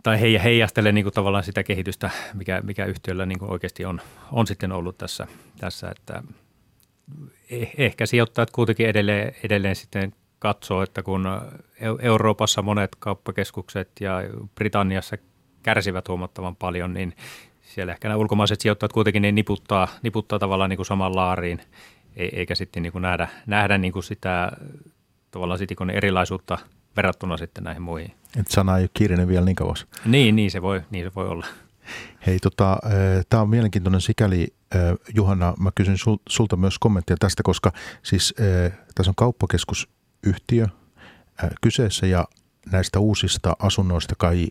tai 0.02 0.20
heijastele 0.20 0.92
niin 0.92 1.04
kuin 1.04 1.14
tavallaan 1.14 1.44
sitä 1.44 1.62
kehitystä, 1.62 2.10
mikä, 2.34 2.60
mikä 2.60 2.84
yhtiöllä 2.84 3.26
niin 3.26 3.38
kuin 3.38 3.50
oikeasti 3.50 3.84
on, 3.84 4.00
on 4.32 4.46
sitten 4.46 4.72
ollut 4.72 4.98
tässä, 4.98 5.26
tässä 5.60 5.90
että 5.90 6.22
eh, 7.50 7.70
ehkä 7.78 8.06
sijoittajat 8.06 8.50
kuitenkin 8.50 8.86
edelleen, 8.86 9.34
edelleen 9.44 9.76
sitten 9.76 10.12
katsoo, 10.38 10.82
että 10.82 11.02
kun 11.02 11.26
Euroopassa 12.00 12.62
monet 12.62 12.96
kauppakeskukset 12.98 13.90
ja 14.00 14.12
Britanniassa 14.54 15.16
kärsivät 15.62 16.08
huomattavan 16.08 16.56
paljon, 16.56 16.94
niin 16.94 17.16
siellä 17.62 17.92
ehkä 17.92 18.08
nämä 18.08 18.18
ulkomaiset 18.18 18.60
sijoittajat 18.60 18.92
kuitenkin 18.92 19.22
niin 19.22 19.34
niputtaa, 19.34 19.88
niputtaa 20.02 20.38
tavallaan 20.38 20.70
niin 20.70 20.76
kuin 20.76 20.86
saman 20.86 21.16
laariin, 21.16 21.60
e-, 22.16 22.28
eikä 22.32 22.54
sitten 22.54 22.82
niin 22.82 22.92
kuin 22.92 23.02
nähdä, 23.02 23.28
nähdä 23.46 23.78
niin 23.78 23.92
kuin 23.92 24.02
sitä 24.02 24.52
tavallaan 25.30 25.58
sitikon 25.58 25.90
erilaisuutta 25.90 26.58
verrattuna 26.96 27.36
sitten 27.36 27.64
näihin 27.64 27.82
muihin. 27.82 28.14
Et 28.40 28.48
sana 28.48 28.76
ei 28.76 28.82
ole 28.82 28.90
kiireinen 28.94 29.28
vielä 29.28 29.44
niin 29.44 29.56
kauan. 29.56 29.76
Niin, 30.04 30.36
niin 30.36 30.50
se 30.50 30.62
voi, 30.62 30.82
niin 30.90 31.04
se 31.04 31.12
voi 31.14 31.28
olla. 31.28 31.46
Hei, 32.26 32.38
tota, 32.38 32.78
tämä 33.30 33.42
on 33.42 33.48
mielenkiintoinen 33.48 34.00
sikäli, 34.00 34.54
Juhana, 35.14 35.54
mä 35.60 35.70
kysyn 35.74 35.96
sulta 36.28 36.56
myös 36.56 36.78
kommenttia 36.78 37.16
tästä, 37.20 37.42
koska 37.42 37.72
siis 38.02 38.34
tässä 38.94 39.10
on 39.10 39.14
kauppakeskus 39.16 39.88
yhtiö 40.22 40.66
kyseessä 41.60 42.06
ja 42.06 42.24
näistä 42.72 42.98
uusista 42.98 43.56
asunnoista 43.58 44.14
kai 44.18 44.46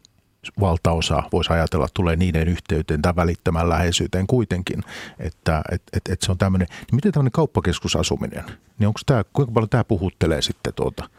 valtaosa 0.60 1.24
voisi 1.32 1.54
ajatella 1.54 1.88
tulee 1.94 2.16
niiden 2.16 2.48
yhteyteen 2.48 3.02
tai 3.02 3.16
välittömän 3.16 3.70
läheisyyteen 3.70 4.28
kuitenkin, 4.28 4.84
että 5.20 5.62
et, 5.72 5.82
et, 5.94 6.02
et 6.10 6.22
se 6.22 6.32
on 6.32 6.38
tämmöinen. 6.38 6.68
Niin 6.70 6.96
miten 6.96 7.12
tämmöinen 7.12 7.32
kauppakeskusasuminen, 7.32 8.44
niin 8.80 8.88
onko 8.88 9.00
tämä, 9.06 9.24
kuinka 9.34 9.52
paljon 9.52 9.70
tämä 9.70 9.84
puhuttelee 9.84 10.42
sitten 10.42 10.74
tuota? 10.74 11.10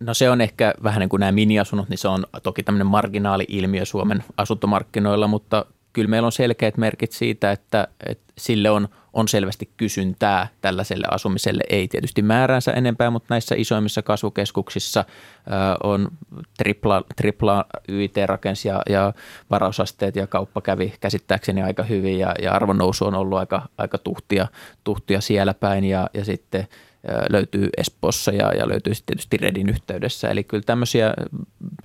No 0.00 0.14
se 0.14 0.30
on 0.30 0.40
ehkä 0.40 0.74
vähän 0.82 1.00
niin 1.00 1.08
kuin 1.08 1.20
nämä 1.20 1.32
miniasunnot, 1.32 1.88
niin 1.88 1.98
se 1.98 2.08
on 2.08 2.26
toki 2.42 2.62
tämmöinen 2.62 2.86
marginaali-ilmiö 2.86 3.84
Suomen 3.84 4.24
asuntomarkkinoilla, 4.36 5.26
mutta 5.26 5.66
kyllä 5.96 6.08
meillä 6.08 6.26
on 6.26 6.32
selkeät 6.32 6.76
merkit 6.76 7.12
siitä, 7.12 7.52
että, 7.52 7.88
että 8.06 8.24
sille 8.38 8.70
on, 8.70 8.88
on 9.12 9.28
selvästi 9.28 9.70
kysyntää 9.76 10.48
tällaiselle 10.60 11.06
asumiselle. 11.10 11.62
Ei 11.68 11.88
tietysti 11.88 12.22
määränsä 12.22 12.72
enempää, 12.72 13.10
mutta 13.10 13.34
näissä 13.34 13.54
isoimmissa 13.58 14.02
kasvukeskuksissa 14.02 15.04
on 15.82 16.08
tripla, 16.58 17.02
tripla 17.16 17.64
YIT-rakens 17.88 18.64
ja, 18.64 18.82
ja 18.88 19.12
varausasteet 19.50 20.16
ja 20.16 20.26
kauppa 20.26 20.60
kävi 20.60 20.94
käsittääkseni 21.00 21.62
aika 21.62 21.82
hyvin 21.82 22.18
ja, 22.18 22.34
ja 22.42 22.52
arvonnousu 22.52 23.04
on 23.04 23.14
ollut 23.14 23.38
aika, 23.38 23.68
aika 23.78 23.98
tuhtia, 23.98 24.46
tuhtia 24.84 25.20
siellä 25.20 25.54
päin 25.54 25.84
ja, 25.84 26.10
ja 26.14 26.24
sitten 26.24 26.68
löytyy 27.30 27.68
Espoossa 27.76 28.30
ja, 28.30 28.52
ja 28.52 28.68
löytyy 28.68 28.94
sitten 28.94 29.16
tietysti 29.16 29.36
Redin 29.36 29.68
yhteydessä. 29.68 30.28
Eli 30.28 30.44
kyllä 30.44 30.62
tämmöisiä, 30.66 31.14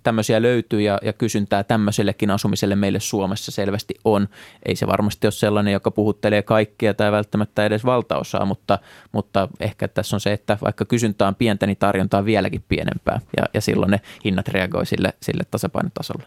tämmöisiä 0.04 0.42
löytyy 0.42 0.82
ja, 0.82 1.00
ja 1.02 1.14
kysyntää 1.14 1.64
tämmöisellekin 1.64 2.32
asumiselle 2.32 2.76
meille 2.76 3.00
Suomessa 3.00 3.52
selvästi 3.52 3.94
on. 4.06 4.28
Ei 4.66 4.76
se 4.76 4.88
varmasti 4.88 5.28
ole 5.28 5.32
sellainen, 5.32 5.74
joka 5.74 5.92
puhuttelee 5.92 6.42
kaikkia 6.42 6.94
tai 6.94 7.12
välttämättä 7.12 7.66
edes 7.66 7.86
valtaosaa, 7.86 8.46
mutta, 8.46 8.80
mutta 9.12 9.48
ehkä 9.60 9.88
tässä 9.88 10.16
on 10.16 10.20
se, 10.20 10.34
että 10.34 10.58
vaikka 10.64 10.86
kysyntä 10.86 11.28
on 11.28 11.36
pientä, 11.36 11.68
niin 11.68 11.78
tarjonta 11.78 12.18
on 12.18 12.26
vieläkin 12.26 12.64
pienempää 12.68 13.20
ja, 13.38 13.44
ja 13.54 13.62
silloin 13.62 13.92
ne 13.92 14.02
hinnat 14.26 14.48
reagoi 14.48 14.86
sille, 14.86 15.14
sille 15.22 15.44
tasapainotasolle. 15.52 16.24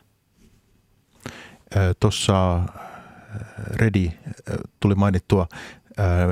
Tuossa 2.01 2.61
Redi 3.71 4.13
tuli 4.81 4.95
mainittua, 4.95 5.49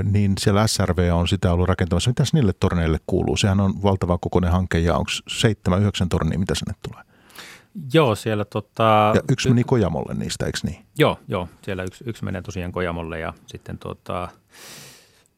niin 0.03 0.33
siellä 0.39 0.67
SRV 0.67 1.11
on 1.13 1.29
sitä 1.29 1.53
ollut 1.53 1.69
rakentamassa. 1.69 2.11
Mitäs 2.11 2.33
niille 2.33 2.53
torneille 2.53 2.99
kuuluu? 3.07 3.37
Sehän 3.37 3.61
on 3.61 3.83
valtava 3.83 4.19
kokoinen 4.19 4.53
hanke 4.53 4.79
ja 4.79 4.97
onko 4.97 5.11
seitsemän, 5.29 5.81
yhdeksän 5.81 6.09
tornia, 6.09 6.39
mitä 6.39 6.55
sinne 6.55 6.75
tulee? 6.89 7.05
Joo, 7.95 8.15
siellä 8.15 8.45
tota... 8.45 9.13
Ja 9.15 9.21
yksi 9.31 9.49
meni 9.49 9.65
Kojamolle 9.65 10.15
niistä, 10.15 10.47
eikö 10.47 10.59
niin? 10.63 10.85
Joo, 10.99 11.19
joo, 11.29 11.49
siellä 11.63 11.83
yksi, 11.83 12.05
yksi 12.07 12.25
menee 12.25 12.43
tosiaan 12.43 12.73
Kojamolle 12.73 13.19
ja 13.19 13.33
sitten 13.47 13.79
tota, 13.79 14.29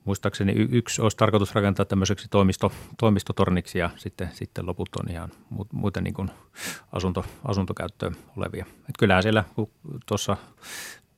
muistaakseni 0.04 0.52
yksi 0.52 1.02
olisi 1.02 1.16
tarkoitus 1.16 1.54
rakentaa 1.54 1.84
tämmöiseksi 1.84 2.28
toimisto, 2.30 2.72
toimistotorniksi 2.98 3.78
ja 3.78 3.90
sitten, 3.96 4.30
sitten 4.32 4.66
loput 4.66 4.96
on 4.96 5.10
ihan 5.10 5.30
muita 5.72 6.00
niin 6.00 6.14
kuin 6.14 6.30
asunto, 6.92 7.24
asuntokäyttöön 7.44 8.16
olevia. 8.36 8.66
Et 8.88 8.94
kyllähän 8.98 9.22
siellä 9.22 9.44
tuossa 10.06 10.36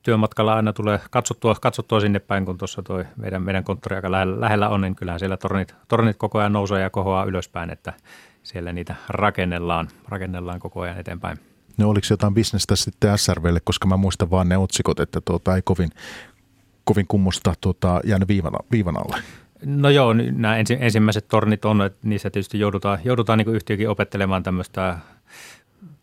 työmatkalla 0.07 0.55
aina 0.55 0.73
tulee 0.73 1.01
katsottua, 1.11 1.55
katsottua 1.55 2.01
sinne 2.01 2.19
päin, 2.19 2.45
kun 2.45 2.59
tuossa 2.59 2.83
toi 2.83 3.05
meidän, 3.17 3.43
meidän 3.43 3.65
konttori 3.65 3.97
aika 3.97 4.11
lähellä, 4.11 4.41
lähellä 4.41 4.69
on, 4.69 4.81
niin 4.81 4.97
kyllähän 4.97 5.19
siellä 5.19 5.37
tornit, 5.37 5.75
tornit 5.89 6.17
koko 6.17 6.39
ajan 6.39 6.53
nousee 6.53 6.83
ja 6.83 6.91
kohoaa 6.91 7.25
ylöspäin, 7.25 7.71
että 7.71 7.93
siellä 8.43 8.73
niitä 8.73 8.95
rakennellaan, 9.09 9.89
rakennellaan 10.09 10.61
koko 10.61 10.81
ajan 10.81 10.99
eteenpäin. 10.99 11.39
No 11.77 11.89
oliko 11.89 12.07
jotain 12.11 12.35
bisnestä 12.35 12.77
sitten 12.77 13.19
SRVlle, 13.19 13.61
koska 13.65 13.87
mä 13.87 13.97
muistan 13.97 14.31
vaan 14.31 14.49
ne 14.49 14.59
otsikot, 14.59 15.01
että 15.01 15.21
tuota, 15.21 15.57
ei 15.57 15.63
kovin, 15.63 15.91
kovin 16.85 17.07
kummusta 17.07 17.55
tuota, 17.61 18.01
jäänyt 18.05 18.29
viivan, 18.29 18.53
viivan 18.73 18.97
alle. 18.97 19.23
No 19.65 19.89
joo, 19.89 20.13
nämä 20.13 20.57
ensimmäiset 20.81 21.29
tornit 21.29 21.65
on, 21.65 21.83
että 21.83 22.09
niissä 22.09 22.31
tietysti 22.31 22.59
joudutaan, 22.59 22.99
joudutaan 23.05 23.39
niin 23.39 23.55
yhtiökin 23.55 23.89
opettelemaan 23.89 24.43
tämmöistä 24.43 24.99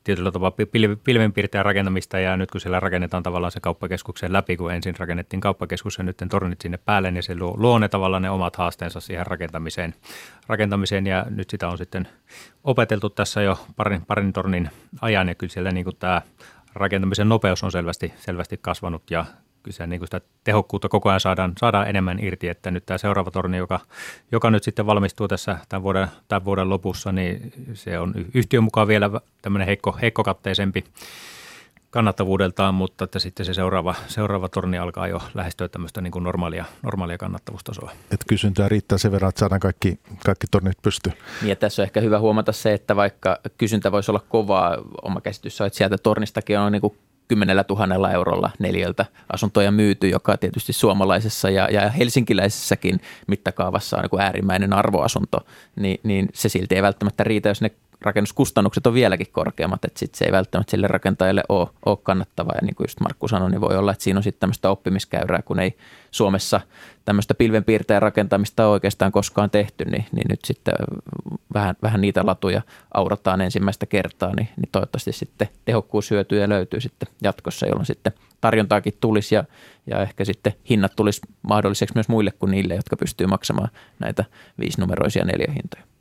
tietyllä 0.03 0.31
tavalla 0.31 0.55
pilvenpiirtäjän 1.03 1.65
rakentamista 1.65 2.19
ja 2.19 2.37
nyt 2.37 2.51
kun 2.51 2.61
siellä 2.61 2.79
rakennetaan 2.79 3.23
tavallaan 3.23 3.51
se 3.51 3.59
kauppakeskuksen 3.59 4.33
läpi, 4.33 4.57
kun 4.57 4.73
ensin 4.73 4.95
rakennettiin 4.99 5.41
kauppakeskus 5.41 5.97
ja 5.97 6.03
nyt 6.03 6.17
tornit 6.29 6.61
sinne 6.61 6.77
päälle, 6.77 7.11
niin 7.11 7.23
se 7.23 7.35
luo, 7.35 7.53
luo 7.57 7.79
ne 7.79 7.89
tavallaan 7.89 8.21
ne 8.21 8.29
omat 8.29 8.55
haasteensa 8.55 8.99
siihen 8.99 9.27
rakentamiseen, 9.27 9.95
rakentamiseen. 10.47 11.07
Ja 11.07 11.25
nyt 11.29 11.49
sitä 11.49 11.67
on 11.67 11.77
sitten 11.77 12.07
opeteltu 12.63 13.09
tässä 13.09 13.41
jo 13.41 13.59
parin, 13.75 14.05
parin 14.05 14.33
tornin 14.33 14.69
ajan 15.01 15.27
ja 15.27 15.35
kyllä 15.35 15.51
siellä 15.51 15.71
niin 15.71 15.83
kuin 15.83 15.95
tämä 15.95 16.21
rakentamisen 16.73 17.29
nopeus 17.29 17.63
on 17.63 17.71
selvästi, 17.71 18.13
selvästi 18.17 18.59
kasvanut 18.61 19.11
ja 19.11 19.25
kyllä 19.63 19.75
se, 19.75 19.87
niin 19.87 19.99
kuin 19.99 20.07
sitä 20.07 20.21
tehokkuutta 20.43 20.89
koko 20.89 21.09
ajan 21.09 21.19
saadaan, 21.19 21.53
saadaan 21.57 21.89
enemmän 21.89 22.23
irti, 22.23 22.47
että 22.47 22.71
nyt 22.71 22.85
tämä 22.85 22.97
seuraava 22.97 23.31
torni, 23.31 23.57
joka, 23.57 23.79
joka 24.31 24.51
nyt 24.51 24.63
sitten 24.63 24.85
valmistuu 24.85 25.27
tässä 25.27 25.57
tämän 25.69 25.83
vuoden, 25.83 26.07
tämän 26.27 26.45
vuoden 26.45 26.69
lopussa, 26.69 27.11
niin 27.11 27.53
se 27.73 27.99
on 27.99 28.13
yhtiön 28.33 28.63
mukaan 28.63 28.87
vielä 28.87 29.09
tämmöinen 29.41 29.65
heikko, 29.65 29.97
heikkokatteisempi 30.01 30.83
kannattavuudeltaan, 31.93 32.75
mutta 32.75 33.03
että 33.03 33.19
sitten 33.19 33.45
se 33.45 33.53
seuraava, 33.53 33.95
seuraava 34.07 34.49
torni 34.49 34.77
alkaa 34.77 35.07
jo 35.07 35.21
lähestyä 35.33 35.67
tämmöistä 35.67 36.01
niin 36.01 36.11
kuin 36.11 36.23
normaalia, 36.23 36.65
normaalia 36.83 37.17
kannattavuustasoa. 37.17 37.91
Et 38.11 38.23
kysyntää 38.27 38.69
riittää 38.69 38.97
sen 38.97 39.11
verran, 39.11 39.29
että 39.29 39.39
saadaan 39.39 39.59
kaikki, 39.59 39.99
kaikki 40.25 40.47
tornit 40.51 40.81
pystyyn. 40.81 41.15
Niin 41.41 41.49
ja 41.49 41.55
tässä 41.55 41.81
on 41.81 41.83
ehkä 41.83 42.01
hyvä 42.01 42.19
huomata 42.19 42.51
se, 42.51 42.73
että 42.73 42.95
vaikka 42.95 43.39
kysyntä 43.57 43.91
voisi 43.91 44.11
olla 44.11 44.23
kovaa, 44.29 44.77
oma 45.01 45.21
käsitys 45.21 45.61
on, 45.61 45.67
että 45.67 45.77
sieltä 45.77 45.97
tornistakin 45.97 46.59
on 46.59 46.71
niin 46.71 46.81
kuin 46.81 46.97
kymmenellä 47.27 47.63
tuhannella 47.63 48.11
eurolla 48.11 48.49
neljältä 48.59 49.05
asuntoja 49.33 49.71
myyty, 49.71 50.09
joka 50.09 50.37
tietysti 50.37 50.73
suomalaisessa 50.73 51.49
ja, 51.49 51.67
ja 51.71 51.89
helsinkiläisessäkin 51.89 52.99
mittakaavassa 53.27 53.97
on 53.97 54.03
niin 54.11 54.21
äärimmäinen 54.21 54.73
arvoasunto, 54.73 55.37
niin, 55.75 55.99
niin 56.03 56.29
se 56.33 56.49
silti 56.49 56.75
ei 56.75 56.81
välttämättä 56.81 57.23
riitä, 57.23 57.49
jos 57.49 57.61
ne 57.61 57.71
rakennuskustannukset 58.03 58.87
on 58.87 58.93
vieläkin 58.93 59.27
korkeammat, 59.31 59.85
että 59.85 59.99
sit 59.99 60.15
se 60.15 60.25
ei 60.25 60.31
välttämättä 60.31 60.71
sille 60.71 60.87
rakentajalle 60.87 61.43
ole, 61.49 61.67
ole 61.85 61.97
kannattavaa. 62.03 62.55
Ja 62.55 62.65
niin 62.65 62.75
kuin 62.75 62.85
just 62.85 62.99
Markku 62.99 63.27
sanoi, 63.27 63.51
niin 63.51 63.61
voi 63.61 63.77
olla, 63.77 63.91
että 63.91 64.03
siinä 64.03 64.17
on 64.17 64.23
sitten 64.23 64.39
tämmöistä 64.39 64.69
oppimiskäyrää, 64.69 65.41
kun 65.41 65.59
ei 65.59 65.77
Suomessa 66.11 66.61
tämmöistä 67.05 67.33
pilvenpiirtäjän 67.33 68.01
rakentamista 68.01 68.65
ole 68.65 68.73
oikeastaan 68.73 69.11
koskaan 69.11 69.49
tehty, 69.49 69.85
niin, 69.85 70.05
niin 70.11 70.25
nyt 70.29 70.39
sitten 70.45 70.73
vähän, 71.53 71.75
vähän 71.83 72.01
niitä 72.01 72.25
latuja 72.25 72.61
aurataan 72.93 73.41
ensimmäistä 73.41 73.85
kertaa, 73.85 74.35
niin, 74.35 74.49
niin 74.57 74.69
toivottavasti 74.71 75.11
sitten 75.11 75.49
tehokkuushyötyjä 75.65 76.49
löytyy 76.49 76.81
sitten 76.81 77.07
jatkossa, 77.21 77.65
jolloin 77.65 77.85
sitten 77.85 78.13
tarjontaakin 78.41 78.93
tulisi 78.99 79.35
ja, 79.35 79.43
ja 79.87 80.01
ehkä 80.01 80.25
sitten 80.25 80.53
hinnat 80.69 80.95
tulisi 80.95 81.21
mahdolliseksi 81.41 81.95
myös 81.95 82.09
muille 82.09 82.31
kuin 82.31 82.51
niille, 82.51 82.75
jotka 82.75 82.97
pystyy 82.97 83.27
maksamaan 83.27 83.69
näitä 83.99 84.25
viisinumeroisia 84.59 85.25
neljähintoja. 85.25 85.92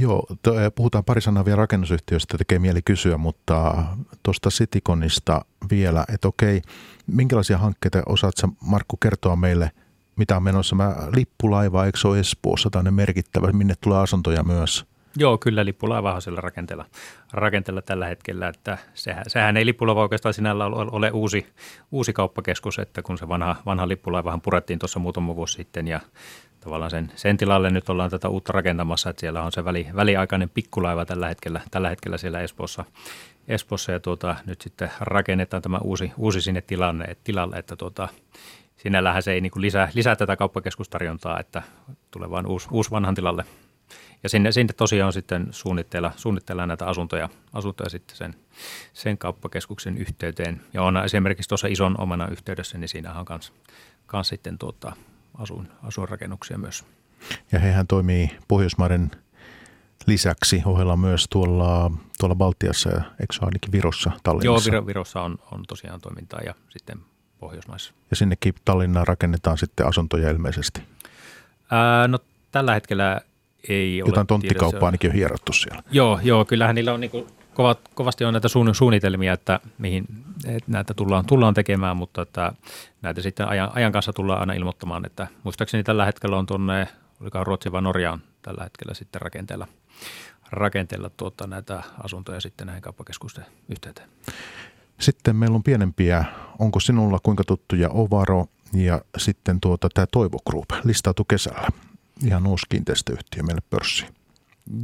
Joo, 0.00 0.26
eh, 0.30 0.72
puhutaan 0.74 1.04
pari 1.04 1.20
sanaa 1.20 1.44
vielä 1.44 1.56
rakennusyhtiöistä, 1.56 2.38
tekee 2.38 2.58
mieli 2.58 2.82
kysyä, 2.82 3.18
mutta 3.18 3.84
tuosta 4.22 4.50
Cityconista 4.50 5.44
vielä, 5.70 6.04
että 6.14 6.28
okei, 6.28 6.62
minkälaisia 7.06 7.58
hankkeita 7.58 8.02
osaat 8.06 8.36
sä 8.36 8.48
Markku 8.60 8.96
kertoa 8.96 9.36
meille, 9.36 9.70
mitä 10.16 10.36
on 10.36 10.42
menossa? 10.42 10.76
Mä, 10.76 10.96
lippulaiva, 11.14 11.86
eikö 11.86 11.98
se 11.98 12.08
ole 12.08 12.20
Espoossa 12.20 12.70
tai 12.70 12.90
merkittävä, 12.90 13.52
minne 13.52 13.74
tulee 13.80 13.98
asuntoja 13.98 14.42
myös? 14.42 14.86
Joo, 15.18 15.38
kyllä 15.38 15.64
lippulaiva 15.64 16.14
on 16.14 16.22
sillä 16.22 16.40
rakenteella, 16.40 16.84
rakenteella 17.32 17.82
tällä 17.82 18.06
hetkellä, 18.06 18.48
että 18.48 18.78
sehän, 18.94 19.24
sehän 19.26 19.56
ei 19.56 19.66
lippulaiva 19.66 20.02
oikeastaan 20.02 20.34
sinällä 20.34 20.66
ole, 20.66 20.90
ole 20.92 21.10
uusi, 21.10 21.46
uusi 21.92 22.12
kauppakeskus, 22.12 22.78
että 22.78 23.02
kun 23.02 23.18
se 23.18 23.28
vanha, 23.28 23.56
vanha 23.66 23.88
lippulaivahan 23.88 24.40
purettiin 24.40 24.78
tuossa 24.78 24.98
muutama 24.98 25.36
vuosi 25.36 25.54
sitten 25.54 25.88
ja 25.88 26.00
tavallaan 26.60 26.90
sen, 26.90 27.12
sen 27.14 27.36
tilalle 27.36 27.70
nyt 27.70 27.88
ollaan 27.88 28.10
tätä 28.10 28.28
uutta 28.28 28.52
rakentamassa, 28.52 29.10
että 29.10 29.20
siellä 29.20 29.42
on 29.42 29.52
se 29.52 29.64
väli, 29.64 29.86
väliaikainen 29.96 30.50
pikkulaiva 30.50 31.04
tällä 31.04 31.28
hetkellä, 31.28 31.60
tällä 31.70 31.88
hetkellä 31.88 32.18
siellä 32.18 32.40
Espoossa, 32.40 32.84
Espoossa 33.48 33.92
ja 33.92 34.00
tuota, 34.00 34.36
nyt 34.46 34.60
sitten 34.60 34.90
rakennetaan 35.00 35.62
tämä 35.62 35.78
uusi, 35.78 36.12
uusi 36.16 36.40
sinne 36.40 36.60
tilanne, 36.60 37.16
tilalle, 37.24 37.56
että 37.56 37.76
tuota, 37.76 38.08
sinällähän 38.76 39.22
se 39.22 39.32
ei 39.32 39.40
niin 39.40 39.52
lisää, 39.56 39.88
lisää 39.94 40.16
tätä 40.16 40.36
kauppakeskustarjontaa, 40.36 41.40
että 41.40 41.62
tulee 42.10 42.30
vain 42.30 42.46
uusi, 42.46 42.68
uusi 42.70 42.90
vanhan 42.90 43.14
tilalle. 43.14 43.44
Ja 44.22 44.28
sinne, 44.28 44.52
sinne 44.52 44.72
tosiaan 44.72 45.12
sitten 45.12 45.46
suunnitteilla, 45.50 46.12
suunnitteilla 46.16 46.66
näitä 46.66 46.86
asuntoja, 46.86 47.28
asuntoja 47.52 47.90
sitten 47.90 48.16
sen, 48.16 48.34
sen 48.92 49.18
kauppakeskuksen 49.18 49.98
yhteyteen. 49.98 50.60
Ja 50.72 50.82
on 50.82 50.96
esimerkiksi 50.96 51.48
tuossa 51.48 51.68
ison 51.68 52.00
omana 52.00 52.28
yhteydessä, 52.28 52.78
niin 52.78 52.88
siinä 52.88 53.14
on 53.14 53.24
kans, 53.24 53.52
kans 54.06 54.28
sitten 54.28 54.58
tuota, 54.58 54.92
asuin, 55.34 55.68
asuinrakennuksia 55.82 56.58
myös. 56.58 56.84
Ja 57.52 57.58
hehän 57.58 57.86
toimii 57.86 58.30
Pohjoismaiden 58.48 59.10
lisäksi 60.06 60.62
ohella 60.64 60.96
myös 60.96 61.26
tuolla, 61.30 61.90
tuolla 62.20 62.34
Baltiassa 62.34 62.90
ja 62.90 63.02
eikö 63.20 63.34
ainakin 63.40 63.72
Virossa, 63.72 64.10
Tallinnassa? 64.22 64.72
Joo, 64.72 64.86
Virossa 64.86 65.22
on, 65.22 65.38
on 65.52 65.62
tosiaan 65.68 66.00
toimintaa 66.00 66.40
ja 66.40 66.54
sitten 66.68 66.98
Pohjoismaissa. 67.38 67.92
Ja 68.10 68.16
sinnekin 68.16 68.54
Tallinnaan 68.64 69.06
rakennetaan 69.06 69.58
sitten 69.58 69.86
asuntoja 69.86 70.30
ilmeisesti? 70.30 70.82
Ää, 71.70 72.08
no 72.08 72.18
tällä 72.52 72.74
hetkellä 72.74 73.20
ei 73.68 74.02
ole 74.02 74.08
Jotain 74.08 74.26
tonttikauppaa 74.26 74.86
ainakin 74.86 75.10
on 75.10 75.16
hierottu 75.16 75.52
siellä. 75.52 75.82
Joo, 75.90 76.20
joo 76.22 76.44
kyllähän 76.44 76.74
niillä 76.74 76.92
on 76.92 77.00
niin 77.00 77.26
kovat, 77.54 77.80
kovasti 77.94 78.24
on 78.24 78.32
näitä 78.32 78.48
suunnitelmia, 78.72 79.32
että 79.32 79.60
mihin 79.78 80.06
että 80.44 80.72
näitä 80.72 80.94
tullaan, 80.94 81.26
tullaan 81.26 81.54
tekemään, 81.54 81.96
mutta 81.96 82.22
että 82.22 82.52
näitä 83.02 83.22
sitten 83.22 83.48
ajan, 83.48 83.70
ajan 83.74 83.92
kanssa 83.92 84.12
tullaan 84.12 84.40
aina 84.40 84.52
ilmoittamaan, 84.52 85.06
että 85.06 85.26
muistaakseni 85.42 85.82
tällä 85.82 86.04
hetkellä 86.04 86.38
on 86.38 86.46
tuonne, 86.46 86.88
oliko 87.20 87.44
Ruotsi 87.44 87.72
vai 87.72 87.82
Norja 87.82 88.12
on 88.12 88.22
tällä 88.42 88.64
hetkellä 88.64 88.94
sitten 88.94 89.20
rakenteella, 89.20 89.68
rakenteella 90.50 91.10
tuota, 91.10 91.46
näitä 91.46 91.82
asuntoja 92.04 92.40
sitten 92.40 92.66
näihin 92.66 92.82
kauppakeskusten 92.82 93.44
yhteyteen. 93.68 94.08
Sitten 95.00 95.36
meillä 95.36 95.54
on 95.54 95.62
pienempiä, 95.62 96.24
onko 96.58 96.80
sinulla 96.80 97.18
kuinka 97.22 97.44
tuttuja 97.44 97.88
Ovaro 97.88 98.46
ja 98.72 99.00
sitten 99.16 99.60
tuota, 99.60 99.88
tämä 99.94 100.06
Toivo 100.12 100.38
Group 100.50 100.70
listautu 100.84 101.24
kesällä. 101.24 101.68
Ihan 102.24 102.46
uusi 102.46 102.66
kiinteistöyhtiö 102.68 103.42
meille 103.42 103.62
pörssiin. 103.70 104.10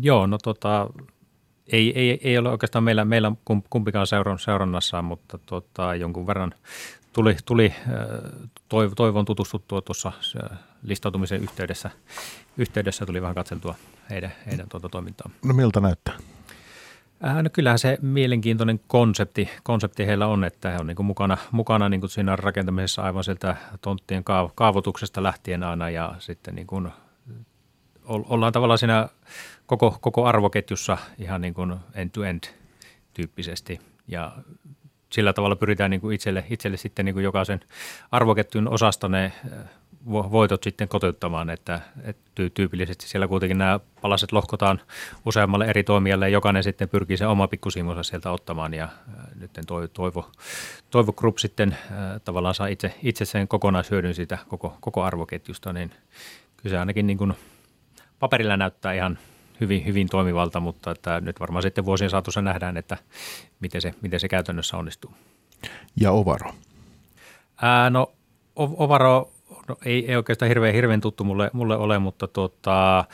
Joo, 0.01 0.26
no 0.26 0.39
tota, 0.39 0.91
ei, 1.66 1.99
ei, 1.99 2.20
ei 2.22 2.39
ole 2.39 2.51
oikeastaan 2.51 2.85
meillä, 2.85 3.05
meillä 3.05 3.33
kumpikaan 3.70 4.07
seuran, 4.07 4.39
seurannassa, 4.39 5.03
mutta 5.03 5.39
tuota, 5.47 5.95
jonkun 5.95 6.26
verran 6.26 6.55
tuli, 7.12 7.37
tuli 7.45 7.74
äh, 7.78 8.89
toivon 8.97 9.24
tutustuttua 9.24 9.80
tuossa 9.80 10.12
äh, 10.53 10.59
listautumisen 10.83 11.43
yhteydessä. 11.43 11.91
Yhteydessä 12.57 13.07
tuli 13.07 13.22
vähän 13.22 13.35
katseltua 13.35 13.74
heidän, 14.11 14.33
heidän 14.47 14.68
tuota 14.68 14.89
toimintaa. 14.89 15.30
No 15.45 15.55
miltä 15.55 15.80
näyttää? 15.80 16.14
Äh, 17.26 17.43
no 17.43 17.51
kyllähän 17.53 17.78
se 17.78 17.99
mielenkiintoinen 18.03 18.80
konsepti, 18.87 19.49
konsepti 19.62 20.07
heillä 20.07 20.26
on, 20.26 20.45
että 20.45 20.70
he 20.70 20.76
on 20.78 20.87
niin 20.87 21.05
mukana, 21.05 21.39
mukana 21.53 21.89
niin 21.89 22.01
kuin 22.01 22.11
siinä 22.11 22.37
rakentamisessa 22.37 23.03
aivan 23.03 23.24
sieltä 23.24 23.57
tonttien 23.80 24.24
kaavoituksesta 24.55 25.22
lähtien 25.22 25.62
aina 25.62 25.91
ja 25.91 26.14
sitten 26.18 26.55
niin 26.55 26.66
ollaan 28.07 28.53
tavallaan 28.53 28.79
siinä 28.79 29.09
koko, 29.67 29.99
koko 30.01 30.25
arvoketjussa 30.25 30.99
ihan 31.19 31.41
niin 31.41 31.55
kuin 31.55 31.77
end-to-end 31.95 32.45
tyyppisesti. 33.15 33.81
Ja 34.09 34.33
sillä 35.13 35.33
tavalla 35.33 35.57
pyritään 35.57 35.91
niin 35.91 36.01
kuin 36.01 36.15
itselle, 36.15 36.45
itselle 36.51 36.77
sitten 36.77 37.05
niin 37.05 37.15
kuin 37.15 37.25
jokaisen 37.25 37.61
arvoketjun 38.11 38.69
osasta 38.69 39.09
ne 39.09 39.33
voitot 40.07 40.63
sitten 40.63 40.89
kotiuttamaan, 40.89 41.51
että, 41.51 41.81
että 42.05 42.43
tyypillisesti 42.55 43.09
siellä 43.09 43.29
kuitenkin 43.29 43.59
nämä 43.59 43.81
palaset 44.01 44.33
lohkotaan 44.33 44.81
useammalle 45.27 45.65
eri 45.65 45.85
toimijalle 45.85 46.25
ja 46.25 46.33
jokainen 46.33 46.63
sitten 46.63 46.89
pyrkii 46.89 47.17
sen 47.17 47.29
oma 47.29 47.49
pikkusiimonsa 47.49 48.03
sieltä 48.03 48.31
ottamaan 48.31 48.75
ja 48.75 48.89
nyt 49.41 49.51
Toivo, 49.67 50.31
Toivo, 50.91 51.13
Group 51.13 51.39
sitten 51.39 51.77
tavallaan 52.25 52.55
saa 52.55 52.67
itse, 52.67 52.95
itse 53.03 53.25
sen 53.25 53.49
kokonaishyödyn 53.49 54.15
siitä 54.15 54.39
koko, 54.49 54.77
koko 54.81 55.03
arvoketjusta, 55.03 55.73
niin 55.73 55.91
kyllä 56.57 56.75
se 56.75 56.79
ainakin 56.79 57.07
niin 57.07 57.19
kuin 57.19 57.35
paperilla 58.23 58.57
näyttää 58.57 58.93
ihan 58.93 59.18
hyvin, 59.61 59.87
hyvin 59.87 60.09
toimivalta, 60.09 60.61
mutta 60.61 60.91
että 60.91 61.20
nyt 61.20 61.41
varmaan 61.41 61.62
sitten 61.62 61.85
vuosien 61.85 62.11
saatossa 62.11 62.43
nähdään, 62.43 62.77
että 62.77 62.97
miten 63.61 63.81
se, 63.81 63.95
miten 64.03 64.20
se 64.20 64.29
käytännössä 64.29 64.77
onnistuu. 64.77 65.11
Ja 66.01 66.12
Ovaro? 66.12 66.53
Ää, 67.62 67.91
no 67.91 68.12
Ovaro 68.57 69.31
no 69.68 69.77
ei, 69.85 70.11
ei 70.11 70.16
oikeastaan 70.16 70.49
hirveän, 70.49 70.75
hirveän 70.75 71.01
tuttu 71.01 71.25
mulle, 71.25 71.51
mulle 71.53 71.77
ole, 71.77 71.99
mutta 71.99 72.29
tuota, 72.29 73.05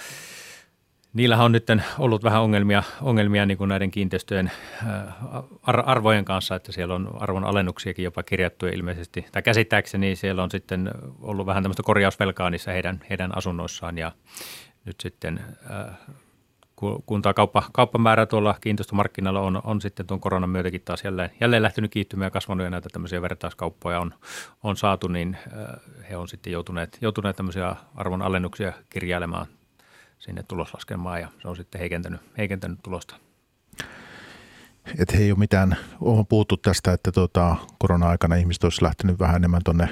niillähän 1.12 1.44
on 1.44 1.52
nyt 1.52 1.66
ollut 1.98 2.24
vähän 2.24 2.42
ongelmia, 2.42 2.82
ongelmia 3.02 3.46
niin 3.46 3.58
kuin 3.58 3.68
näiden 3.68 3.90
kiinteistöjen 3.90 4.50
arvojen 5.62 6.24
kanssa, 6.24 6.54
että 6.54 6.72
siellä 6.72 6.94
on 6.94 7.10
arvon 7.20 7.44
alennuksiakin 7.44 8.04
jopa 8.04 8.22
kirjattu 8.22 8.66
ilmeisesti. 8.66 9.26
Tai 9.32 9.42
käsittääkseni 9.42 10.16
siellä 10.16 10.42
on 10.42 10.50
sitten 10.50 10.90
ollut 11.20 11.46
vähän 11.46 11.62
tämmöistä 11.62 11.82
korjausvelkaa 11.82 12.50
niissä 12.50 12.72
heidän, 12.72 13.00
heidän 13.10 13.38
asunnoissaan 13.38 13.98
ja 13.98 14.12
nyt 14.88 15.00
sitten 15.00 15.40
kun 17.06 17.22
tämä 17.22 17.34
kauppa, 17.34 17.62
kauppamäärä 17.72 18.26
tuolla 18.26 18.58
kiinteistömarkkinoilla 18.60 19.40
on, 19.40 19.60
on 19.64 19.80
sitten 19.80 20.06
tuon 20.06 20.20
koronan 20.20 20.50
myötäkin 20.50 20.82
taas 20.84 21.04
jälleen, 21.04 21.30
jälleen 21.40 21.62
lähtenyt 21.62 21.90
kiihtymään 21.90 22.26
ja 22.26 22.30
kasvanut 22.30 22.64
ja 22.64 22.70
näitä 22.70 22.88
tämmöisiä 22.92 23.22
vertauskauppoja 23.22 24.00
on, 24.00 24.14
on 24.62 24.76
saatu, 24.76 25.08
niin 25.08 25.36
he 26.10 26.16
on 26.16 26.28
sitten 26.28 26.52
joutuneet, 26.52 26.98
joutuneet 27.00 27.36
tämmöisiä 27.36 27.76
arvon 27.94 28.22
alennuksia 28.22 28.72
kirjailemaan 28.90 29.46
sinne 30.18 30.42
tuloslaskelmaan 30.42 31.20
ja 31.20 31.28
se 31.42 31.48
on 31.48 31.56
sitten 31.56 31.78
heikentänyt, 31.78 32.20
heikentänyt 32.38 32.78
tulosta. 32.82 33.16
Että 34.98 35.16
he 35.16 35.22
ei 35.22 35.32
ole 35.32 35.38
mitään, 35.38 35.76
on 36.00 36.26
puhuttu 36.26 36.56
tästä, 36.56 36.92
että 36.92 37.12
tuota, 37.12 37.56
korona-aikana 37.78 38.34
ihmiset 38.34 38.64
olisi 38.64 38.82
lähtenyt 38.82 39.18
vähän 39.18 39.36
enemmän 39.36 39.60
tuonne 39.64 39.88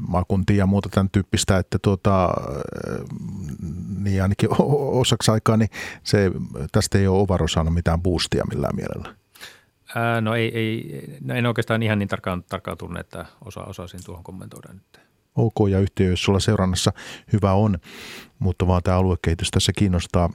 maakuntia 0.00 0.56
ja 0.56 0.66
muuta 0.66 0.88
tämän 0.88 1.10
tyyppistä, 1.10 1.58
että 1.58 1.78
tuota, 1.82 2.28
niin 3.98 4.22
ainakin 4.22 4.48
osaksi 4.92 5.30
aikaa, 5.30 5.56
niin 5.56 5.70
se, 6.02 6.30
tästä 6.72 6.98
ei 6.98 7.08
ole 7.08 7.22
Ovaro 7.22 7.48
saanut 7.48 7.74
mitään 7.74 8.02
boostia 8.02 8.44
millään 8.50 8.76
mielellä. 8.76 9.14
Ää, 9.94 10.20
no 10.20 10.34
ei, 10.34 10.58
ei, 10.58 11.02
no 11.20 11.34
en 11.34 11.46
oikeastaan 11.46 11.82
ihan 11.82 11.98
niin 11.98 12.08
tarkkaan, 12.08 12.44
tarkkaan 12.48 12.78
tunne, 12.78 13.00
että 13.00 13.26
osa, 13.44 13.60
osaisin 13.60 14.04
tuohon 14.04 14.24
kommentoida 14.24 14.72
nyt. 14.72 15.00
Ok, 15.34 15.54
ja 15.70 15.78
yhtiö, 15.78 16.10
jos 16.10 16.22
sulla 16.22 16.40
seurannassa 16.40 16.92
hyvä 17.32 17.52
on, 17.52 17.78
mutta 18.38 18.66
vaan 18.66 18.82
tämä 18.82 18.96
aluekehitys 18.96 19.50
tässä 19.50 19.72
kiinnostaa, 19.78 20.30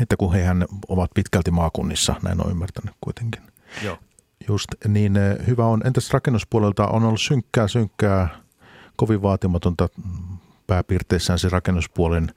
että 0.00 0.16
kun 0.16 0.32
hehän 0.32 0.66
ovat 0.88 1.10
pitkälti 1.14 1.50
maakunnissa, 1.50 2.14
näin 2.22 2.44
on 2.44 2.50
ymmärtänyt 2.50 2.94
kuitenkin. 3.00 3.42
Joo. 3.84 3.98
Just, 4.48 4.68
niin 4.88 5.14
hyvä 5.46 5.66
on. 5.66 5.86
Entäs 5.86 6.12
rakennuspuolelta 6.12 6.86
on 6.86 7.04
ollut 7.04 7.20
synkkää, 7.20 7.68
synkkää, 7.68 8.28
kovin 8.96 9.22
vaatimatonta 9.22 9.88
pääpiirteissään 10.66 11.38
se 11.38 11.48
rakennuspuolen 11.48 12.34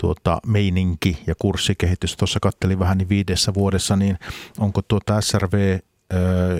tuota, 0.00 0.40
meininki 0.46 1.22
ja 1.26 1.34
kurssikehitys. 1.38 2.16
Tuossa 2.16 2.40
kattelin 2.40 2.78
vähän 2.78 2.98
niin 2.98 3.08
viidessä 3.08 3.54
vuodessa, 3.54 3.96
niin 3.96 4.18
onko 4.58 4.82
tuota 4.82 5.20
SRV 5.20 5.78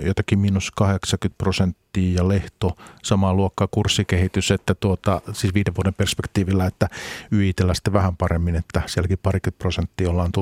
jotakin 0.07 0.39
miinus 0.39 0.71
80 0.71 1.39
prosenttia 1.39 2.15
ja 2.15 2.29
Lehto 2.29 2.77
samaa 3.03 3.35
luokkaa 3.35 3.69
kurssikehitys, 3.71 4.51
että 4.51 4.75
tuota, 4.75 5.21
siis 5.33 5.55
viiden 5.55 5.75
vuoden 5.77 5.95
perspektiivillä, 5.95 6.67
että 6.67 6.89
YITellä 7.33 7.75
sitten 7.75 7.93
vähän 7.93 8.17
paremmin, 8.17 8.57
että 8.57 8.83
sielläkin 8.87 9.19
parikymmentä 9.23 9.59
prosenttia 9.59 10.11
ollaan 10.11 10.33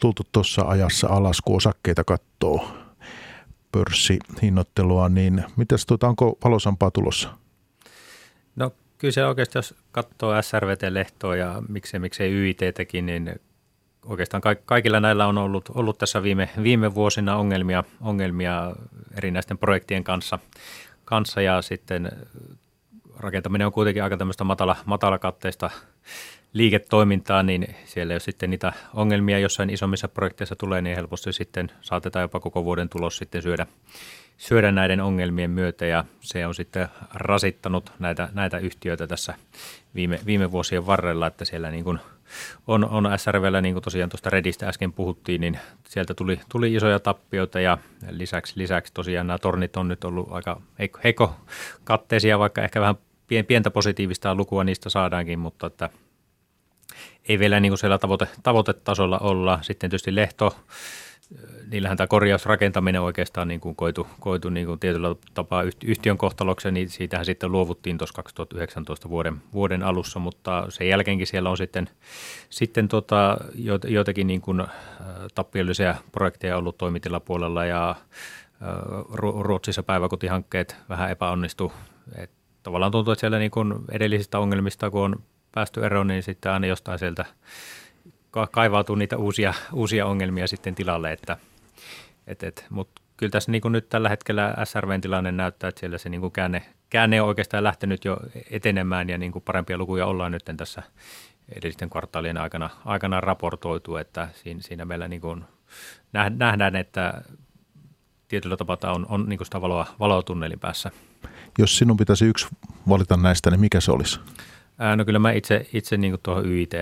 tultu 0.00 0.22
tuossa 0.32 0.62
ajassa 0.62 1.08
alas, 1.08 1.40
kun 1.40 1.56
osakkeita 1.56 2.04
katsoo 2.04 2.85
pörssihinnoittelua, 3.76 5.08
niin 5.08 5.44
mitäs 5.56 5.86
tuota, 5.86 6.08
onko 6.08 6.38
valosampaa 6.44 6.90
tulossa? 6.90 7.28
No 8.56 8.72
kyllä 8.98 9.12
se 9.12 9.24
oikeasti, 9.26 9.58
jos 9.58 9.74
katsoo 9.92 10.42
SRVT-lehtoa 10.42 11.36
ja 11.36 11.62
miksei, 11.68 12.00
miksei 12.00 12.32
YIT-tekin, 12.32 13.06
niin 13.06 13.40
oikeastaan 14.06 14.42
kaikilla 14.64 15.00
näillä 15.00 15.26
on 15.26 15.38
ollut, 15.38 15.70
ollut 15.74 15.98
tässä 15.98 16.22
viime, 16.22 16.48
viime 16.62 16.94
vuosina 16.94 17.36
ongelmia, 17.36 17.84
ongelmia 18.00 18.72
erinäisten 19.16 19.58
projektien 19.58 20.04
kanssa, 20.04 20.38
kanssa 21.04 21.42
ja 21.42 21.62
sitten 21.62 22.12
rakentaminen 23.16 23.66
on 23.66 23.72
kuitenkin 23.72 24.02
aika 24.02 24.16
tämmöistä 24.16 24.44
matala, 24.44 24.76
matalakatteista 24.84 25.70
liiketoimintaa, 26.56 27.42
niin 27.42 27.76
siellä 27.84 28.14
jos 28.14 28.24
sitten 28.24 28.50
niitä 28.50 28.72
ongelmia 28.94 29.38
jossain 29.38 29.70
isommissa 29.70 30.08
projekteissa 30.08 30.56
tulee, 30.56 30.82
niin 30.82 30.96
helposti 30.96 31.32
sitten 31.32 31.70
saatetaan 31.80 32.22
jopa 32.22 32.40
koko 32.40 32.64
vuoden 32.64 32.88
tulos 32.88 33.18
sitten 33.18 33.42
syödä, 33.42 33.66
syödä 34.36 34.72
näiden 34.72 35.00
ongelmien 35.00 35.50
myötä. 35.50 35.86
Ja 35.86 36.04
se 36.20 36.46
on 36.46 36.54
sitten 36.54 36.88
rasittanut 37.14 37.92
näitä, 37.98 38.28
näitä 38.32 38.58
yhtiöitä 38.58 39.06
tässä 39.06 39.34
viime, 39.94 40.20
viime 40.26 40.52
vuosien 40.52 40.86
varrella, 40.86 41.26
että 41.26 41.44
siellä 41.44 41.70
niin 41.70 41.84
kuin 41.84 41.98
on, 42.66 42.84
on 42.84 43.08
SRVllä, 43.16 43.60
niin 43.60 43.74
kuin 43.74 43.82
tosiaan 43.84 44.10
tuosta 44.10 44.30
Redistä 44.30 44.68
äsken 44.68 44.92
puhuttiin, 44.92 45.40
niin 45.40 45.58
sieltä 45.88 46.14
tuli, 46.14 46.40
tuli 46.48 46.74
isoja 46.74 47.00
tappioita 47.00 47.60
ja 47.60 47.78
lisäksi, 48.10 48.52
lisäksi 48.56 48.94
tosiaan 48.94 49.26
nämä 49.26 49.38
tornit 49.38 49.76
on 49.76 49.88
nyt 49.88 50.04
ollut 50.04 50.28
aika 50.30 50.60
heikko, 50.78 51.00
heikko 51.04 51.36
katteisia, 51.84 52.38
vaikka 52.38 52.62
ehkä 52.62 52.80
vähän 52.80 52.96
pientä 53.46 53.70
positiivista 53.70 54.34
lukua 54.34 54.64
niistä 54.64 54.90
saadaankin, 54.90 55.38
mutta 55.38 55.66
että– 55.66 55.90
ei 57.28 57.38
vielä 57.38 57.60
niin 57.60 57.70
kuin 57.70 57.78
siellä 57.78 57.98
tavoite, 57.98 58.28
tavoitetasolla 58.42 59.18
olla. 59.18 59.58
Sitten 59.62 59.90
tietysti 59.90 60.14
Lehto, 60.14 60.56
niillähän 61.70 61.96
tämä 61.96 62.06
korjausrakentaminen 62.06 63.00
oikeastaan 63.00 63.48
niin 63.48 63.60
kuin 63.60 63.76
koitu, 63.76 64.06
koitu 64.20 64.48
niin 64.48 64.66
kuin 64.66 64.80
tietyllä 64.80 65.14
tapaa 65.34 65.62
yhtiön 65.84 66.18
kohtaloksi, 66.18 66.70
niin 66.70 66.88
siitähän 66.88 67.26
sitten 67.26 67.52
luovuttiin 67.52 67.98
tuossa 67.98 68.16
2019 68.16 69.08
vuoden, 69.08 69.42
vuoden 69.52 69.82
alussa, 69.82 70.18
mutta 70.18 70.66
sen 70.68 70.88
jälkeenkin 70.88 71.26
siellä 71.26 71.50
on 71.50 71.56
sitten, 71.56 71.88
sitten 72.50 72.88
tota, 72.88 73.38
joitakin 73.88 74.26
niin 74.26 74.40
kuin, 74.40 74.62
tappiollisia 75.34 75.94
projekteja 76.12 76.56
ollut 76.56 76.78
toimitilapuolella 76.78 77.64
ja 77.64 77.94
Ruotsissa 79.18 79.82
päiväkotihankkeet 79.82 80.76
vähän 80.88 81.10
epäonnistu. 81.10 81.72
Et 82.16 82.30
tavallaan 82.62 82.92
tuntuu, 82.92 83.12
että 83.12 83.20
siellä 83.20 83.38
niin 83.38 83.50
kuin 83.50 83.74
edellisistä 83.90 84.38
ongelmista, 84.38 84.90
kun 84.90 85.02
on 85.02 85.22
päästy 85.56 85.84
eroon, 85.84 86.06
niin 86.06 86.22
sitten 86.22 86.52
aina 86.52 86.66
jostain 86.66 86.98
sieltä 86.98 87.24
kaivautuu 88.50 88.96
niitä 88.96 89.16
uusia, 89.16 89.54
uusia 89.72 90.06
ongelmia 90.06 90.46
sitten 90.46 90.74
tilalle. 90.74 91.12
Että, 91.12 91.36
et, 92.26 92.42
et, 92.42 92.66
Mutta 92.70 93.02
kyllä 93.16 93.30
tässä 93.30 93.52
niin 93.52 93.62
kuin 93.62 93.72
nyt 93.72 93.88
tällä 93.88 94.08
hetkellä 94.08 94.54
SRVn 94.64 95.00
tilanne 95.00 95.32
näyttää, 95.32 95.68
että 95.68 95.80
siellä 95.80 95.98
se 95.98 96.08
niin 96.08 96.20
kuin 96.20 96.32
käänne, 96.32 96.62
käänne 96.90 97.22
on 97.22 97.28
oikeastaan 97.28 97.64
lähtenyt 97.64 98.04
jo 98.04 98.16
etenemään 98.50 99.08
ja 99.08 99.18
niin 99.18 99.32
kuin 99.32 99.42
parempia 99.42 99.78
lukuja 99.78 100.06
ollaan 100.06 100.32
nyt 100.32 100.44
tässä 100.56 100.82
edellisten 101.56 101.90
kvartaalien 101.90 102.38
aikana, 102.38 102.70
aikana 102.84 103.20
raportoitu, 103.20 103.96
että 103.96 104.28
siinä, 104.34 104.60
siinä 104.62 104.84
meillä 104.84 105.08
niin 105.08 105.20
kuin 105.20 105.44
nähdään, 106.38 106.76
että 106.76 107.22
tietyllä 108.28 108.56
tapaa 108.56 108.92
on, 108.92 109.06
on 109.08 109.28
niin 109.28 109.38
kuin 109.38 109.46
sitä 109.46 109.60
valoa, 109.60 109.86
valoa 110.00 110.22
tunnelin 110.22 110.60
päässä. 110.60 110.90
Jos 111.58 111.78
sinun 111.78 111.96
pitäisi 111.96 112.24
yksi 112.24 112.46
valita 112.88 113.16
näistä, 113.16 113.50
niin 113.50 113.60
mikä 113.60 113.80
se 113.80 113.92
olisi? 113.92 114.20
Ää, 114.78 114.96
no 114.96 115.04
kyllä 115.04 115.18
mä 115.18 115.32
itse, 115.32 115.66
itse 115.72 115.96
niin 115.96 116.16
tuohon 116.22 116.46
YIT 116.46 116.72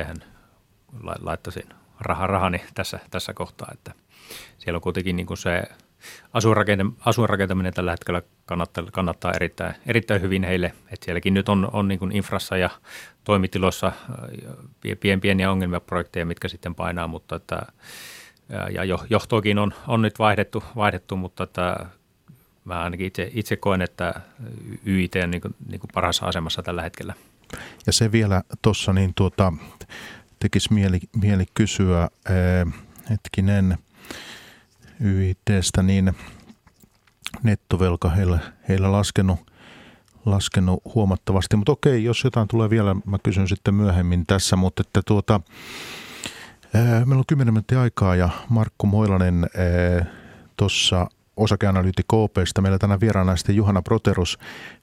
laittaisin 1.21 1.69
raha, 2.01 2.27
rahani 2.27 2.63
tässä, 2.75 3.01
tässä 3.11 3.35
kohtaa, 3.35 3.69
että 3.73 3.93
siellä 4.59 4.77
on 4.77 4.83
kuitenkin 4.83 5.17
niin 5.17 5.37
se 5.37 5.63
asuinrakentaminen, 6.33 6.99
asuinrakentaminen 7.07 7.75
tällä 7.75 7.91
hetkellä 7.91 8.23
kannattaa, 8.47 8.85
kannattaa 8.93 9.33
erittäin, 9.33 9.75
erittäin 9.87 10.23
hyvin 10.23 10.45
heille. 10.45 10.67
että 10.67 11.05
sielläkin 11.05 11.35
nyt 11.35 11.49
on, 11.49 11.69
on 11.73 11.89
niin 11.89 12.13
infrassa 12.13 12.57
ja 12.57 12.71
toimitiloissa 13.25 13.93
pien, 15.01 15.21
pieniä 15.21 15.51
ongelmia 15.51 15.81
projekteja, 15.81 16.27
mitkä 16.27 16.49
sitten 16.49 16.75
painaa, 16.75 17.09
mutta 17.09 17.37
että, 17.37 17.63
ja 18.71 18.85
johtoakin 19.11 19.59
on, 19.59 19.75
on 19.89 20.03
nyt 20.03 20.19
vaihdettu, 20.19 20.65
vaihdettu 20.77 21.17
mutta 21.17 21.45
että 21.45 21.87
mä 22.65 22.83
ainakin 22.83 23.07
itse, 23.07 23.31
itse 23.35 23.57
koen, 23.57 23.83
että 23.83 24.21
YIT 24.87 25.15
on 25.25 25.31
niin 25.31 25.41
kuin, 25.41 25.55
niin 25.69 25.81
kuin 25.81 25.91
parhaassa 25.95 26.27
asemassa 26.27 26.63
tällä 26.63 26.83
hetkellä. 26.83 27.15
Ja 27.87 27.93
se 27.93 28.13
vielä 28.13 28.43
tuossa 28.63 28.93
niin 28.93 29.13
tuota, 29.15 29.53
tekisi 30.41 30.73
mieli, 30.73 31.01
mieli 31.17 31.45
kysyä, 31.55 32.01
ää, 32.01 32.11
hetkinen, 33.11 33.79
YITstä, 35.05 35.83
niin 35.83 36.13
nettovelka 37.43 38.11
heillä, 38.11 38.39
heillä 38.69 38.93
laskenut, 38.93 39.51
laskenut 40.25 40.83
huomattavasti. 40.95 41.57
Mutta 41.57 41.73
okei, 41.73 42.05
jos 42.05 42.25
jotain 42.25 42.49
tulee 42.49 42.71
vielä, 42.71 42.97
mä 43.07 43.19
kysyn 43.23 43.49
sitten 43.49 43.75
myöhemmin 43.75 44.27
tässä, 44.27 44.57
mutta 44.57 44.81
että 44.87 45.03
tuota, 45.07 45.41
meillä 46.75 47.15
on 47.15 47.25
10 47.27 47.55
minuuttia 47.55 47.81
aikaa 47.81 48.17
ja 48.17 48.31
Markku 48.49 48.87
Moilanen 48.87 49.47
tuossa 50.57 51.07
osakeanalyytti 51.37 52.03
KPstä. 52.03 52.61
Meillä 52.61 52.79
tänään 52.79 53.01
vieraana 53.01 53.37
sitten 53.37 53.57
Juhana 53.57 53.83
Proterus 53.83 54.39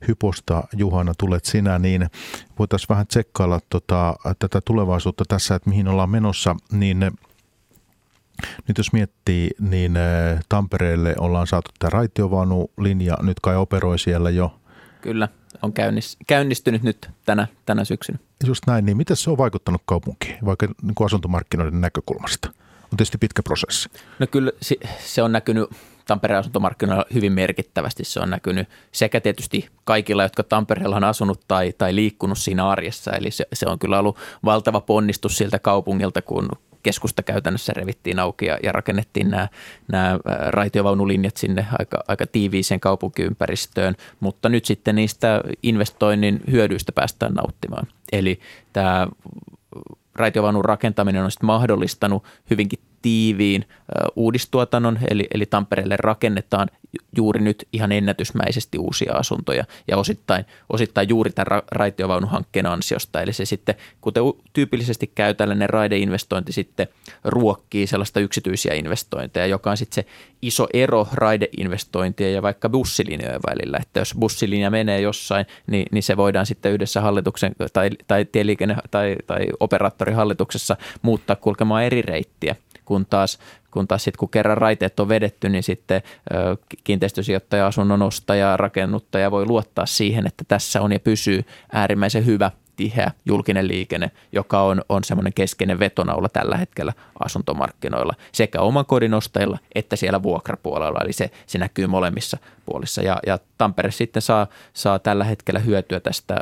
Hyposta. 0.08 0.64
Juhana, 0.78 1.14
tulet 1.18 1.46
sinä, 1.46 1.80
niin 1.80 2.08
voitaisiin 2.60 2.90
vähän 2.90 3.08
tsekkailla 3.08 3.60
tota, 3.70 4.16
tätä 4.40 4.62
tulevaisuutta 4.66 5.24
tässä, 5.28 5.56
että 5.56 5.70
mihin 5.70 5.88
ollaan 5.88 6.10
menossa, 6.10 6.56
niin 6.72 7.00
nyt 8.68 8.78
jos 8.78 8.94
miettii, 8.94 9.50
niin 9.60 9.94
Tampereelle 10.50 11.16
ollaan 11.20 11.48
saatu 11.48 11.72
tämä 11.80 11.90
raitiovaunulinja, 11.90 13.18
nyt 13.22 13.40
kai 13.40 13.56
operoi 13.56 14.00
siellä 14.00 14.30
jo. 14.30 14.60
Kyllä, 15.02 15.28
on 15.62 15.74
käynnistynyt 16.28 16.84
nyt 16.84 17.10
tänä, 17.26 17.48
tänä 17.66 17.86
syksynä. 17.86 18.20
Just 18.46 18.64
näin, 18.68 18.86
niin 18.86 18.98
miten 18.98 19.18
se 19.18 19.30
on 19.30 19.38
vaikuttanut 19.38 19.82
kaupunkiin, 19.86 20.38
vaikka 20.46 20.68
niin 20.82 20.96
kuin 20.96 21.06
asuntomarkkinoiden 21.06 21.82
näkökulmasta? 21.82 22.50
On 22.84 22.98
tietysti 22.98 23.18
pitkä 23.18 23.44
prosessi. 23.44 23.90
No 24.20 24.28
kyllä 24.28 24.52
se 25.00 25.22
on 25.22 25.32
näkynyt 25.32 25.70
Tampereen 26.08 26.40
asuntomarkkinoilla 26.40 27.06
hyvin 27.14 27.34
merkittävästi. 27.34 28.04
Se 28.04 28.20
on 28.20 28.30
näkynyt 28.30 28.70
sekä 28.92 29.22
tietysti 29.22 29.70
kaikilla, 29.84 30.24
jotka 30.24 30.44
Tampereella 30.44 30.96
on 30.96 31.04
asunut 31.04 31.42
tai, 31.48 31.74
tai 31.78 31.96
liikkunut 31.96 32.38
siinä 32.38 32.70
arjessa. 32.70 33.12
Eli 33.12 33.32
se, 33.32 33.46
se 33.54 33.66
on 33.66 33.80
kyllä 33.80 34.00
ollut 34.00 34.18
valtava 34.46 34.82
ponnistus 34.82 35.38
siltä 35.38 35.60
kaupungilta, 35.60 36.22
kun 36.22 36.50
keskusta 36.84 37.24
käytännössä 37.24 37.74
revittiin 37.74 38.20
auki 38.20 38.46
ja, 38.46 38.58
ja 38.64 38.72
rakennettiin 38.72 39.30
nämä, 39.30 39.48
nämä 39.92 40.20
raitiovaunulinjat 40.48 41.38
sinne 41.38 41.68
aika, 41.80 42.04
aika 42.08 42.28
tiiviiseen 42.28 42.80
kaupunkiympäristöön, 42.80 43.96
mutta 44.20 44.50
nyt 44.50 44.66
sitten 44.66 44.96
niistä 44.96 45.42
investoinnin 45.64 46.42
hyödyistä 46.52 46.92
päästään 46.92 47.34
nauttimaan. 47.34 47.88
Eli 48.12 48.40
tämä 48.74 49.08
raitiovaunun 50.16 50.66
rakentaminen 50.66 51.24
on 51.24 51.32
sitten 51.32 51.48
mahdollistanut 51.48 52.24
hyvinkin 52.50 52.80
tiiviin 53.02 53.66
uudistuotannon, 54.16 55.00
eli, 55.10 55.28
eli 55.34 55.46
Tampereelle 55.46 55.98
rakennetaan 55.98 56.68
juuri 57.16 57.42
nyt 57.42 57.68
ihan 57.74 57.92
ennätysmäisesti 57.92 58.78
uusia 58.78 59.14
asuntoja 59.14 59.64
ja 59.88 59.98
osittain, 59.98 60.46
osittain 60.70 61.10
juuri 61.10 61.32
tämän 61.32 61.60
ra- 61.60 61.66
raitiovaunuhankkeen 61.72 62.66
ansiosta. 62.66 63.22
Eli 63.22 63.34
se 63.34 63.46
sitten, 63.46 63.76
kuten 64.02 64.24
tyypillisesti 64.54 65.12
käy 65.16 65.34
tällainen 65.34 65.70
raideinvestointi 65.70 66.52
sitten 66.52 66.88
ruokkii 67.24 67.88
sellaista 67.88 68.20
yksityisiä 68.20 68.74
investointeja, 68.74 69.46
joka 69.46 69.72
on 69.72 69.78
sitten 69.78 69.96
se 69.96 70.10
iso 70.42 70.68
ero 70.74 71.08
raideinvestointien 71.14 72.34
ja 72.34 72.42
vaikka 72.42 72.70
bussilinjojen 72.70 73.42
välillä. 73.50 73.78
Että 73.82 74.00
jos 74.00 74.16
bussilinja 74.20 74.70
menee 74.70 75.02
jossain, 75.02 75.46
niin, 75.68 75.86
niin 75.92 76.04
se 76.04 76.18
voidaan 76.18 76.46
sitten 76.46 76.72
yhdessä 76.72 77.02
hallituksen 77.02 77.56
tai, 77.74 77.90
tai 78.08 78.26
tieliikenne- 78.26 78.82
tai, 78.92 79.16
tai 79.28 79.48
operaattorihallituksessa 79.60 80.78
muuttaa 81.02 81.36
kulkemaan 81.36 81.84
eri 81.84 82.02
reittiä 82.02 82.56
kun 82.92 83.06
taas, 83.06 83.40
kun 83.72 83.88
taas 83.88 84.04
sitten 84.04 84.20
kun 84.20 84.30
kerran 84.30 84.58
raiteet 84.58 85.00
on 85.00 85.10
vedetty, 85.10 85.50
niin 85.50 85.64
sitten 85.64 86.02
kiinteistösijoittaja, 86.84 87.68
asunnon 87.68 88.02
ostaja, 88.02 88.58
rakennuttaja 88.58 89.32
voi 89.32 89.46
luottaa 89.46 89.86
siihen, 89.86 90.28
että 90.28 90.44
tässä 90.48 90.82
on 90.82 90.92
ja 90.92 91.00
pysyy 91.00 91.44
äärimmäisen 91.74 92.26
hyvä 92.26 92.52
tiheä 92.76 93.12
julkinen 93.26 93.68
liikenne, 93.68 94.12
joka 94.32 94.62
on, 94.62 94.82
on 94.90 95.04
semmoinen 95.04 95.34
keskeinen 95.34 95.80
vetonaula 95.80 96.30
tällä 96.30 96.58
hetkellä 96.58 96.94
asuntomarkkinoilla 97.26 98.14
sekä 98.32 98.62
oman 98.62 98.86
kodin 98.86 99.14
ostajilla 99.14 99.58
että 99.76 99.96
siellä 99.96 100.24
vuokrapuolella. 100.24 101.00
Eli 101.04 101.14
se, 101.14 101.32
se 101.48 101.58
näkyy 101.58 101.88
molemmissa 101.88 102.38
puolissa. 102.66 103.02
Ja, 103.02 103.20
ja 103.28 103.40
Tampere 103.58 103.92
sitten 103.92 104.22
saa, 104.22 104.48
saa 104.74 105.00
tällä 105.00 105.24
hetkellä 105.24 105.60
hyötyä 105.60 106.00
tästä 106.00 106.36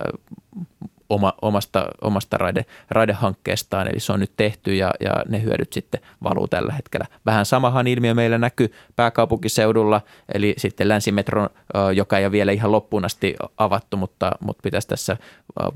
oma, 1.09 1.33
omasta, 1.41 1.87
omasta 2.01 2.37
raide, 2.37 2.65
raidehankkeestaan, 2.89 3.87
eli 3.87 3.99
se 3.99 4.13
on 4.13 4.19
nyt 4.19 4.31
tehty 4.37 4.75
ja, 4.75 4.91
ja 4.99 5.13
ne 5.27 5.43
hyödyt 5.43 5.73
sitten 5.73 6.01
valuu 6.23 6.47
tällä 6.47 6.73
hetkellä. 6.73 7.05
Vähän 7.25 7.45
samahan 7.45 7.87
ilmiö 7.87 8.13
meillä 8.13 8.37
näkyy 8.37 8.73
pääkaupunkiseudulla, 8.95 10.01
eli 10.33 10.53
sitten 10.57 10.87
länsimetron, 10.87 11.49
joka 11.95 12.17
ei 12.17 12.25
ole 12.25 12.31
vielä 12.31 12.51
ihan 12.51 12.71
loppuun 12.71 13.05
asti 13.05 13.35
avattu, 13.57 13.97
mutta, 13.97 14.31
mutta 14.39 14.61
pitäisi 14.61 14.87
tässä 14.87 15.17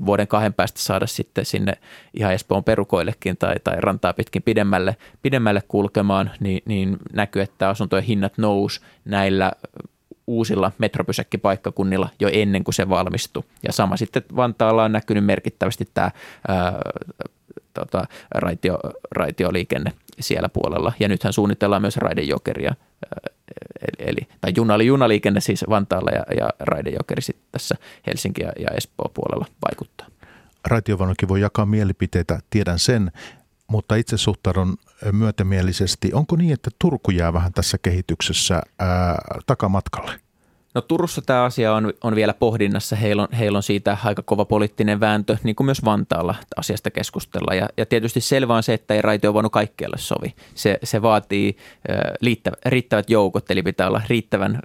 vuoden 0.06 0.28
kahden 0.28 0.54
päästä 0.54 0.80
saada 0.80 1.06
sitten 1.06 1.44
sinne 1.44 1.72
ihan 2.14 2.32
Espoon 2.32 2.64
perukoillekin 2.64 3.36
tai, 3.36 3.54
tai 3.64 3.76
rantaa 3.78 4.12
pitkin 4.12 4.42
pidemmälle, 4.42 4.96
pidemmälle 5.22 5.62
kulkemaan, 5.68 6.30
niin, 6.40 6.62
niin 6.64 6.96
näkyy, 7.12 7.42
että 7.42 7.68
asuntojen 7.68 8.04
hinnat 8.04 8.38
nous 8.38 8.80
näillä 9.04 9.52
uusilla 10.26 10.72
metropysäkkipaikkakunnilla 10.78 12.08
jo 12.20 12.28
ennen 12.32 12.64
kuin 12.64 12.74
se 12.74 12.88
valmistui. 12.88 13.42
Ja 13.62 13.72
sama 13.72 13.96
sitten 13.96 14.22
Vantaalla 14.36 14.84
on 14.84 14.92
näkynyt 14.92 15.24
merkittävästi 15.24 15.88
tämä 15.94 16.10
ää, 16.48 16.82
tota, 17.74 18.06
raitio, 18.30 18.78
raitioliikenne 19.10 19.92
siellä 20.20 20.48
puolella. 20.48 20.92
Ja 21.00 21.08
nythän 21.08 21.32
suunnitellaan 21.32 21.82
myös 21.82 21.96
raidejokeria, 21.96 22.74
eli, 23.80 24.10
eli 24.10 24.28
tai 24.40 24.52
junali, 24.56 24.86
junaliikenne 24.86 25.40
siis 25.40 25.64
Vantaalla 25.68 26.10
ja, 26.10 26.24
ja 26.36 26.50
raidejokeri 26.60 27.22
sitten 27.22 27.46
tässä 27.52 27.76
Helsinki 28.06 28.42
ja, 28.42 28.52
ja 28.58 28.68
Espoo 28.76 29.10
puolella 29.14 29.46
vaikuttaa. 29.70 30.06
Raitiovaunukin 30.64 31.28
voi 31.28 31.40
jakaa 31.40 31.66
mielipiteitä, 31.66 32.38
tiedän 32.50 32.78
sen, 32.78 33.12
mutta 33.68 33.94
itse 33.94 34.16
suhtaudun 34.16 34.76
myötämielisesti. 35.12 36.12
Onko 36.12 36.36
niin, 36.36 36.52
että 36.52 36.70
Turku 36.78 37.10
jää 37.10 37.32
vähän 37.32 37.52
tässä 37.52 37.78
kehityksessä 37.82 38.62
ää, 38.78 39.18
takamatkalle? 39.46 40.24
No 40.74 40.80
Turussa 40.80 41.22
tämä 41.22 41.44
asia 41.44 41.74
on, 41.74 41.92
on 42.02 42.14
vielä 42.14 42.34
pohdinnassa. 42.34 42.96
Heillä 42.96 43.22
on, 43.22 43.28
heillä 43.38 43.56
on 43.56 43.62
siitä 43.62 43.98
aika 44.04 44.22
kova 44.22 44.44
poliittinen 44.44 45.00
vääntö, 45.00 45.36
niin 45.42 45.56
kuin 45.56 45.64
myös 45.64 45.84
Vantaalla 45.84 46.34
asiasta 46.56 46.90
keskustella. 46.90 47.54
Ja, 47.54 47.68
ja 47.76 47.86
tietysti 47.86 48.20
selvä 48.20 48.54
on 48.54 48.62
se, 48.62 48.74
että 48.74 48.94
ei 48.94 49.02
raitio 49.02 49.34
voinut 49.34 49.52
kaikkialle 49.52 49.98
sovi. 49.98 50.34
Se, 50.54 50.78
se 50.82 51.02
vaatii 51.02 51.56
äh, 51.90 51.96
liittävät, 52.20 52.58
riittävät 52.66 53.10
joukot, 53.10 53.50
eli 53.50 53.62
pitää 53.62 53.88
olla 53.88 54.02
riittävän 54.08 54.54
äh, 54.54 54.60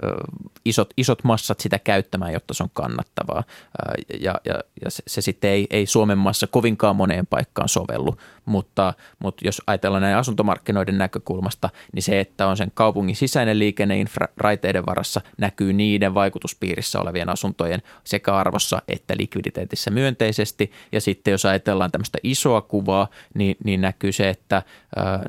isot, 0.65 0.89
isot 0.97 1.23
massat 1.23 1.59
sitä 1.59 1.79
käyttämään, 1.79 2.33
jotta 2.33 2.53
se 2.53 2.63
on 2.63 2.69
kannattavaa. 2.73 3.43
Äh, 3.47 4.19
ja 4.21 4.35
ja, 4.45 4.53
ja 4.83 4.91
se, 4.91 5.03
se 5.07 5.21
sitten 5.21 5.49
ei, 5.49 5.67
ei 5.69 5.85
Suomen 5.85 6.17
maassa 6.17 6.47
kovinkaan 6.47 6.95
moneen 6.95 7.27
paikkaan 7.27 7.69
sovellu. 7.69 8.15
Mutta, 8.49 8.93
mutta 9.19 9.47
jos 9.47 9.61
ajatellaan 9.67 10.01
näin 10.01 10.15
asuntomarkkinoiden 10.15 10.97
näkökulmasta, 10.97 11.69
niin 11.93 12.03
se, 12.03 12.19
että 12.19 12.47
on 12.47 12.57
sen 12.57 12.71
kaupungin 12.73 13.15
sisäinen 13.15 13.59
liikenneinfra 13.59 14.27
raiteiden 14.37 14.85
varassa, 14.85 15.21
näkyy 15.37 15.73
niiden 15.73 16.13
vaikutuspiirissä 16.13 16.99
olevien 16.99 17.29
asuntojen 17.29 17.81
sekä 18.03 18.35
arvossa 18.35 18.81
että 18.87 19.13
likviditeetissä 19.17 19.91
myönteisesti. 19.91 20.71
Ja 20.91 21.01
sitten 21.01 21.31
jos 21.31 21.45
ajatellaan 21.45 21.91
tämmöistä 21.91 22.17
isoa 22.23 22.61
kuvaa, 22.61 23.07
niin, 23.33 23.57
niin 23.63 23.81
näkyy 23.81 24.11
se, 24.11 24.29
että 24.29 24.63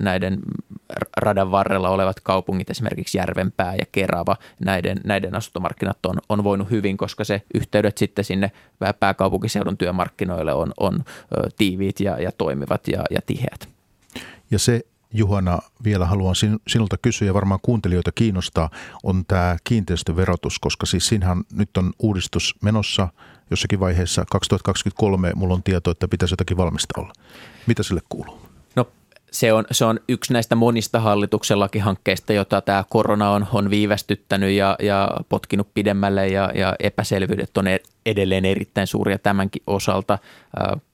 näiden 0.00 0.38
radan 1.16 1.50
varrella 1.50 1.88
olevat 1.88 2.20
kaupungit, 2.20 2.70
esimerkiksi 2.70 3.18
Järvenpää 3.18 3.74
ja 3.74 3.84
Kerava, 3.92 4.36
näiden, 4.64 5.00
näiden 5.04 5.34
asuntomarkkinat 5.34 6.06
on, 6.06 6.18
on 6.28 6.44
voinut 6.44 6.70
hyvin, 6.70 6.96
koska 6.96 7.24
se 7.24 7.42
yhteydet 7.54 7.98
sitten 7.98 8.24
sinne 8.24 8.52
pääkaupunkiseudun 9.00 9.76
työmarkkinoille 9.76 10.52
on, 10.52 10.72
on 10.80 11.04
tiiviit 11.58 12.00
ja, 12.00 12.22
ja 12.22 12.32
toimivat 12.32 12.88
ja, 12.88 13.04
ja 13.10 13.20
tiheät. 13.26 13.68
Ja 14.50 14.58
se, 14.58 14.80
Juhana, 15.14 15.58
vielä 15.84 16.06
haluan 16.06 16.34
sinulta 16.68 16.96
kysyä 17.02 17.26
ja 17.26 17.34
varmaan 17.34 17.60
kuuntelijoita 17.62 18.12
kiinnostaa, 18.14 18.70
on 19.02 19.24
tämä 19.28 19.56
kiinteistöverotus, 19.64 20.58
koska 20.58 20.86
siis 20.86 21.06
siinähän 21.06 21.44
nyt 21.52 21.76
on 21.76 21.92
uudistus 21.98 22.54
menossa 22.62 23.08
jossakin 23.50 23.80
vaiheessa 23.80 24.24
2023, 24.30 25.32
mulla 25.34 25.54
on 25.54 25.62
tieto, 25.62 25.90
että 25.90 26.08
pitäisi 26.08 26.32
jotakin 26.32 26.56
valmista 26.56 27.00
olla. 27.00 27.12
Mitä 27.66 27.82
sille 27.82 28.00
kuuluu? 28.08 28.49
Se 29.30 29.52
on, 29.52 29.64
se 29.70 29.84
on 29.84 30.00
yksi 30.08 30.32
näistä 30.32 30.54
monista 30.54 31.00
hallituksen 31.00 31.60
lakihankkeista, 31.60 32.32
jota 32.32 32.60
tämä 32.60 32.84
korona 32.88 33.30
on, 33.30 33.46
on 33.52 33.70
viivästyttänyt 33.70 34.50
ja, 34.50 34.76
ja 34.82 35.10
potkinut 35.28 35.74
pidemmälle 35.74 36.28
ja, 36.28 36.50
ja 36.54 36.76
epäselvyydet 36.78 37.58
on 37.58 37.66
e-, 37.66 37.80
edelleen 38.06 38.44
erittäin 38.44 38.86
suuria 38.86 39.18
tämänkin 39.18 39.62
osalta 39.66 40.18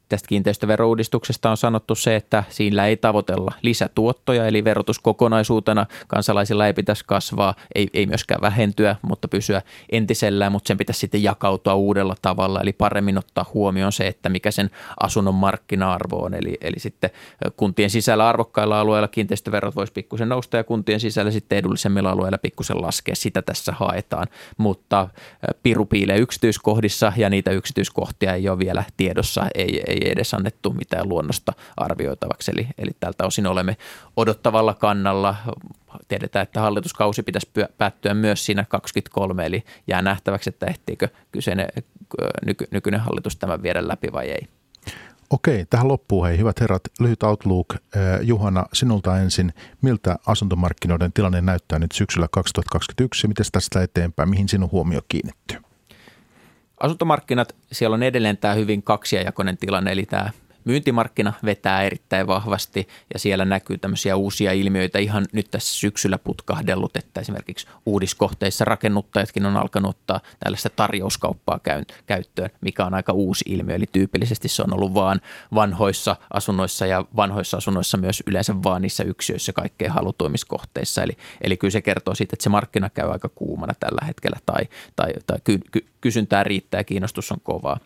tästä 0.09 0.29
kiinteistöverouudistuksesta 0.29 1.51
on 1.51 1.57
sanottu 1.57 1.95
se, 1.95 2.17
että 2.17 2.45
siinä 2.49 2.87
ei 2.87 2.97
tavoitella 2.97 3.53
lisätuottoja, 3.63 4.47
eli 4.47 4.65
verotus 4.65 4.99
kokonaisuutena 4.99 5.87
kansalaisilla 6.07 6.67
ei 6.67 6.73
pitäisi 6.73 7.05
kasvaa, 7.07 7.55
ei, 7.75 7.89
ei 7.95 8.07
myöskään 8.07 8.41
vähentyä, 8.41 8.97
mutta 9.03 9.29
pysyä 9.29 9.63
entisellään, 9.93 10.53
mutta 10.53 10.69
sen 10.69 10.79
pitäisi 10.79 11.01
sitten 11.01 11.23
jakautua 11.23 11.75
uudella 11.75 12.15
tavalla, 12.23 12.61
eli 12.61 12.73
paremmin 12.73 13.19
ottaa 13.19 13.47
huomioon 13.55 13.93
se, 13.93 14.07
että 14.07 14.29
mikä 14.29 14.51
sen 14.51 14.71
asunnon 15.01 15.35
markkina-arvo 15.35 16.17
on, 16.25 16.35
eli, 16.35 16.59
eli 16.61 16.79
sitten 16.79 17.11
kuntien 17.57 17.91
sisällä 17.91 18.29
arvokkailla 18.29 18.81
alueilla 18.81 19.09
kiinteistöverot 19.09 19.77
voisi 19.77 19.93
pikkusen 19.93 20.29
nousta 20.29 20.57
ja 20.57 20.65
kuntien 20.65 21.01
sisällä 21.01 21.31
sitten 21.31 21.59
edullisemmilla 21.59 22.11
alueilla 22.11 22.39
pikkusen 22.39 22.83
laskea, 22.83 23.15
sitä 23.17 23.43
tässä 23.43 23.73
haetaan, 23.73 24.27
mutta 24.57 25.09
piru 25.63 25.87
piilee 25.87 26.19
yksityiskohdissa 26.19 27.13
ja 27.17 27.31
niitä 27.31 27.51
yksityiskohtia 27.51 28.35
ei 28.35 28.49
ole 28.49 28.59
vielä 28.59 28.85
tiedossa, 28.97 29.47
ei, 29.55 29.83
ei 29.87 29.96
ei 30.05 30.13
edes 30.13 30.35
annettu 30.35 30.73
mitään 30.73 31.09
luonnosta 31.09 31.53
arvioitavaksi. 31.77 32.51
Eli, 32.51 32.69
eli 32.79 32.91
tältä 33.01 33.27
osin 33.27 33.47
olemme 33.47 33.77
odottavalla 34.17 34.75
kannalla. 34.75 35.37
Tiedetään, 36.09 36.43
että 36.43 36.61
hallituskausi 36.61 37.23
pitäisi 37.23 37.51
päättyä 37.79 38.15
myös 38.15 38.47
siinä 38.47 38.65
23, 38.69 39.47
eli 39.47 39.65
jää 39.87 40.03
nähtäväksi, 40.03 40.51
että 40.51 40.67
ehtiikö 40.67 41.09
kyseinen 41.33 41.69
nyky, 42.47 42.67
nykyinen 42.71 43.01
hallitus 43.01 43.37
tämän 43.37 43.63
viedä 43.63 43.89
läpi 43.89 44.13
vai 44.13 44.29
ei. 44.29 44.49
Okei, 45.31 45.67
tähän 45.71 45.89
loppuun 45.89 46.27
hei, 46.27 46.39
hyvät 46.39 46.61
herrat, 46.61 46.83
lyhyt 47.01 47.23
outlook. 47.23 47.67
Juhana, 48.23 48.67
sinulta 48.73 49.19
ensin, 49.19 49.53
miltä 49.83 50.17
asuntomarkkinoiden 50.27 51.13
tilanne 51.13 51.41
näyttää 51.41 51.79
nyt 51.79 51.93
syksyllä 51.93 52.29
2021 52.31 53.25
ja 53.25 53.29
miten 53.29 53.47
tästä 53.53 53.83
eteenpäin, 53.83 54.31
mihin 54.31 54.49
sinun 54.49 54.71
huomio 54.73 55.01
kiinnittyy? 55.09 55.66
Asuntomarkkinat, 56.81 57.55
siellä 57.73 57.95
on 57.95 58.03
edelleen 58.03 58.37
tämä 58.37 58.55
hyvin 58.55 58.83
kaksiajakoinen 58.83 59.59
tilanne, 59.59 59.93
eli 59.93 60.07
tämä 60.07 60.31
myyntimarkkina 60.67 61.33
vetää 61.45 61.83
erittäin 61.83 62.27
vahvasti 62.27 62.89
ja 63.13 63.19
siellä 63.19 63.45
näkyy 63.45 63.79
tämmöisiä 63.79 64.17
uusia 64.17 64.53
ilmiöitä 64.53 64.99
ihan 64.99 65.27
nyt 65.33 65.51
tässä 65.51 65.79
syksyllä 65.79 66.19
putkahdellut, 66.19 66.97
että 66.97 67.21
esimerkiksi 67.21 67.67
uudiskohteissa 67.87 68.65
rakennuttajatkin 68.65 69.47
on 69.47 69.57
alkanut 69.57 69.91
ottaa 69.91 70.21
tällaista 70.41 70.71
tarjouskauppaa 70.71 71.61
käyttöön, 72.07 72.51
mikä 72.61 72.85
on 72.85 72.95
aika 72.95 73.13
uusi 73.13 73.45
ilmiö. 73.49 73.75
Eli 73.77 73.87
tyypillisesti 73.93 74.49
se 74.49 74.63
on 74.63 74.75
ollut 74.75 74.95
vaan 74.95 75.21
vanhoissa 75.55 76.17
asunnoissa 76.33 76.87
ja 76.87 77.05
vanhoissa 77.17 77.57
asunnoissa 77.57 77.97
myös 77.97 78.23
yleensä 78.27 78.63
vaan 78.63 78.83
niissä 78.83 79.05
yksiöissä 79.05 79.53
kaikkein 79.53 79.91
halutuimiskohteissa. 79.91 81.03
Eli, 81.03 81.17
eli 81.41 81.57
kyllä 81.57 81.73
se 81.73 81.83
kertoo 81.83 82.15
siitä, 82.15 82.35
että 82.35 82.45
se 82.45 82.49
markkina 82.49 82.91
käy 82.91 83.11
aika 83.11 83.29
kuumana 83.29 83.75
tällä 83.81 84.07
hetkellä 84.07 84.39
tai, 84.47 84.65
tai, 84.97 85.13
tai 85.27 85.39
ky, 85.45 85.61
ky, 85.73 85.87
kysyntää 86.01 86.45
riittää 86.45 86.81
ja 86.81 86.85
kiinnostus 86.85 87.33
on 87.33 87.39
kovaa. 87.43 87.81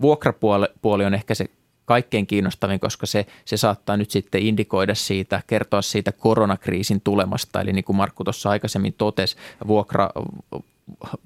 Vuokrapuoli 0.00 1.04
on 1.04 1.14
ehkä 1.14 1.34
se 1.34 1.46
kaikkein 1.84 2.26
kiinnostavin, 2.26 2.80
koska 2.80 3.06
se, 3.06 3.26
se 3.44 3.56
saattaa 3.56 3.96
nyt 3.96 4.10
sitten 4.10 4.42
indikoida 4.42 4.94
siitä, 4.94 5.42
kertoa 5.46 5.82
siitä 5.82 6.12
koronakriisin 6.12 7.00
tulemasta. 7.00 7.60
Eli 7.60 7.72
niin 7.72 7.84
kuin 7.84 7.96
Markku 7.96 8.24
tuossa 8.24 8.50
aikaisemmin 8.50 8.94
totesi, 8.98 9.36
vuokra, 9.66 10.10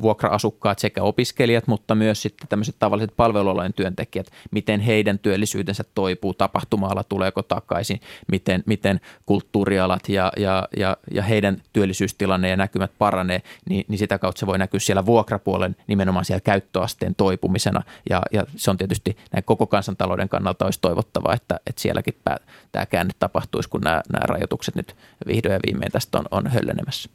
vuokra-asukkaat 0.02 0.78
sekä 0.78 1.02
opiskelijat, 1.02 1.66
mutta 1.66 1.94
myös 1.94 2.22
sitten 2.22 2.48
tämmöiset 2.48 2.76
tavalliset 2.78 3.16
palvelualojen 3.16 3.72
työntekijät, 3.72 4.26
miten 4.50 4.80
heidän 4.80 5.18
työllisyytensä 5.18 5.84
toipuu, 5.94 6.34
tapahtumaalla 6.34 7.04
tuleeko 7.04 7.42
takaisin, 7.42 8.00
miten, 8.28 8.62
miten 8.66 9.00
kulttuurialat 9.26 10.09
ja, 10.09 10.32
ja, 10.36 10.68
ja, 10.76 10.96
ja 11.11 11.22
heidän 11.22 11.62
työllisyystilanne 11.72 12.48
ja 12.48 12.56
näkymät 12.56 12.90
paranee, 12.98 13.42
niin, 13.68 13.84
niin 13.88 13.98
sitä 13.98 14.18
kautta 14.18 14.40
se 14.40 14.46
voi 14.46 14.59
näkyä 14.59 14.80
siellä 14.80 15.06
vuokrapuolen 15.06 15.76
nimenomaan 15.86 16.24
siellä 16.24 16.40
käyttöasteen 16.40 17.14
toipumisena 17.14 17.82
ja, 18.11 18.22
ja 18.32 18.46
se 18.56 18.70
on 18.70 18.76
tietysti 18.76 19.16
näin 19.32 19.44
koko 19.44 19.66
kansantalouden 19.66 20.28
kannalta 20.28 20.64
olisi 20.64 20.80
toivottavaa, 20.80 21.34
että, 21.34 21.61
että 21.66 21.82
sielläkin 21.82 22.14
pää, 22.24 22.36
tämä 22.72 22.86
käänne 22.86 23.12
tapahtuisi, 23.18 23.68
kun 23.68 23.80
nämä, 23.80 24.02
nämä 24.12 24.26
rajoitukset 24.26 24.74
nyt 24.74 24.96
vihdoin 25.26 25.52
ja 25.52 25.61
viimein 25.66 25.92
tästä 25.92 26.18
on, 26.18 26.24
on 26.30 26.46
höllenemässä. 26.46 27.11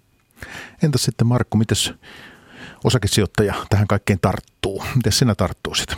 Entäs 0.84 1.04
sitten 1.04 1.28
Markku, 1.28 1.58
mitäs 1.58 1.94
osakesijoittaja 2.84 3.54
tähän 3.70 3.88
kaikkeen 3.88 4.20
tarttuu? 4.22 4.84
Miten 4.96 5.12
sinä 5.12 5.36
tarttuisit? 5.36 5.96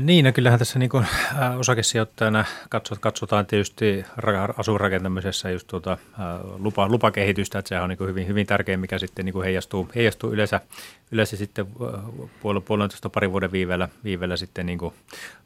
Niin, 0.00 0.24
no 0.24 0.32
kyllähän 0.32 0.58
tässä 0.58 0.78
niin 0.78 0.90
kuin 0.90 1.06
osakesijoittajana 1.58 2.44
katsotaan 3.00 3.46
tietysti 3.46 4.04
asuinrakentamisessa 4.56 5.50
just 5.50 5.66
tuota, 5.66 5.98
lupa, 6.58 6.88
lupakehitystä, 6.88 7.58
että 7.58 7.68
sehän 7.68 7.84
on 7.84 7.90
niin 7.90 8.08
hyvin, 8.08 8.26
hyvin 8.26 8.46
tärkeä, 8.46 8.76
mikä 8.76 8.98
sitten 8.98 9.24
niin 9.24 9.42
heijastuu, 9.44 9.88
heijastuu 9.94 10.32
yleensä, 10.32 10.60
yleensä 11.10 11.36
sitten 11.36 11.66
puolen, 12.42 12.62
puolentoista 12.62 13.10
parin 13.10 13.32
vuoden 13.32 13.52
viivellä, 13.52 13.88
viivellä 14.04 14.36
sitten 14.36 14.66
niin 14.66 14.78
kuin 14.78 14.94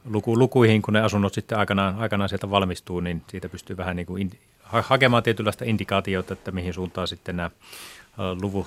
luku, 0.05 0.39
lukuihin, 0.39 0.83
kun 0.83 0.95
ne 0.95 1.01
asunnot 1.01 1.35
sitten 1.35 1.59
aikanaan, 1.59 1.99
aikanaan 1.99 2.29
sieltä 2.29 2.51
valmistuu, 2.51 3.01
niin 3.01 3.23
siitä 3.29 3.49
pystyy 3.49 3.77
vähän 3.77 3.97
niin 3.97 4.07
kuin 4.07 4.23
in, 4.23 4.31
hakemaan 4.63 5.23
tietynlaista 5.23 5.65
indikaatiota, 5.65 6.33
että 6.33 6.51
mihin 6.51 6.75
suuntaan 6.75 7.09
sitten 7.09 7.37
nämä 7.37 7.51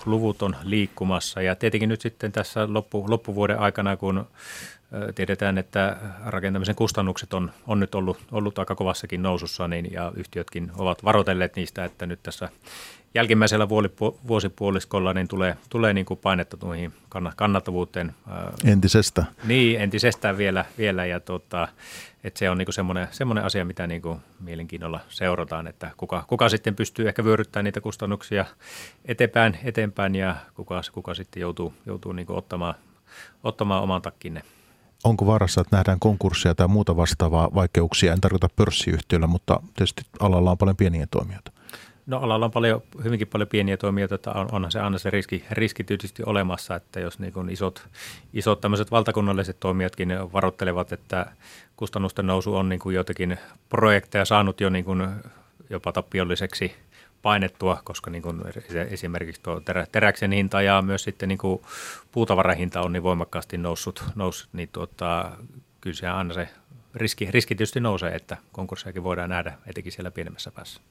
luvut, 0.06 0.42
on 0.42 0.56
liikkumassa. 0.64 1.42
Ja 1.42 1.56
tietenkin 1.56 1.90
nyt 1.90 2.02
sitten 2.02 2.32
tässä 2.32 2.74
loppu, 2.74 3.06
loppuvuoden 3.08 3.60
aikana, 3.60 3.98
kun 3.98 4.28
tiedetään, 5.16 5.58
että 5.58 5.98
rakentamisen 6.26 6.76
kustannukset 6.76 7.34
on, 7.34 7.52
on 7.68 7.80
nyt 7.80 7.96
ollut, 7.96 8.18
ollut 8.32 8.60
aika 8.60 8.76
kovassakin 8.76 9.22
nousussa, 9.22 9.68
niin, 9.68 9.92
ja 9.92 10.12
yhtiötkin 10.16 10.72
ovat 10.78 11.04
varoitelleet 11.04 11.56
niistä, 11.56 11.86
että 11.86 12.06
nyt 12.06 12.20
tässä 12.24 12.50
jälkimmäisellä 13.14 13.70
vuosipuoliskolla 14.28 15.14
niin 15.14 15.28
tulee, 15.28 15.58
tulee 15.70 15.94
niin 15.94 16.06
kuin 16.06 16.20
painetta 16.20 16.58
tuohon 16.58 16.92
kannattavuuteen. 17.36 18.16
Entisestä. 18.64 19.26
Niin, 19.48 19.82
entisestään 19.82 20.38
vielä, 20.38 20.66
vielä 20.78 21.06
ja 21.06 21.20
tota, 21.20 21.68
että 22.24 22.40
se 22.40 22.50
on 22.50 22.58
niin 22.58 22.74
semmoinen, 22.74 23.08
semmoinen 23.12 23.44
asia, 23.44 23.66
mitä 23.66 23.88
niin 23.88 24.02
kuin 24.02 24.20
mielenkiinnolla 24.40 25.00
seurataan, 25.10 25.68
että 25.68 25.92
kuka, 25.98 26.24
kuka 26.28 26.50
sitten 26.50 26.76
pystyy 26.76 27.08
ehkä 27.08 27.24
vyöryttämään 27.24 27.64
niitä 27.64 27.82
kustannuksia 27.82 28.46
eteenpäin, 29.06 29.60
eteenpäin 29.64 30.16
ja 30.16 30.36
kuka, 30.54 30.82
kuka 30.92 31.14
sitten 31.14 31.42
joutuu, 31.42 31.74
joutuu 31.86 32.12
niin 32.12 32.26
kuin 32.26 32.38
ottamaan, 32.38 32.76
ottamaan 33.44 33.84
oman 33.84 34.02
takkinne 34.02 34.42
onko 35.04 35.26
vaarassa, 35.26 35.62
että 35.62 35.76
nähdään 35.76 36.00
konkurssia 36.00 36.56
tai 36.56 36.68
muuta 36.68 36.96
vastaavaa 36.96 37.50
vaikeuksia? 37.56 38.14
En 38.14 38.22
tarkoita 38.22 38.50
pörssiyhtiöllä, 38.56 39.28
mutta 39.28 39.60
tietysti 39.76 40.02
alalla 40.20 40.52
on 40.52 40.58
paljon 40.58 40.78
pieniä 40.78 41.08
toimijoita. 41.12 41.52
No 42.08 42.18
alalla 42.18 42.46
on 42.46 42.52
paljon, 42.52 42.82
hyvinkin 43.04 43.28
paljon 43.28 43.50
pieniä 43.50 43.78
toimijoita, 43.78 44.16
että 44.16 44.32
on, 44.32 44.48
onhan 44.52 44.72
se 44.72 44.80
aina 44.80 44.98
se 44.98 45.10
riski, 45.10 45.46
riski 45.52 45.84
tietysti 45.84 46.24
olemassa, 46.26 46.76
että 46.76 47.00
jos 47.00 47.20
niin 47.20 47.34
kuin 47.34 47.50
isot, 47.50 47.88
isot 48.34 48.62
tämmöiset 48.62 48.92
valtakunnalliset 48.92 49.60
toimijatkin 49.60 50.10
varoittelevat, 50.34 50.92
että 50.92 51.26
kustannusten 51.76 52.28
nousu 52.28 52.56
on 52.56 52.70
niin 52.70 52.80
kuin 52.80 52.96
jotakin 52.96 53.38
projekteja 53.70 54.26
saanut 54.26 54.62
jo 54.62 54.70
niin 54.70 54.86
kuin 54.86 55.08
jopa 55.70 55.92
tappiolliseksi 55.92 56.76
painettua, 57.22 57.82
koska 57.84 58.12
niin 58.12 58.22
kuin 58.22 58.42
esimerkiksi 58.90 59.42
tuo 59.42 59.60
terä, 59.60 59.88
teräksen 59.92 60.32
hinta 60.32 60.62
ja 60.62 60.82
myös 60.82 61.04
sitten 61.04 61.30
niin 61.30 61.38
kuin 61.38 61.62
puutavarahinta 62.12 62.82
on 62.82 62.94
niin 62.94 63.04
voimakkaasti 63.04 63.58
noussut, 63.58 64.04
noussut 64.16 64.50
niin 64.54 64.70
tuota, 64.72 65.32
kyllä 65.82 65.96
se 65.96 66.08
aina 66.08 66.34
se 66.34 66.50
riski, 66.96 67.32
riski 67.32 67.56
tietysti 67.56 67.80
nousee, 67.80 68.16
että 68.16 68.38
konkurssiakin 68.52 69.04
voidaan 69.04 69.30
nähdä 69.30 69.58
etenkin 69.66 69.92
siellä 69.92 70.12
pienemmässä 70.12 70.52
päässä. 70.52 70.82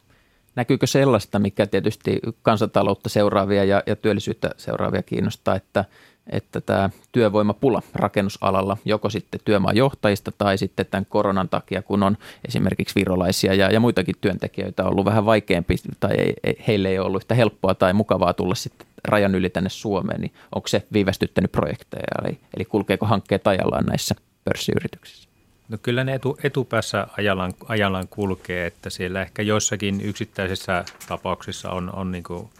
Näkyykö 0.56 0.86
sellaista, 0.86 1.38
mikä 1.38 1.66
tietysti 1.66 2.20
kansantaloutta 2.42 3.08
seuraavia 3.08 3.64
ja, 3.64 3.82
ja 3.86 3.96
työllisyyttä 3.96 4.50
seuraavia 4.56 5.02
kiinnostaa, 5.02 5.54
että, 5.54 5.84
että 6.26 6.60
tämä 6.60 6.90
työvoimapula 7.12 7.82
rakennusalalla, 7.94 8.76
joko 8.84 9.10
sitten 9.10 9.40
työmaajohtajista 9.44 10.32
tai 10.38 10.58
sitten 10.58 10.86
tämän 10.90 11.06
koronan 11.06 11.48
takia, 11.48 11.82
kun 11.82 12.02
on 12.02 12.16
esimerkiksi 12.48 12.94
virolaisia 12.94 13.54
ja, 13.54 13.70
ja 13.70 13.80
muitakin 13.80 14.14
työntekijöitä 14.20 14.84
ollut 14.84 15.04
vähän 15.04 15.26
vaikeampi 15.26 15.76
tai 16.00 16.14
ei, 16.18 16.34
ei, 16.44 16.64
heille 16.68 16.88
ei 16.88 16.98
ollut 16.98 17.22
yhtä 17.22 17.34
helppoa 17.34 17.74
tai 17.74 17.92
mukavaa 17.92 18.32
tulla 18.32 18.54
sitten 18.54 18.86
rajan 19.08 19.34
yli 19.34 19.50
tänne 19.50 19.70
Suomeen, 19.70 20.20
niin 20.20 20.32
onko 20.54 20.68
se 20.68 20.86
viivästyttänyt 20.92 21.52
projekteja, 21.52 22.24
eli, 22.24 22.38
eli 22.56 22.64
kulkeeko 22.64 23.06
hankkeet 23.06 23.46
ajallaan 23.46 23.86
näissä 23.86 24.14
pörssiyrityksissä? 24.44 25.35
No 25.68 25.78
kyllä 25.82 26.04
ne 26.04 26.14
etu, 26.14 26.38
etupäässä 26.42 27.06
ajallaan, 27.18 27.52
ajallaan 27.68 28.08
kulkee, 28.08 28.66
että 28.66 28.90
siellä 28.90 29.22
ehkä 29.22 29.42
joissakin 29.42 30.00
yksittäisissä 30.00 30.84
tapauksissa 31.08 31.70
on, 31.70 31.94
on 31.94 32.12
niin 32.12 32.24
kuin 32.24 32.50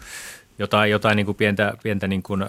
jotain, 0.59 0.90
jotain 0.90 1.16
niin 1.16 1.26
kuin 1.26 1.36
pientä, 1.36 1.74
pientä 1.82 2.09
niin 2.09 2.22
kuin 2.22 2.44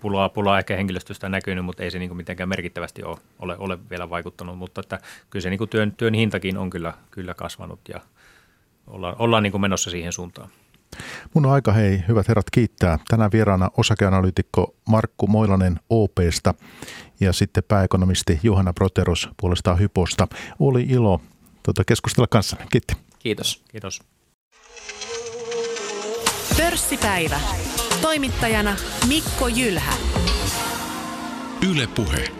pulaa, 0.00 0.28
pulaa 0.28 0.58
ehkä 0.58 0.76
henkilöstöstä 0.76 1.28
näkynyt, 1.28 1.64
mutta 1.64 1.82
ei 1.82 1.90
se 1.90 1.98
niin 1.98 2.08
kuin 2.08 2.16
mitenkään 2.16 2.48
merkittävästi 2.48 3.02
ole, 3.02 3.18
ole, 3.38 3.56
ole 3.58 3.78
vielä 3.90 4.10
vaikuttanut, 4.10 4.58
mutta 4.58 4.80
että 4.80 4.98
kyllä 5.30 5.42
se 5.42 5.50
niin 5.50 5.58
kuin 5.58 5.70
työn, 5.70 5.92
työn 5.92 6.14
hintakin 6.14 6.58
on 6.58 6.70
kyllä, 6.70 6.94
kyllä 7.10 7.34
kasvanut 7.34 7.80
ja 7.88 8.00
ollaan, 8.86 9.16
ollaan 9.18 9.42
niin 9.42 9.50
kuin 9.50 9.60
menossa 9.60 9.90
siihen 9.90 10.12
suuntaan. 10.12 10.50
Mun 11.34 11.46
on 11.46 11.52
aika, 11.52 11.72
hei, 11.72 12.04
hyvät 12.08 12.28
herrat, 12.28 12.50
kiittää. 12.50 12.98
Tänään 13.08 13.32
vieraana 13.32 13.70
osakeanalyytikko 13.76 14.74
Markku 14.88 15.26
Moilanen 15.26 15.80
OPsta 15.90 16.54
ja 17.20 17.32
sitten 17.32 17.64
pääekonomisti 17.68 18.40
Juhana 18.42 18.72
Proteros 18.72 19.28
puolestaan 19.36 19.78
Hyposta. 19.78 20.28
Oli 20.58 20.82
ilo 20.82 21.20
tuota, 21.62 21.84
keskustella 21.84 22.26
kanssanne. 22.26 22.66
Kiitti. 22.72 22.94
Kiitos. 23.18 23.64
Kiitos. 23.68 24.00
Pörssipäivä. 26.56 27.40
Toimittajana 28.02 28.76
Mikko 29.08 29.48
Jylhä. 29.48 29.92
Yle 31.70 31.86
Puhe. 31.86 32.39